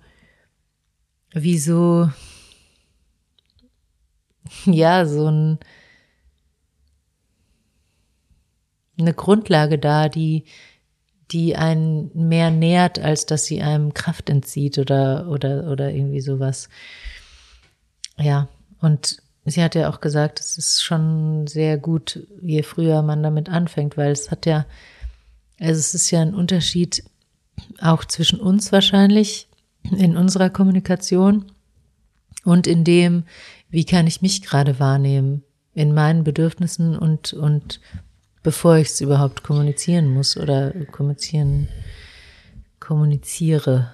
wie 1.33 1.59
so, 1.59 2.11
ja, 4.64 5.07
so 5.07 5.31
ein, 5.31 5.59
eine 8.99 9.14
Grundlage 9.14 9.79
da, 9.79 10.09
die, 10.09 10.45
die 11.31 11.57
einen 11.57 12.11
mehr 12.14 12.51
nährt, 12.51 12.99
als 12.99 13.26
dass 13.26 13.45
sie 13.45 13.62
einem 13.62 13.95
Kraft 13.95 14.31
entzieht 14.31 14.79
oder, 14.79 15.29
oder, 15.29 15.70
oder 15.70 15.91
irgendwie 15.91 16.20
sowas. 16.20 16.68
Ja, 18.16 18.49
und 18.81 19.22
Sie 19.51 19.62
hat 19.62 19.74
ja 19.74 19.89
auch 19.89 20.01
gesagt, 20.01 20.41
es 20.41 20.59
ist 20.59 20.83
schon 20.83 21.47
sehr 21.47 21.79
gut, 21.79 22.26
je 22.43 22.62
früher 22.62 23.03
man 23.03 23.22
damit 23.22 23.49
anfängt, 23.49 23.97
weil 23.97 24.12
es 24.12 24.31
hat 24.31 24.47
ja, 24.47 24.66
also 25.59 25.79
es 25.79 25.95
ist 25.95 26.11
ja 26.11 26.20
ein 26.20 26.35
Unterschied 26.35 27.05
auch 27.81 28.05
zwischen 28.05 28.41
uns 28.41 28.72
wahrscheinlich 28.72 29.48
in 29.97 30.16
unserer 30.16 30.51
Kommunikation 30.51 31.47
und 32.45 32.66
in 32.66 32.84
dem, 32.84 33.24
wie 33.70 33.84
kann 33.84 34.07
ich 34.07 34.22
mich 34.22 34.43
gerade 34.43 34.78
wahrnehmen 34.78 35.45
in 35.74 35.95
meinen 35.95 36.24
Bedürfnissen 36.24 36.99
und, 36.99 37.32
und 37.32 37.80
bevor 38.43 38.76
ich 38.76 38.89
es 38.89 39.01
überhaupt 39.01 39.43
kommunizieren 39.43 40.09
muss 40.12 40.36
oder 40.36 40.72
kommunizieren, 40.86 41.68
kommuniziere. 42.80 43.91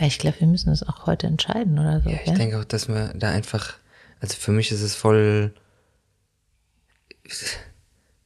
Ich 0.00 0.18
glaube, 0.18 0.40
wir 0.40 0.48
müssen 0.48 0.70
es 0.72 0.82
auch 0.82 1.06
heute 1.06 1.28
entscheiden 1.28 1.78
oder 1.78 2.00
so. 2.02 2.10
Ja, 2.10 2.18
ich 2.22 2.28
ja? 2.28 2.34
denke 2.34 2.58
auch, 2.58 2.64
dass 2.64 2.88
wir 2.88 3.14
da 3.14 3.30
einfach, 3.30 3.74
also 4.20 4.36
für 4.36 4.52
mich 4.52 4.72
ist 4.72 4.82
es 4.82 4.94
voll, 4.94 5.54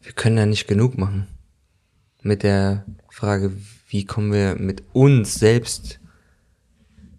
wir 0.00 0.12
können 0.12 0.36
da 0.36 0.46
nicht 0.46 0.66
genug 0.66 0.96
machen. 0.96 1.28
Mit 2.23 2.43
der 2.43 2.85
Frage, 3.11 3.53
wie 3.89 4.05
kommen 4.05 4.33
wir 4.33 4.57
mit 4.57 4.83
uns 4.93 5.35
selbst 5.35 6.01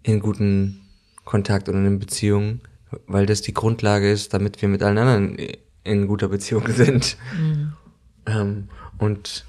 in 0.02 0.20
guten 0.20 0.80
Kontakt 1.24 1.68
und 1.68 1.84
in 1.86 1.98
Beziehungen, 1.98 2.60
weil 3.06 3.26
das 3.26 3.42
die 3.42 3.54
Grundlage 3.54 4.10
ist, 4.10 4.34
damit 4.34 4.60
wir 4.60 4.68
mit 4.68 4.82
allen 4.82 4.98
anderen 4.98 5.36
in 5.84 6.06
guter 6.06 6.28
Beziehung 6.28 6.66
sind. 6.72 7.16
Mhm. 7.38 7.72
Ähm, 8.26 8.68
und 8.98 9.44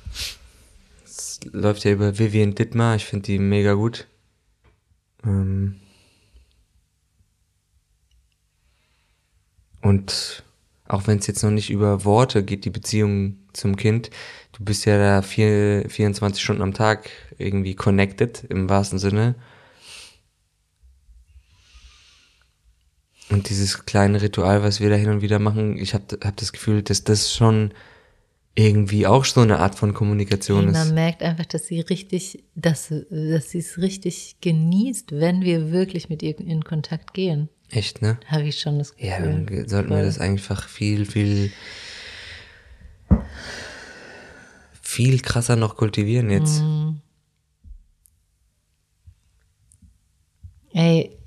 es 1.03 1.39
läuft 1.51 1.83
ja 1.83 1.91
über 1.91 2.17
Vivian 2.17 2.55
Dittmar, 2.55 2.95
ich 2.95 3.05
finde 3.05 3.25
die 3.27 3.39
mega 3.39 3.73
gut. 3.73 4.07
Ähm 5.23 5.75
und 9.81 10.43
auch 10.91 11.07
wenn 11.07 11.19
es 11.19 11.27
jetzt 11.27 11.43
noch 11.43 11.51
nicht 11.51 11.69
über 11.69 12.03
Worte 12.03 12.43
geht, 12.43 12.65
die 12.65 12.69
Beziehung 12.69 13.37
zum 13.53 13.77
Kind, 13.77 14.09
du 14.51 14.63
bist 14.63 14.85
ja 14.85 14.97
da 14.97 15.21
vier, 15.21 15.85
24 15.87 16.43
Stunden 16.43 16.61
am 16.61 16.73
Tag 16.73 17.09
irgendwie 17.37 17.75
connected 17.75 18.43
im 18.49 18.69
wahrsten 18.69 18.99
Sinne. 18.99 19.35
Und 23.29 23.49
dieses 23.49 23.85
kleine 23.85 24.21
Ritual, 24.21 24.63
was 24.63 24.81
wir 24.81 24.89
da 24.89 24.95
hin 24.95 25.09
und 25.09 25.21
wieder 25.21 25.39
machen, 25.39 25.77
ich 25.77 25.93
habe 25.93 26.19
hab 26.25 26.35
das 26.35 26.51
Gefühl, 26.51 26.83
dass 26.83 27.05
das 27.05 27.33
schon 27.33 27.73
irgendwie 28.55 29.07
auch 29.07 29.23
so 29.23 29.39
eine 29.39 29.59
Art 29.59 29.75
von 29.75 29.93
Kommunikation 29.93 30.63
hey, 30.63 30.71
ist. 30.71 30.77
Man 30.87 30.93
merkt 30.93 31.23
einfach, 31.23 31.45
dass 31.45 31.67
sie 31.67 31.79
richtig, 31.79 32.43
dass, 32.55 32.93
dass 33.09 33.51
sie 33.51 33.59
es 33.59 33.77
richtig 33.77 34.41
genießt, 34.41 35.13
wenn 35.13 35.41
wir 35.41 35.71
wirklich 35.71 36.09
mit 36.09 36.21
ihr 36.21 36.37
in 36.37 36.65
Kontakt 36.65 37.13
gehen. 37.13 37.47
Echt, 37.71 38.01
ne? 38.01 38.19
Habe 38.27 38.43
ich 38.43 38.59
schon 38.59 38.79
das 38.79 38.93
Gefühl. 38.95 39.07
Ja, 39.07 39.19
dann 39.19 39.47
sollten 39.67 39.89
Voll. 39.89 39.97
wir 39.97 40.05
das 40.05 40.19
einfach 40.19 40.67
viel, 40.67 41.05
viel, 41.05 41.51
viel 44.81 45.19
krasser 45.21 45.55
noch 45.55 45.77
kultivieren 45.77 46.29
jetzt. 46.29 46.61
Mm. 46.61 47.01
Ey. 50.73 51.17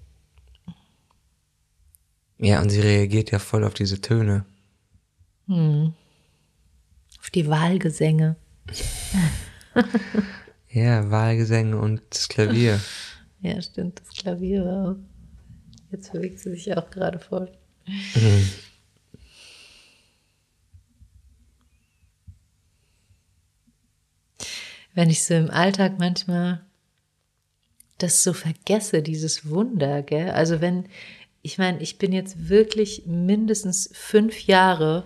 Ja, 2.38 2.60
und 2.60 2.70
sie 2.70 2.80
reagiert 2.80 3.30
ja 3.30 3.38
voll 3.38 3.64
auf 3.64 3.74
diese 3.74 4.00
Töne. 4.00 4.44
Hm 5.46 5.94
auf 7.24 7.30
die 7.30 7.48
Wahlgesänge. 7.48 8.36
ja, 10.70 11.10
Wahlgesänge 11.10 11.78
und 11.78 12.02
das 12.10 12.28
Klavier. 12.28 12.78
Ja, 13.40 13.60
stimmt, 13.62 14.00
das 14.00 14.10
Klavier 14.10 14.62
war 14.62 14.90
auch. 14.90 14.96
Jetzt 15.94 16.12
bewegt 16.12 16.40
sie 16.40 16.50
sich 16.50 16.76
auch 16.76 16.90
gerade 16.90 17.20
voll. 17.20 17.50
Mhm. 17.86 18.50
Wenn 24.94 25.10
ich 25.10 25.22
so 25.22 25.34
im 25.34 25.50
Alltag 25.50 25.98
manchmal 25.98 26.60
das 27.98 28.24
so 28.24 28.32
vergesse, 28.32 29.02
dieses 29.02 29.48
Wunder, 29.48 30.02
gell? 30.02 30.30
Also 30.30 30.60
wenn, 30.60 30.86
ich 31.42 31.58
meine, 31.58 31.80
ich 31.80 31.98
bin 31.98 32.12
jetzt 32.12 32.48
wirklich 32.48 33.06
mindestens 33.06 33.88
fünf 33.92 34.46
Jahre 34.46 35.04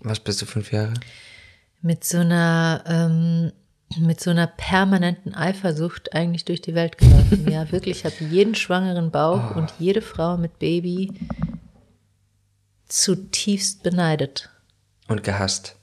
Was 0.00 0.20
bist 0.20 0.40
du, 0.40 0.46
fünf 0.46 0.72
Jahre? 0.72 0.94
Mit 1.82 2.04
so 2.04 2.18
einer, 2.18 2.84
ähm, 2.86 3.52
mit 3.96 4.20
so 4.20 4.30
einer 4.30 4.46
permanenten 4.46 5.34
Eifersucht 5.34 6.12
eigentlich 6.14 6.44
durch 6.44 6.60
die 6.60 6.74
Welt 6.74 6.98
gelaufen. 6.98 7.48
ja, 7.50 7.70
wirklich 7.72 8.04
habe 8.04 8.14
jeden 8.30 8.54
schwangeren 8.54 9.10
Bauch 9.10 9.54
Oh. 9.54 9.58
und 9.58 9.72
jede 9.78 10.02
Frau 10.02 10.36
mit 10.36 10.58
Baby 10.58 11.12
zutiefst 12.86 13.82
beneidet. 13.82 14.50
Und 15.08 15.24
gehasst. 15.24 15.76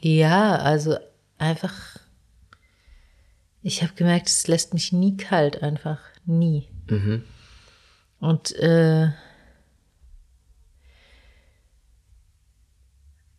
Ja, 0.00 0.56
also 0.56 0.96
einfach, 1.38 1.74
ich 3.62 3.82
habe 3.82 3.92
gemerkt, 3.94 4.28
es 4.28 4.46
lässt 4.46 4.72
mich 4.74 4.92
nie 4.92 5.16
kalt, 5.16 5.62
einfach 5.62 6.00
nie. 6.24 6.68
Und 8.20 8.52
äh, 8.56 9.10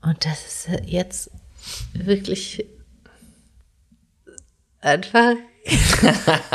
und 0.01 0.25
das 0.25 0.45
ist 0.67 0.81
jetzt 0.85 1.31
wirklich 1.93 2.65
einfach 4.81 5.35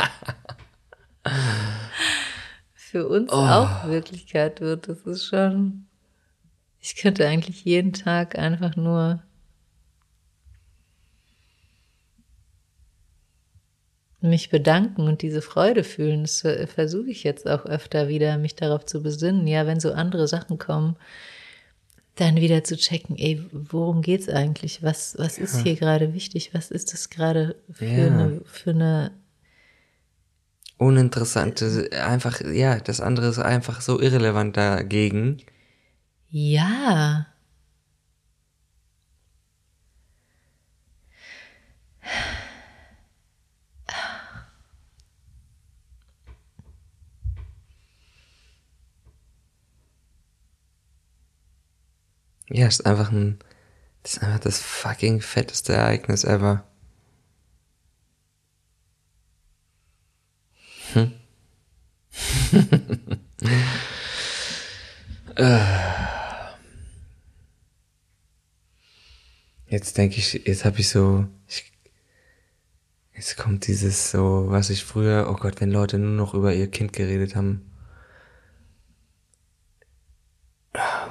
für 2.75 3.07
uns 3.07 3.31
auch 3.31 3.87
Wirklichkeit 3.87 4.61
wird. 4.61 4.87
Das 4.87 5.01
ist 5.01 5.25
schon, 5.25 5.87
ich 6.79 6.95
könnte 6.95 7.27
eigentlich 7.27 7.65
jeden 7.65 7.93
Tag 7.93 8.37
einfach 8.37 8.75
nur 8.75 9.23
mich 14.23 14.49
bedanken 14.49 15.07
und 15.07 15.21
diese 15.21 15.41
Freude 15.41 15.83
fühlen. 15.83 16.21
Das 16.21 16.45
versuche 16.67 17.09
ich 17.09 17.23
jetzt 17.23 17.47
auch 17.47 17.65
öfter 17.65 18.07
wieder, 18.07 18.37
mich 18.37 18.55
darauf 18.55 18.85
zu 18.85 19.03
besinnen. 19.03 19.45
Ja, 19.47 19.67
wenn 19.67 19.81
so 19.81 19.91
andere 19.91 20.27
Sachen 20.27 20.57
kommen, 20.57 20.95
dann 22.15 22.35
wieder 22.35 22.63
zu 22.63 22.77
checken, 22.77 23.17
ey, 23.17 23.43
worum 23.51 24.01
geht's 24.01 24.29
eigentlich? 24.29 24.83
Was, 24.83 25.15
was 25.17 25.37
ist 25.37 25.61
hier 25.63 25.75
gerade 25.75 26.13
wichtig? 26.13 26.53
Was 26.53 26.69
ist 26.71 26.93
das 26.93 27.09
gerade 27.09 27.55
für, 27.71 27.85
Ja. 27.85 28.05
eine, 28.07 28.41
für 28.45 28.69
eine, 28.71 29.11
Uninteressante, 30.77 31.89
einfach, 32.05 32.41
ja, 32.41 32.77
das 32.79 32.99
andere 32.99 33.27
ist 33.27 33.39
einfach 33.39 33.79
so 33.81 34.01
irrelevant 34.01 34.57
dagegen. 34.57 35.37
ja. 36.29 37.27
Ja, 52.49 52.67
ist 52.67 52.85
einfach 52.85 53.11
ein, 53.11 53.39
das 54.03 54.13
ist 54.13 54.23
einfach 54.23 54.39
das 54.39 54.59
fucking 54.59 55.21
fetteste 55.21 55.73
Ereignis 55.73 56.23
ever. 56.23 56.63
Jetzt 69.67 69.97
denke 69.97 70.17
ich, 70.17 70.33
jetzt 70.45 70.65
habe 70.65 70.79
ich 70.79 70.89
so, 70.89 71.25
ich, 71.47 71.71
jetzt 73.15 73.37
kommt 73.37 73.65
dieses 73.65 74.11
so, 74.11 74.45
was 74.49 74.69
ich 74.69 74.85
früher, 74.85 75.27
oh 75.31 75.33
Gott, 75.35 75.61
wenn 75.61 75.71
Leute 75.71 75.97
nur 75.97 76.11
noch 76.11 76.35
über 76.35 76.53
ihr 76.53 76.69
Kind 76.69 76.93
geredet 76.93 77.35
haben. 77.35 77.72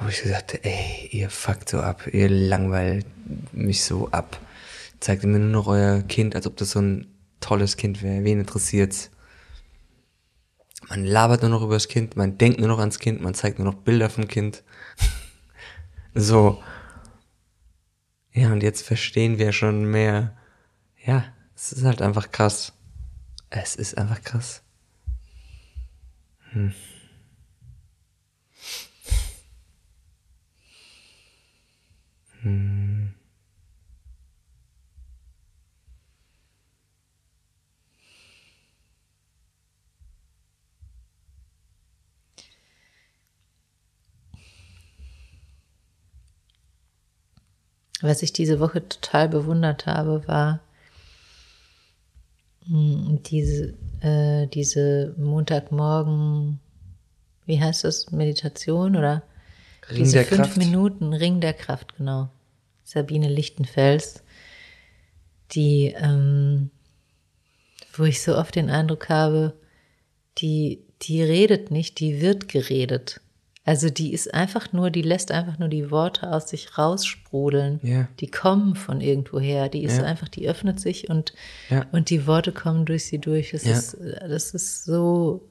Wo 0.01 0.09
ich 0.09 0.21
gesagt 0.21 0.53
habe, 0.53 0.65
ey, 0.65 1.09
ihr 1.11 1.29
fuckt 1.29 1.69
so 1.69 1.79
ab, 1.79 2.07
ihr 2.11 2.29
langweilt 2.29 3.05
mich 3.53 3.83
so 3.83 4.09
ab. 4.11 4.39
Zeigt 4.99 5.23
mir 5.23 5.39
nur 5.39 5.49
noch 5.49 5.67
euer 5.67 6.01
Kind, 6.01 6.35
als 6.35 6.47
ob 6.47 6.57
das 6.57 6.71
so 6.71 6.79
ein 6.79 7.07
tolles 7.39 7.77
Kind 7.77 8.01
wäre. 8.01 8.23
Wen 8.23 8.39
interessiert's? 8.39 9.09
Man 10.89 11.05
labert 11.05 11.41
nur 11.41 11.51
noch 11.51 11.63
über 11.63 11.75
das 11.75 11.87
Kind, 11.87 12.17
man 12.17 12.37
denkt 12.37 12.59
nur 12.59 12.67
noch 12.67 12.79
ans 12.79 12.99
Kind, 12.99 13.21
man 13.21 13.33
zeigt 13.33 13.57
nur 13.57 13.65
noch 13.65 13.79
Bilder 13.79 14.09
vom 14.09 14.27
Kind. 14.27 14.63
so. 16.13 16.61
Ja, 18.33 18.51
und 18.51 18.63
jetzt 18.63 18.85
verstehen 18.85 19.37
wir 19.37 19.53
schon 19.53 19.85
mehr. 19.85 20.35
Ja, 21.05 21.25
es 21.55 21.71
ist 21.71 21.85
halt 21.85 22.01
einfach 22.01 22.31
krass. 22.31 22.73
Es 23.49 23.75
ist 23.75 23.97
einfach 23.97 24.21
krass. 24.21 24.61
Was 32.43 32.49
ich 48.21 48.33
diese 48.33 48.59
Woche 48.59 48.85
total 48.89 49.29
bewundert 49.29 49.85
habe, 49.85 50.27
war 50.27 50.59
mh, 52.67 53.19
diese, 53.25 53.73
äh, 54.01 54.47
diese 54.47 55.15
Montagmorgen, 55.17 56.59
wie 57.45 57.61
heißt 57.61 57.85
das, 57.85 58.11
Meditation 58.11 58.97
oder 58.97 59.23
Ring 59.89 59.97
diese 59.97 60.13
der 60.19 60.25
fünf 60.25 60.39
Kraft. 60.41 60.57
Minuten 60.57 61.13
Ring 61.13 61.41
der 61.41 61.53
Kraft, 61.53 61.97
genau. 61.97 62.29
Sabine 62.83 63.29
Lichtenfels, 63.29 64.23
die, 65.51 65.93
ähm, 65.97 66.69
wo 67.93 68.03
ich 68.03 68.21
so 68.21 68.37
oft 68.37 68.55
den 68.55 68.69
Eindruck 68.69 69.09
habe, 69.09 69.53
die, 70.39 70.83
die 71.03 71.21
redet 71.21 71.69
nicht, 71.71 71.99
die 71.99 72.21
wird 72.21 72.47
geredet. 72.47 73.19
Also 73.65 73.89
die 73.89 74.11
ist 74.11 74.33
einfach 74.33 74.73
nur, 74.73 74.89
die 74.91 75.01
lässt 75.03 75.31
einfach 75.31 75.57
nur 75.57 75.69
die 75.69 75.89
Worte 75.89 76.33
aus 76.33 76.49
sich 76.49 76.77
raussprudeln. 76.77 77.79
Ja. 77.81 78.09
Die 78.19 78.27
kommen 78.27 78.75
von 78.75 78.99
irgendwoher. 78.99 79.69
Die 79.69 79.83
ist 79.83 79.97
Ja. 79.99 80.03
einfach, 80.03 80.27
die 80.27 80.49
öffnet 80.49 80.81
sich 80.81 81.09
und, 81.09 81.33
Ja. 81.69 81.85
und 81.93 82.09
die 82.09 82.27
Worte 82.27 82.51
kommen 82.51 82.85
durch 82.85 83.05
sie 83.05 83.19
durch. 83.19 83.51
Das 83.51 83.63
ist, 83.63 83.97
das 84.27 84.53
ist 84.53 84.83
so, 84.83 85.47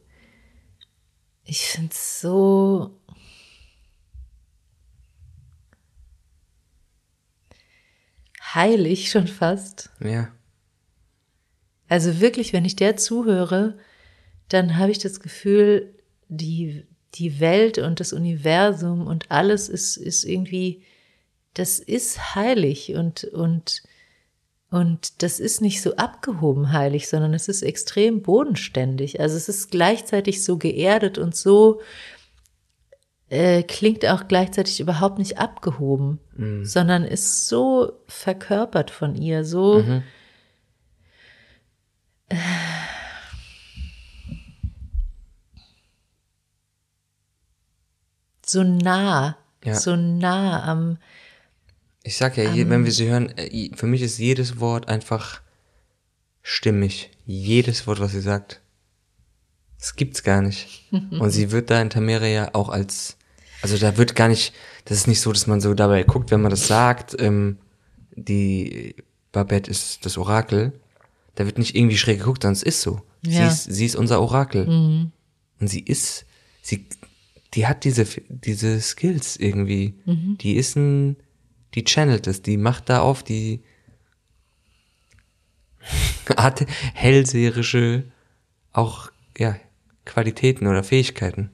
ich 1.45 1.63
finde 1.63 1.91
es 1.93 2.21
so, 2.21 2.99
heilig 8.55 9.11
schon 9.11 9.27
fast. 9.27 9.91
Ja. 10.01 10.33
Also 11.89 12.21
wirklich, 12.21 12.53
wenn 12.53 12.65
ich 12.65 12.77
der 12.77 12.97
zuhöre, 12.97 13.77
dann 14.49 14.79
habe 14.79 14.91
ich 14.91 14.99
das 14.99 15.21
Gefühl, 15.21 15.95
die, 16.29 16.87
die 17.15 17.41
Welt 17.41 17.79
und 17.79 18.01
das 18.01 18.13
Universum 18.13 19.07
und 19.07 19.31
alles 19.31 19.69
ist, 19.69 19.97
ist 19.97 20.25
irgendwie, 20.25 20.83
das 21.55 21.79
ist 21.79 22.35
heilig 22.35 22.95
und, 22.95 23.25
und, 23.25 23.83
und 24.71 25.23
das 25.23 25.39
ist 25.39 25.61
nicht 25.61 25.83
so 25.83 25.97
abgehoben 25.97 26.73
heilig, 26.73 27.09
sondern 27.09 27.35
es 27.35 27.49
ist 27.49 27.63
extrem 27.63 28.23
bodenständig. 28.23 29.21
Also 29.21 29.37
es 29.37 29.49
ist 29.49 29.71
gleichzeitig 29.71 30.45
so 30.45 30.57
geerdet 30.57 31.19
und 31.19 31.37
so, 31.37 31.83
äh, 33.33 33.63
klingt 33.63 34.05
auch 34.05 34.29
gleichzeitig 34.29 34.79
überhaupt 34.79 35.19
nicht 35.19 35.39
abgehoben, 35.39 36.19
sondern 36.65 37.05
ist 37.05 37.49
so 37.49 37.93
verkörpert 38.07 38.91
von 38.91 39.15
ihr, 39.15 39.45
so, 39.47 39.83
so 48.45 48.63
nah, 48.63 49.37
Ja. 49.65 49.75
so 49.75 49.97
nah 49.97 50.65
am, 50.65 50.99
Ich 52.03 52.17
sag 52.17 52.37
ja, 52.37 52.51
je, 52.51 52.69
wenn 52.69 52.85
wir 52.85 52.93
sie 52.93 53.09
hören, 53.09 53.33
äh, 53.37 53.71
für 53.77 53.87
mich 53.87 54.03
ist 54.03 54.19
jedes 54.19 54.59
Wort 54.59 54.89
einfach 54.89 55.41
stimmig. 56.43 57.11
Jedes 57.27 57.87
Wort, 57.87 58.01
was 58.01 58.11
sie 58.13 58.21
sagt. 58.21 58.61
Das 59.79 59.95
gibt's 59.95 60.23
gar 60.25 60.43
nicht. 60.43 60.89
Und 60.93 61.31
sie 61.31 61.53
wird 61.53 61.71
da 61.71 61.81
in 61.81 61.91
Tamere 61.91 62.29
ja 62.33 62.51
auch 62.55 62.69
als, 62.69 63.17
also 63.63 63.79
da 63.79 63.97
wird 63.97 64.15
gar 64.15 64.29
nicht, 64.29 64.53
das 64.85 64.99
ist 64.99 65.07
nicht 65.09 65.21
so, 65.21 65.33
dass 65.33 65.47
man 65.47 65.61
so 65.61 65.73
dabei 65.75 66.03
guckt, 66.03 66.31
wenn 66.31 66.43
man 66.43 66.51
das 66.51 66.67
sagt, 66.67 67.17
ähm, 67.19 67.59
die 68.15 68.95
Babette 69.33 69.71
ist 69.71 70.05
das 70.05 70.19
Orakel. 70.19 70.73
Da 71.37 71.47
wird 71.47 71.57
nicht 71.59 71.75
irgendwie 71.75 71.97
schräg 71.97 72.19
geguckt, 72.19 72.43
sondern 72.43 72.55
es 72.57 72.63
ist 72.63 72.83
so. 72.83 73.01
Sie, 73.23 73.33
Ja. 73.39 73.49
ist, 73.49 73.65
sie 73.65 73.87
ist 73.87 73.97
unser 73.97 74.21
Orakel. 74.21 74.67
Und 75.61 75.69
sie 75.69 75.81
ist, 75.81 76.27
sie, 76.61 76.87
die 77.55 77.67
hat 77.67 77.85
diese, 77.85 78.05
diese 78.29 78.81
Skills 78.81 79.37
irgendwie. 79.37 79.95
Die 80.41 80.57
ist 80.57 80.77
ein, 80.77 81.17
die 81.75 81.85
channelt 81.85 82.27
es, 82.27 82.43
die 82.43 82.57
macht 82.59 82.91
da 82.91 83.01
auf, 83.01 83.23
die 83.23 83.63
hat 86.37 86.65
hellseherische 86.95 88.05
auch, 88.73 89.11
ja, 89.39 89.57
Qualitäten 90.05 90.67
oder 90.67 90.83
Fähigkeiten. 90.85 91.51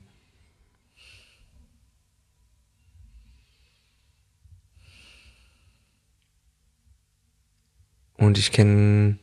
Und 8.18 8.36
ich 8.36 8.52
kenne 8.52 9.16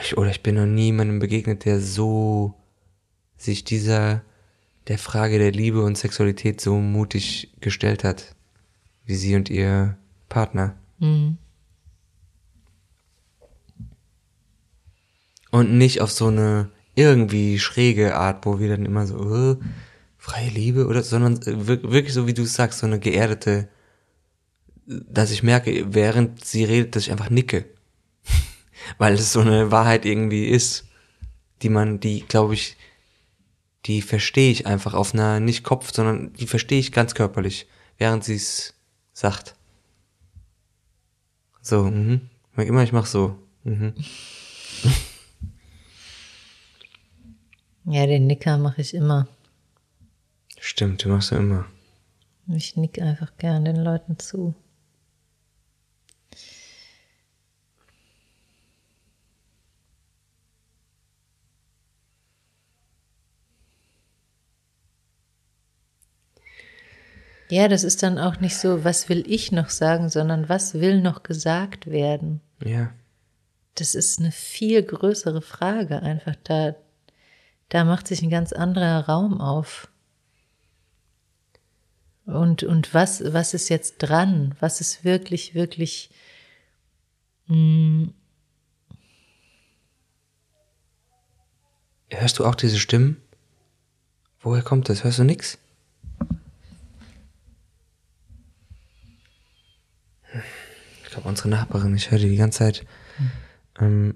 ich, 0.00 0.16
oder 0.16 0.30
ich 0.30 0.42
bin 0.42 0.56
noch 0.56 0.66
nie 0.66 0.86
jemandem 0.86 1.18
begegnet, 1.18 1.64
der 1.64 1.80
so 1.80 2.54
sich 3.36 3.62
dieser 3.62 4.22
der 4.88 4.98
Frage 4.98 5.38
der 5.38 5.52
Liebe 5.52 5.82
und 5.84 5.96
Sexualität 5.96 6.60
so 6.60 6.76
mutig 6.78 7.52
gestellt 7.60 8.02
hat, 8.02 8.34
wie 9.04 9.14
sie 9.14 9.36
und 9.36 9.48
ihr 9.48 9.96
Partner. 10.28 10.74
Mhm. 10.98 11.38
Und 15.50 15.76
nicht 15.76 16.00
auf 16.00 16.10
so 16.10 16.28
eine 16.28 16.70
irgendwie 16.94 17.58
schräge 17.58 18.16
Art, 18.16 18.46
wo 18.46 18.58
wir 18.58 18.70
dann 18.70 18.86
immer 18.86 19.06
so, 19.06 19.52
äh, 19.52 19.56
freie 20.16 20.48
Liebe 20.48 20.86
oder, 20.86 21.02
sondern 21.02 21.44
wirklich 21.44 22.14
so, 22.14 22.26
wie 22.26 22.34
du 22.34 22.44
sagst, 22.44 22.78
so 22.78 22.86
eine 22.86 22.98
geerdete, 22.98 23.68
dass 24.86 25.30
ich 25.30 25.42
merke, 25.42 25.94
während 25.94 26.44
sie 26.44 26.64
redet, 26.64 26.96
dass 26.96 27.04
ich 27.04 27.12
einfach 27.12 27.30
nicke. 27.30 27.66
Weil 28.98 29.14
es 29.14 29.32
so 29.32 29.40
eine 29.40 29.70
Wahrheit 29.70 30.04
irgendwie 30.04 30.46
ist, 30.46 30.86
die 31.62 31.68
man, 31.68 32.00
die, 32.00 32.20
glaube 32.22 32.54
ich, 32.54 32.76
die 33.86 34.02
verstehe 34.02 34.50
ich 34.50 34.66
einfach 34.66 34.94
auf 34.94 35.14
einer, 35.14 35.40
nicht 35.40 35.64
Kopf, 35.64 35.92
sondern 35.92 36.32
die 36.34 36.46
verstehe 36.46 36.78
ich 36.78 36.92
ganz 36.92 37.14
körperlich, 37.14 37.66
während 37.98 38.24
sie 38.24 38.36
es 38.36 38.74
sagt. 39.12 39.54
So, 41.60 41.84
mhm. 41.84 42.28
Immer 42.56 42.82
ich 42.82 42.92
mach 42.92 43.06
so. 43.06 43.38
Mhm. 43.64 43.94
Ja, 47.84 48.06
den 48.06 48.26
Nicker 48.26 48.58
mache 48.58 48.80
ich 48.80 48.94
immer. 48.94 49.26
Stimmt, 50.60 51.04
du 51.04 51.08
machst 51.08 51.32
ja 51.32 51.38
immer. 51.38 51.66
Ich 52.46 52.76
nick 52.76 53.00
einfach 53.00 53.36
gern 53.38 53.64
den 53.64 53.76
Leuten 53.76 54.18
zu. 54.18 54.54
Ja, 67.52 67.68
das 67.68 67.84
ist 67.84 68.02
dann 68.02 68.18
auch 68.18 68.40
nicht 68.40 68.56
so, 68.56 68.82
was 68.82 69.10
will 69.10 69.30
ich 69.30 69.52
noch 69.52 69.68
sagen, 69.68 70.08
sondern 70.08 70.48
was 70.48 70.72
will 70.72 71.02
noch 71.02 71.22
gesagt 71.22 71.86
werden. 71.86 72.40
Ja. 72.64 72.94
Das 73.74 73.94
ist 73.94 74.18
eine 74.18 74.32
viel 74.32 74.82
größere 74.82 75.42
Frage 75.42 76.00
einfach. 76.00 76.34
Da, 76.44 76.74
da 77.68 77.84
macht 77.84 78.08
sich 78.08 78.22
ein 78.22 78.30
ganz 78.30 78.54
anderer 78.54 79.04
Raum 79.06 79.38
auf. 79.38 79.90
Und, 82.24 82.62
und 82.62 82.94
was, 82.94 83.22
was 83.34 83.52
ist 83.52 83.68
jetzt 83.68 83.98
dran? 83.98 84.54
Was 84.58 84.80
ist 84.80 85.04
wirklich, 85.04 85.54
wirklich 85.54 86.08
mh, 87.48 87.56
mm, 87.56 88.14
Hörst 92.08 92.38
du 92.38 92.46
auch 92.46 92.54
diese 92.54 92.78
Stimmen? 92.78 93.20
Woher 94.40 94.62
kommt 94.62 94.88
das? 94.88 95.04
Hörst 95.04 95.18
du 95.18 95.24
nix? 95.24 95.58
Ich 101.01 101.01
glaube, 101.12 101.28
unsere 101.28 101.48
Nachbarin, 101.48 101.94
ich 101.94 102.10
höre 102.10 102.18
die 102.18 102.28
die 102.28 102.36
ganze 102.36 102.58
Zeit. 102.58 102.86
Ähm, 103.80 104.14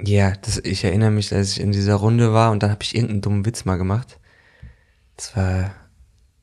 ja, 0.00 0.32
das, 0.42 0.58
ich 0.58 0.84
erinnere 0.84 1.10
mich, 1.10 1.32
als 1.32 1.52
ich 1.52 1.60
in 1.60 1.72
dieser 1.72 1.94
Runde 1.94 2.32
war 2.32 2.50
und 2.50 2.62
dann 2.62 2.70
habe 2.70 2.82
ich 2.82 2.94
irgendeinen 2.94 3.22
dummen 3.22 3.46
Witz 3.46 3.64
mal 3.64 3.76
gemacht. 3.76 4.18
Das 5.16 5.36
war 5.36 5.74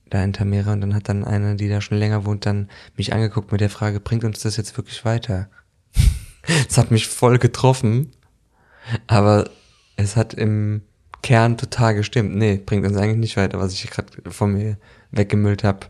da 0.09 0.23
in 0.23 0.33
Tamera 0.33 0.73
und 0.73 0.81
dann 0.81 0.93
hat 0.95 1.09
dann 1.09 1.23
eine, 1.23 1.55
die 1.55 1.69
da 1.69 1.81
schon 1.81 1.97
länger 1.97 2.25
wohnt, 2.25 2.45
dann 2.45 2.69
mich 2.95 3.13
angeguckt 3.13 3.51
mit 3.51 3.61
der 3.61 3.69
Frage, 3.69 3.99
bringt 3.99 4.23
uns 4.23 4.39
das 4.39 4.57
jetzt 4.57 4.77
wirklich 4.77 5.03
weiter? 5.05 5.49
das 6.67 6.77
hat 6.77 6.91
mich 6.91 7.07
voll 7.07 7.39
getroffen, 7.39 8.11
aber 9.07 9.49
es 9.95 10.15
hat 10.15 10.33
im 10.33 10.81
Kern 11.21 11.57
total 11.57 11.95
gestimmt. 11.95 12.35
Nee, 12.35 12.61
bringt 12.63 12.85
uns 12.85 12.97
eigentlich 12.97 13.17
nicht 13.17 13.37
weiter, 13.37 13.59
was 13.59 13.73
ich 13.73 13.89
gerade 13.89 14.09
von 14.29 14.53
mir 14.53 14.77
weggemüllt 15.11 15.63
habe. 15.63 15.87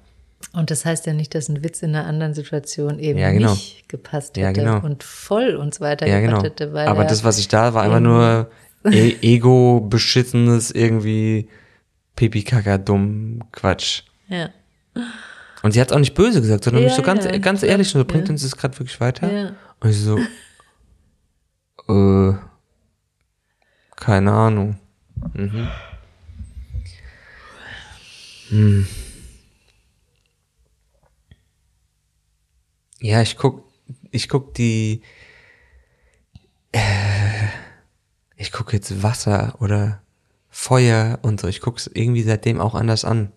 Und 0.53 0.71
das 0.71 0.85
heißt 0.85 1.05
ja 1.05 1.13
nicht, 1.13 1.35
dass 1.35 1.49
ein 1.49 1.63
Witz 1.63 1.81
in 1.81 1.95
einer 1.95 2.05
anderen 2.07 2.33
Situation 2.33 2.97
eben 2.99 3.19
Ja, 3.19 3.31
genau. 3.31 3.51
nicht 3.51 3.89
gepasst 3.89 4.37
hätte 4.37 4.41
Ja, 4.41 4.51
genau. 4.51 4.79
und 4.79 5.03
voll 5.03 5.55
uns 5.55 5.81
weitergebracht 5.81 6.23
genau. 6.25 6.43
hätte. 6.43 6.73
Weil 6.73 6.87
Aber 6.87 7.03
er 7.03 7.09
das, 7.09 7.23
was 7.23 7.37
ich 7.39 7.47
da 7.49 7.73
war, 7.73 7.83
einfach 7.83 7.99
nur 7.99 8.49
e 8.89 9.15
ego-beschissenes 9.21 10.71
irgendwie 10.71 11.49
Pipi-Kaka-dumm 12.15 13.41
Quatsch. 13.51 14.03
Ja, 14.29 14.49
Und 15.61 15.71
sie 15.73 15.81
hat 15.81 15.91
auch 15.91 15.99
nicht 15.99 16.13
böse 16.13 16.39
gesagt, 16.41 16.63
sondern 16.63 16.83
Ja, 16.83 16.87
mich 16.89 16.95
so 16.95 17.01
ganz, 17.01 17.25
ja, 17.25 17.37
ganz 17.37 17.61
ehrlich, 17.63 17.89
so, 17.89 18.03
bringt 18.05 18.27
ja. 18.27 18.31
uns 18.31 18.43
das 18.43 18.55
gerade 18.55 18.77
wirklich 18.79 18.99
weiter? 19.01 19.31
ja. 19.31 19.51
Und 19.81 19.89
ich 19.89 19.99
so, 19.99 20.17
äh, 21.89 22.33
keine 23.97 24.31
Ahnung. 24.31 24.77
Mhm. 25.33 25.67
Hm. 28.49 28.87
Ja, 33.05 33.21
ich 33.21 33.37
guck, 33.37 33.63
ich 34.09 34.27
guck 34.29 34.55
die, 34.55 35.03
äh, 36.71 36.79
ich 38.35 38.51
guck 38.51 38.73
jetzt 38.73 39.03
Wasser 39.03 39.57
oder 39.59 40.01
Feuer 40.49 41.19
und 41.21 41.39
so. 41.39 41.47
Ich 41.47 41.61
guck's 41.61 41.85
irgendwie 41.85 42.23
seitdem 42.23 42.59
auch 42.59 42.73
anders 42.73 43.05
an. 43.05 43.31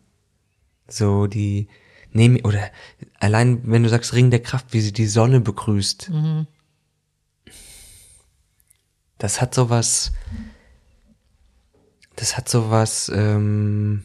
So 0.89 1.27
die, 1.27 1.69
nehmen, 2.13 2.41
oder 2.47 2.71
allein 3.21 3.61
wenn 3.71 3.83
du 3.83 3.91
sagst 3.91 4.15
Ring 4.15 4.31
der 4.31 4.41
Kraft, 4.41 4.73
wie 4.73 4.81
sie 4.81 4.95
die 4.95 5.07
Sonne 5.07 5.39
begrüßt. 5.41 6.11
Das 9.19 9.43
hat 9.43 9.55
sowas, 9.55 10.13
das 12.17 12.39
hat 12.39 12.49
sowas, 12.49 13.13
ähm, 13.15 14.03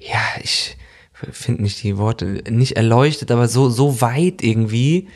ja, 0.00 0.20
ich 0.42 0.76
finde 1.12 1.62
nicht 1.62 1.82
die 1.82 1.98
Worte, 1.98 2.42
nicht 2.50 2.76
erleuchtet, 2.76 3.30
aber 3.30 3.46
so, 3.46 3.68
so 3.68 4.00
weit 4.00 4.42
irgendwie, 4.42 5.08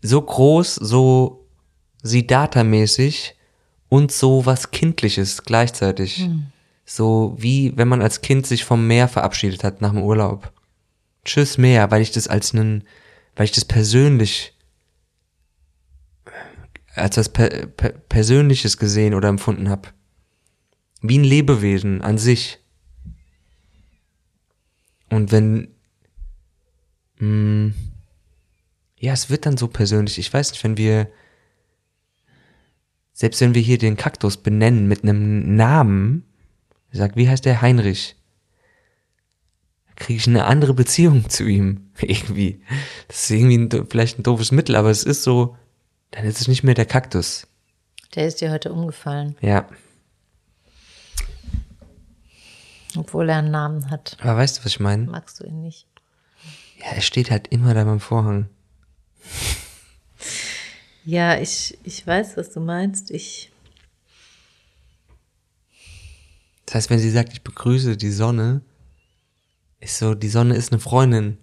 so 0.00 0.22
groß, 0.22 0.76
so 0.76 1.46
Siddhartha-mäßig 2.02 3.34
und 3.88 4.12
so 4.12 4.46
was 4.46 4.70
Kindliches 4.70 5.42
gleichzeitig. 5.42 6.28
So 6.84 7.34
wie 7.38 7.76
wenn 7.76 7.88
man 7.88 8.02
als 8.02 8.22
Kind 8.22 8.46
sich 8.46 8.64
vom 8.64 8.86
Meer 8.86 9.08
verabschiedet 9.08 9.64
hat 9.64 9.80
nach 9.80 9.92
dem 9.92 10.02
Urlaub. 10.02 10.52
Tschüss 11.24 11.58
Meer, 11.58 11.90
weil 11.90 12.02
ich 12.02 12.10
das 12.10 12.28
als 12.28 12.54
einen, 12.54 12.84
weil 13.36 13.44
ich 13.44 13.52
das 13.52 13.64
persönlich, 13.64 14.54
als 16.94 17.16
was 17.16 17.28
per, 17.28 17.48
per, 17.66 17.90
Persönliches 17.90 18.76
gesehen 18.76 19.14
oder 19.14 19.28
empfunden 19.28 19.68
habe. 19.68 19.88
Wie 21.00 21.18
ein 21.18 21.24
Lebewesen 21.24 22.02
an 22.02 22.18
sich. 22.18 22.58
Und 25.12 25.30
wenn, 25.30 25.68
mh, 27.18 27.74
ja, 28.98 29.12
es 29.12 29.28
wird 29.28 29.44
dann 29.44 29.58
so 29.58 29.68
persönlich. 29.68 30.18
Ich 30.18 30.32
weiß 30.32 30.52
nicht, 30.52 30.64
wenn 30.64 30.78
wir, 30.78 31.06
selbst 33.12 33.42
wenn 33.42 33.54
wir 33.54 33.60
hier 33.60 33.76
den 33.76 33.98
Kaktus 33.98 34.38
benennen 34.38 34.88
mit 34.88 35.02
einem 35.02 35.54
Namen, 35.54 36.24
sag, 36.92 37.14
wie 37.14 37.28
heißt 37.28 37.44
der 37.44 37.60
Heinrich? 37.60 38.16
kriege 39.96 40.16
ich 40.16 40.26
eine 40.26 40.46
andere 40.46 40.72
Beziehung 40.72 41.28
zu 41.28 41.44
ihm. 41.44 41.90
Irgendwie. 42.00 42.62
Das 43.06 43.24
ist 43.24 43.30
irgendwie 43.30 43.58
ein, 43.58 43.86
vielleicht 43.90 44.18
ein 44.18 44.22
doofes 44.22 44.50
Mittel, 44.50 44.74
aber 44.76 44.88
es 44.88 45.04
ist 45.04 45.24
so, 45.24 45.56
dann 46.10 46.24
ist 46.24 46.40
es 46.40 46.48
nicht 46.48 46.62
mehr 46.64 46.74
der 46.74 46.86
Kaktus. 46.86 47.46
Der 48.14 48.26
ist 48.26 48.40
dir 48.40 48.50
heute 48.50 48.72
umgefallen, 48.72 49.36
Ja. 49.42 49.68
Obwohl 52.96 53.28
er 53.28 53.38
einen 53.38 53.50
Namen 53.50 53.90
hat. 53.90 54.16
Aber 54.20 54.36
weißt 54.36 54.58
du, 54.58 54.64
was 54.64 54.72
ich 54.72 54.80
meine? 54.80 55.04
Magst 55.06 55.40
du 55.40 55.44
ihn 55.44 55.62
nicht? 55.62 55.86
Ja, 56.78 56.92
er 56.94 57.00
steht 57.00 57.30
halt 57.30 57.48
immer 57.48 57.74
da 57.74 57.84
beim 57.84 58.00
Vorhang. 58.00 58.48
Ja, 61.04 61.38
ich, 61.38 61.78
ich 61.84 62.06
weiß, 62.06 62.36
was 62.36 62.50
du 62.50 62.60
meinst. 62.60 63.10
Ich, 63.10 63.52
Das 66.72 66.74
heißt, 66.76 66.90
wenn 66.90 66.98
sie 67.00 67.10
sagt, 67.10 67.34
ich 67.34 67.42
begrüße 67.42 67.98
die 67.98 68.10
Sonne, 68.10 68.62
ist 69.78 69.98
so, 69.98 70.14
die 70.14 70.30
Sonne 70.30 70.54
ist 70.54 70.72
eine 70.72 70.80
Freundin. 70.80 71.36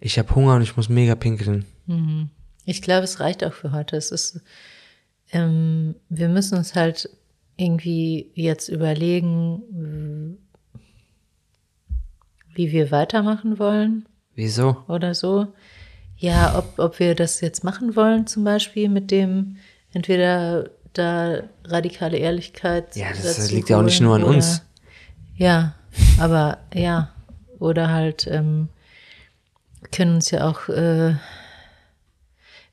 Ich 0.00 0.18
habe 0.18 0.34
Hunger 0.34 0.56
und 0.56 0.62
ich 0.62 0.76
muss 0.76 0.88
mega 0.88 1.14
pinkeln. 1.14 1.66
ich 2.64 2.82
glaube, 2.82 3.04
es 3.04 3.20
reicht 3.20 3.44
auch 3.44 3.52
für 3.52 3.70
heute. 3.70 3.96
Es 3.96 4.10
ist, 4.10 4.40
ähm, 5.34 5.96
wir 6.08 6.28
müssen 6.28 6.56
uns 6.56 6.74
halt 6.74 7.10
irgendwie 7.56 8.30
jetzt 8.34 8.68
überlegen, 8.68 10.38
wie 12.54 12.72
wir 12.72 12.90
weitermachen 12.90 13.58
wollen 13.58 14.06
Wieso? 14.34 14.76
oder 14.88 15.14
so. 15.14 15.48
Ja, 16.16 16.56
ob, 16.56 16.78
ob 16.78 16.98
wir 17.00 17.14
das 17.14 17.40
jetzt 17.40 17.64
machen 17.64 17.96
wollen, 17.96 18.26
zum 18.26 18.44
Beispiel 18.44 18.88
mit 18.88 19.10
dem 19.10 19.56
entweder 19.92 20.70
da 20.92 21.42
radikale 21.64 22.16
Ehrlichkeit. 22.16 22.94
Ja, 22.96 23.08
das 23.10 23.36
dazu 23.36 23.54
liegt 23.54 23.68
ja 23.68 23.78
auch 23.78 23.82
nicht 23.82 24.00
nur 24.00 24.14
an 24.14 24.22
holen 24.22 24.36
uns. 24.36 24.62
Oder, 25.36 25.44
ja, 25.44 25.74
aber 26.18 26.58
ja. 26.72 27.10
Oder 27.58 27.90
halt 27.90 28.26
ähm, 28.28 28.68
können 29.90 30.16
uns 30.16 30.30
ja 30.30 30.48
auch, 30.48 30.68
äh, 30.68 31.14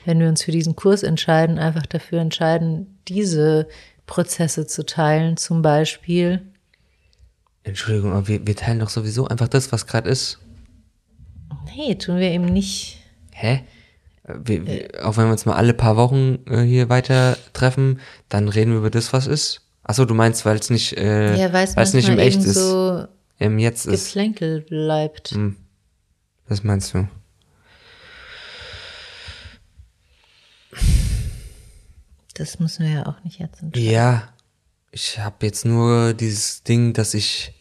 wenn 0.06 0.20
wir 0.20 0.28
uns 0.28 0.44
für 0.44 0.52
diesen 0.52 0.76
Kurs 0.76 1.04
entscheiden, 1.04 1.60
einfach 1.60 1.86
dafür 1.86 2.20
entscheiden, 2.20 3.00
diese 3.08 3.68
Prozesse 4.06 4.68
zu 4.68 4.86
teilen, 4.86 5.38
zum 5.38 5.62
Beispiel. 5.62 6.42
Entschuldigung, 7.64 8.12
aber 8.14 8.28
wir, 8.28 8.46
wir 8.46 8.56
teilen 8.56 8.80
doch 8.80 8.90
sowieso 8.90 9.28
einfach 9.28 9.48
das, 9.48 9.72
was 9.72 9.86
gerade 9.88 10.10
ist. 10.10 10.40
Nee, 11.76 11.96
tun 11.96 12.18
wir 12.18 12.30
eben 12.30 12.46
nicht. 12.46 12.98
Hä? 13.32 13.62
Äh, 14.24 14.34
Wir, 14.44 14.66
wir, 14.66 15.08
auch 15.08 15.18
wenn 15.18 15.26
wir 15.26 15.32
uns 15.32 15.46
mal 15.46 15.56
alle 15.56 15.74
paar 15.74 15.96
Wochen 15.96 16.40
äh, 16.48 16.62
hier 16.62 16.90
weiter 16.90 17.38
treffen, 17.54 18.00
dann 18.30 18.48
reden 18.50 18.72
wir 18.72 18.80
über 18.80 18.90
das, 18.90 19.14
was 19.14 19.28
ist. 19.28 19.62
Achso, 19.84 20.06
du 20.06 20.14
meinst, 20.14 20.46
weil 20.46 20.58
es 20.58 20.70
nicht, 20.70 20.98
äh, 20.98 21.36
Ja, 21.38 21.54
weil 21.54 21.66
es 21.66 21.76
weil 21.76 21.84
es 21.84 21.94
nicht 21.94 22.10
im 22.10 22.20
Echt 22.20 22.40
ist, 22.40 22.56
so 22.56 23.06
im 23.40 23.60
Jetzt 23.60 23.86
ist. 23.88 24.08
Geplänkel 24.08 24.62
bleibt. 24.62 25.30
Hm. 25.30 25.56
Das 26.48 26.64
meinst 26.64 26.94
du? 26.94 27.08
Das 32.34 32.60
müssen 32.60 32.86
wir 32.86 32.92
ja 32.94 33.06
auch 33.06 33.24
nicht 33.24 33.40
jetzt 33.40 33.62
entscheiden. 33.62 33.90
Ja, 33.90 34.30
ich 34.92 35.20
habe 35.20 35.46
jetzt 35.46 35.66
nur 35.66 36.14
dieses 36.14 36.64
Ding, 36.64 36.94
dass 36.94 37.14
ich. 37.14 37.54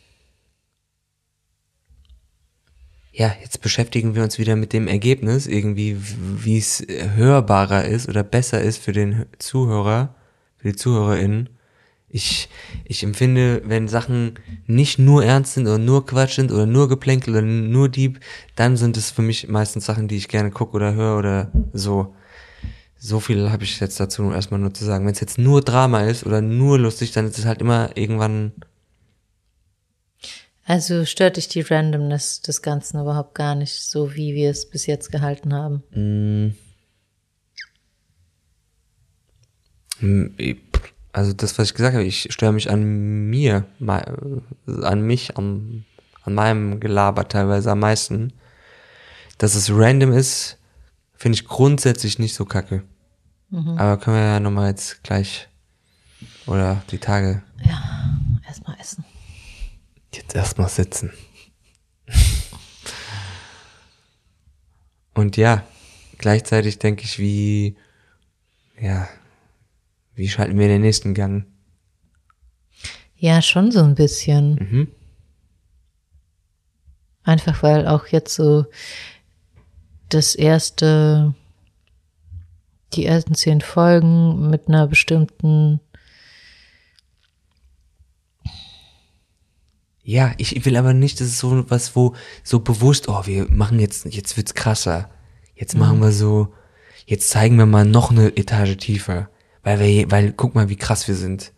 Ja, 3.12 3.34
jetzt 3.42 3.60
beschäftigen 3.60 4.14
wir 4.14 4.22
uns 4.22 4.38
wieder 4.38 4.54
mit 4.56 4.72
dem 4.72 4.86
Ergebnis, 4.86 5.46
irgendwie, 5.46 5.96
wie 5.98 6.58
es 6.58 6.84
hörbarer 6.88 7.84
ist 7.84 8.08
oder 8.08 8.22
besser 8.22 8.62
ist 8.62 8.78
für 8.82 8.92
den 8.92 9.26
Zuhörer, 9.38 10.14
für 10.56 10.68
die 10.68 10.76
ZuhörerInnen. 10.76 11.50
Ich, 12.08 12.48
ich 12.84 13.02
empfinde, 13.02 13.62
wenn 13.64 13.88
Sachen 13.88 14.38
nicht 14.66 14.98
nur 14.98 15.24
ernst 15.24 15.54
sind 15.54 15.66
oder 15.66 15.78
nur 15.78 16.06
Quatsch 16.06 16.36
sind 16.36 16.50
oder 16.50 16.66
nur 16.66 16.88
Geplänkel 16.88 17.34
oder 17.34 17.42
nur 17.42 17.88
Dieb, 17.88 18.20
dann 18.56 18.76
sind 18.76 18.96
es 18.96 19.10
für 19.10 19.22
mich 19.22 19.48
meistens 19.48 19.86
Sachen, 19.86 20.08
die 20.08 20.16
ich 20.16 20.28
gerne 20.28 20.50
gucke 20.50 20.74
oder 20.74 20.94
höre 20.94 21.18
oder 21.18 21.52
so. 21.72 22.14
So 23.02 23.18
viel 23.18 23.50
habe 23.50 23.64
ich 23.64 23.80
jetzt 23.80 23.98
dazu 23.98 24.30
erstmal 24.30 24.60
nur 24.60 24.74
zu 24.74 24.84
sagen. 24.84 25.06
Wenn 25.06 25.14
es 25.14 25.20
jetzt 25.20 25.38
nur 25.38 25.62
Drama 25.62 26.02
ist 26.02 26.26
oder 26.26 26.42
nur 26.42 26.78
lustig, 26.78 27.12
dann 27.12 27.26
ist 27.26 27.38
es 27.38 27.46
halt 27.46 27.62
immer 27.62 27.96
irgendwann. 27.96 28.52
Also 30.66 31.06
stört 31.06 31.38
dich 31.38 31.48
die 31.48 31.62
Randomness 31.62 32.42
des 32.42 32.60
Ganzen 32.60 33.00
überhaupt 33.00 33.34
gar 33.34 33.54
nicht, 33.54 33.72
so 33.72 34.14
wie 34.14 34.34
wir 34.34 34.50
es 34.50 34.68
bis 34.68 34.84
jetzt 34.84 35.10
gehalten 35.10 35.54
haben. 35.54 36.54
Also 41.12 41.32
das, 41.32 41.58
was 41.58 41.68
ich 41.68 41.74
gesagt 41.74 41.94
habe, 41.94 42.04
ich 42.04 42.28
störe 42.30 42.52
mich 42.52 42.68
an 42.68 42.84
mir, 43.30 43.64
an 43.86 45.00
mich, 45.00 45.38
an, 45.38 45.86
an 46.24 46.34
meinem 46.34 46.80
Gelaber 46.80 47.26
teilweise 47.28 47.70
am 47.70 47.80
meisten. 47.80 48.34
Dass 49.38 49.54
es 49.54 49.70
random 49.72 50.12
ist, 50.12 50.58
finde 51.14 51.36
ich 51.36 51.46
grundsätzlich 51.46 52.18
nicht 52.18 52.34
so 52.34 52.44
kacke. 52.44 52.82
Aber 53.52 53.98
können 53.98 54.16
wir 54.16 54.24
ja 54.24 54.40
nochmal 54.40 54.70
jetzt 54.70 55.02
gleich 55.02 55.48
oder 56.46 56.82
die 56.90 56.98
Tage 56.98 57.42
Erstmal 58.46 58.76
essen. 58.80 59.04
Jetzt 60.12 60.34
erstmal 60.34 60.68
sitzen. 60.68 61.12
Und 65.14 65.36
ja, 65.36 65.62
gleichzeitig 66.18 66.80
denke 66.80 67.04
ich, 67.04 67.20
wie, 67.20 67.76
ja, 68.80 69.08
wie 70.14 70.28
schalten 70.28 70.58
wir 70.58 70.66
den 70.66 70.80
nächsten 70.80 71.14
Gang? 71.14 71.46
Ja, 73.16 73.40
schon 73.40 73.70
so 73.70 73.84
ein 73.84 73.94
bisschen. 73.94 74.54
Mhm. 74.54 74.88
Einfach 77.22 77.62
weil 77.62 77.86
auch 77.86 78.06
jetzt 78.08 78.34
so 78.34 78.66
das 80.08 80.34
erste, 80.34 81.34
die 82.94 83.06
ersten 83.06 83.34
zehn 83.34 83.60
Folgen 83.60 84.50
mit 84.50 84.68
einer 84.68 84.86
bestimmten, 84.86 85.80
Ja, 90.10 90.32
ich 90.38 90.64
will 90.64 90.76
aber 90.76 90.92
nicht, 90.92 91.20
dass 91.20 91.28
es 91.28 91.38
so 91.38 91.70
was, 91.70 91.94
wo 91.94 92.16
so 92.42 92.58
bewusst, 92.58 93.08
oh, 93.08 93.26
wir 93.26 93.46
machen 93.48 93.78
jetzt, 93.78 94.06
jetzt 94.06 94.36
wird's 94.36 94.54
krasser. 94.54 95.08
Jetzt 95.54 95.76
machen 95.76 96.00
wir 96.00 96.10
so, 96.10 96.48
jetzt 97.06 97.30
zeigen 97.30 97.56
wir 97.58 97.66
mal 97.66 97.84
noch 97.84 98.10
eine 98.10 98.36
Etage 98.36 98.76
tiefer. 98.76 99.28
Weil 99.62 99.78
wir, 99.78 100.10
weil, 100.10 100.32
guck 100.32 100.56
mal, 100.56 100.68
wie 100.68 100.74
krass 100.74 101.06
wir 101.06 101.14
sind. 101.14 101.52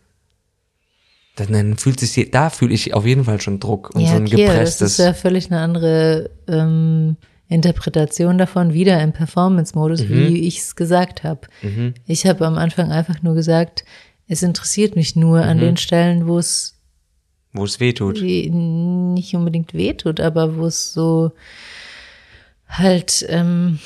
Dann, 1.35 1.51
dann 1.51 1.77
fühlt 1.77 1.99
sich, 1.99 2.29
da 2.29 2.51
fühle 2.51 2.75
ich 2.75 2.93
auf 2.93 3.07
jeden 3.07 3.23
Fall 3.23 3.41
schon 3.41 3.59
Druck 3.59 3.95
und 3.95 4.01
ja, 4.01 4.09
so 4.09 4.15
ein 4.17 4.27
okay, 4.27 4.45
das 4.45 4.53
gepresstes. 4.53 4.91
ist 4.91 4.97
ja 4.99 5.13
völlig 5.13 5.49
eine 5.49 5.61
andere 5.61 6.29
ähm, 6.47 7.17
Interpretation 7.47 8.37
davon, 8.37 8.73
wieder 8.73 9.01
im 9.01 9.11
Performance-Modus, 9.13 10.01
Mhm. 10.01 10.09
wie 10.09 10.47
ich 10.47 10.59
es 10.59 10.75
gesagt 10.75 11.23
habe. 11.23 11.41
Ich 12.07 12.25
habe 12.25 12.45
am 12.47 12.57
Anfang 12.57 12.91
einfach 12.91 13.21
nur 13.21 13.35
gesagt, 13.35 13.83
es 14.27 14.41
interessiert 14.43 14.95
mich 14.95 15.15
nur 15.15 15.39
Mhm. 15.43 15.49
an 15.49 15.57
den 15.59 15.77
Stellen, 15.77 16.27
wo 16.27 16.37
es 16.39 16.71
wo 17.55 17.65
es 17.65 17.79
weh 17.79 17.93
tut. 17.93 18.19
nicht 18.19 19.35
unbedingt 19.35 19.73
wehtut, 19.75 20.19
aber 20.19 20.55
wo 20.57 20.65
es 20.65 20.91
so 20.93 21.33
halt 22.67 23.23
ähm, 23.29 23.77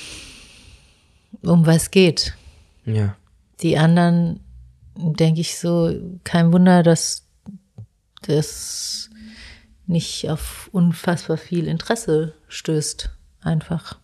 um 1.41 1.65
was 1.65 1.91
geht. 1.91 2.33
Ja. 2.85 3.17
Die 3.61 3.77
anderen, 3.77 4.39
denke 4.95 5.41
ich 5.41 5.57
so, 5.57 5.93
kein 6.23 6.53
Wunder, 6.53 6.81
dass 6.83 7.25
das 8.21 9.09
nicht 9.85 10.29
auf 10.29 10.69
unfassbar 10.71 11.37
viel 11.37 11.67
Interesse 11.67 12.33
stößt. 12.47 13.09
Einfach. 13.47 13.97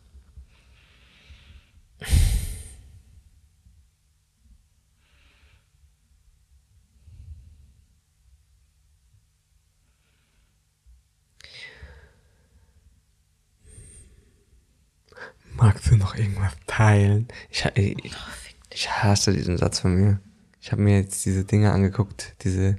Magst 15.55 15.91
du 15.91 15.97
noch 15.97 16.15
irgendwas 16.15 16.53
teilen? 16.65 17.27
Ich, 17.49 17.65
ich, 17.75 18.15
ich 18.69 18.89
hasse 18.89 19.33
diesen 19.33 19.57
Satz 19.57 19.79
von 19.79 19.93
mir. 19.93 20.21
Ich 20.61 20.71
habe 20.71 20.81
mir 20.81 20.97
jetzt 20.97 21.25
diese 21.25 21.43
Dinge 21.43 21.73
angeguckt, 21.73 22.35
diese 22.45 22.77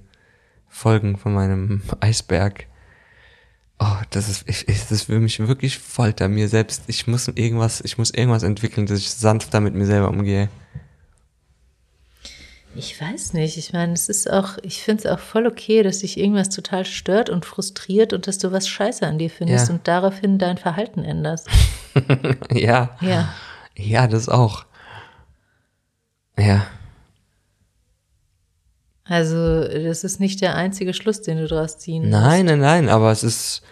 Folgen 0.67 1.19
von 1.19 1.35
meinem 1.35 1.83
Eisberg. 2.01 2.69
Oh, 3.81 3.97
das 4.11 4.29
ist, 4.29 4.49
ich, 4.49 4.65
das 4.67 4.91
ist 4.93 5.03
für 5.05 5.19
mich 5.19 5.39
wirklich 5.41 5.79
Folter 5.79 6.29
mir 6.29 6.49
selbst. 6.49 6.83
Ich 6.87 7.07
muss 7.07 7.27
irgendwas, 7.29 7.81
ich 7.81 7.99
muss 7.99 8.11
irgendwas 8.11 8.43
entwickeln, 8.45 8.87
dass 8.87 8.99
ich 8.99 9.11
sanfter 9.11 9.61
mit 9.61 9.75
mir 9.75 9.87
selber 9.87 10.09
umgehe. 10.09 10.49
Ich 12.77 13.01
weiß 13.01 13.35
nicht. 13.35 13.57
Ich 13.57 13.73
meine, 13.73 13.93
es 13.93 14.09
ist 14.09 14.29
auch, 14.31 14.59
ich 14.63 14.83
finde 14.83 15.05
es 15.05 15.11
auch 15.11 15.19
voll 15.21 15.47
okay, 15.47 15.83
dass 15.83 16.01
dich 16.01 16.19
irgendwas 16.19 16.49
total 16.49 16.85
stört 16.85 17.31
und 17.31 17.45
frustriert 17.45 18.13
und 18.13 18.27
dass 18.27 18.39
du 18.39 18.51
was 18.53 18.69
scheiße 18.69 19.07
an 19.07 19.19
dir 19.19 19.31
findest 19.31 19.69
Ja. 19.69 19.75
und 19.75 19.87
daraufhin 19.87 20.39
dein 20.39 20.59
Verhalten 20.59 21.05
änderst. 21.05 21.49
ja. 22.53 22.97
Ja. 23.01 23.33
Ja, 23.77 24.07
das 24.09 24.29
auch. 24.29 24.65
Ja. 26.39 26.67
Also, 29.05 29.69
das 29.69 30.03
ist 30.03 30.19
nicht 30.19 30.41
der 30.41 30.55
einzige 30.55 30.95
Schluss, 30.95 31.21
den 31.21 31.39
du 31.39 31.47
daraus 31.47 31.79
ziehen 31.79 32.09
Nein, 32.09 32.47
nein, 32.47 32.61
nein, 32.61 32.89
aber 32.89 33.13
es 33.13 33.23
ist, 33.23 33.63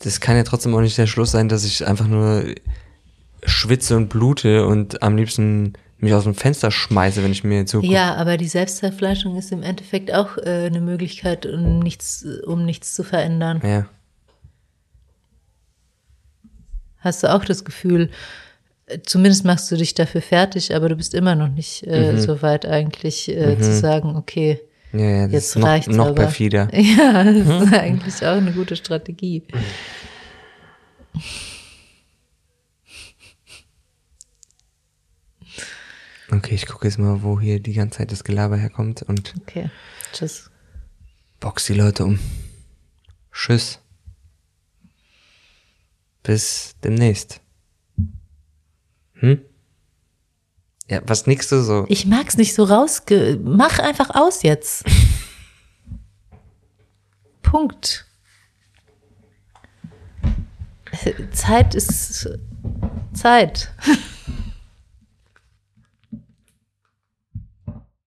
das 0.00 0.20
kann 0.20 0.36
ja 0.36 0.42
trotzdem 0.42 0.74
auch 0.74 0.80
nicht 0.80 0.98
der 0.98 1.06
Schluss 1.06 1.30
sein, 1.30 1.48
dass 1.48 1.64
ich 1.64 1.86
einfach 1.86 2.08
nur 2.08 2.44
schwitze 3.44 3.96
und 3.96 4.08
blute 4.08 4.66
und 4.66 5.02
am 5.02 5.16
liebsten 5.16 5.74
mich 5.98 6.12
aus 6.12 6.24
dem 6.24 6.34
Fenster 6.34 6.72
schmeiße, 6.72 7.22
wenn 7.22 7.30
ich 7.30 7.44
mir 7.44 7.64
zugucke. 7.64 7.92
Ja, 7.92 8.16
aber 8.16 8.36
die 8.36 8.48
Selbstzerfleischung 8.48 9.36
ist 9.36 9.52
im 9.52 9.62
Endeffekt 9.62 10.12
auch 10.12 10.36
äh, 10.38 10.66
eine 10.66 10.80
Möglichkeit, 10.80 11.46
um 11.46 11.78
nichts, 11.78 12.26
um 12.44 12.64
nichts 12.64 12.94
zu 12.94 13.04
verändern. 13.04 13.60
Ja. 13.64 13.86
Hast 16.98 17.22
du 17.22 17.32
auch 17.32 17.44
das 17.44 17.64
Gefühl, 17.64 18.10
zumindest 19.04 19.44
machst 19.44 19.70
du 19.70 19.76
dich 19.76 19.94
dafür 19.94 20.22
fertig, 20.22 20.74
aber 20.74 20.88
du 20.88 20.96
bist 20.96 21.14
immer 21.14 21.34
noch 21.34 21.48
nicht 21.48 21.86
äh, 21.86 22.16
so 22.18 22.42
weit 22.42 22.66
eigentlich 22.66 23.28
äh, 23.28 23.58
zu 23.58 23.72
sagen, 23.78 24.16
okay, 24.16 24.60
Ja, 24.92 25.00
ja, 25.00 25.22
das 25.24 25.32
jetzt 25.32 25.56
noch, 25.56 25.66
reicht's 25.68 25.88
noch 25.88 26.06
aber. 26.08 26.14
perfider. 26.22 26.68
Ja, 26.74 27.24
das 27.24 27.36
ist 27.62 27.72
eigentlich 27.74 28.26
auch 28.26 28.36
eine 28.36 28.52
gute 28.52 28.76
Strategie. 28.76 29.42
Okay, 36.30 36.54
ich 36.54 36.66
gucke 36.66 36.86
jetzt 36.86 36.98
mal, 36.98 37.22
wo 37.22 37.38
hier 37.40 37.60
die 37.60 37.74
ganze 37.74 37.98
Zeit 37.98 38.10
das 38.12 38.24
Gelaber 38.24 38.56
herkommt 38.56 39.02
und 39.02 39.34
Okay, 39.42 39.70
tschüss. 40.12 40.50
box 41.40 41.66
die 41.66 41.74
Leute 41.74 42.04
um. 42.04 42.18
Tschüss. 43.32 43.78
Bis 46.22 46.74
demnächst. 46.82 47.41
Ja, 50.88 51.00
was 51.06 51.26
nix 51.26 51.48
du 51.48 51.62
so? 51.62 51.84
Ich 51.88 52.06
mag's 52.06 52.36
nicht 52.36 52.54
so 52.54 52.64
rausge. 52.64 53.38
Mach 53.42 53.78
einfach 53.78 54.10
aus 54.14 54.42
jetzt. 54.42 54.84
Punkt. 57.42 58.06
Zeit 61.32 61.74
ist 61.74 62.28
Zeit. 63.14 63.72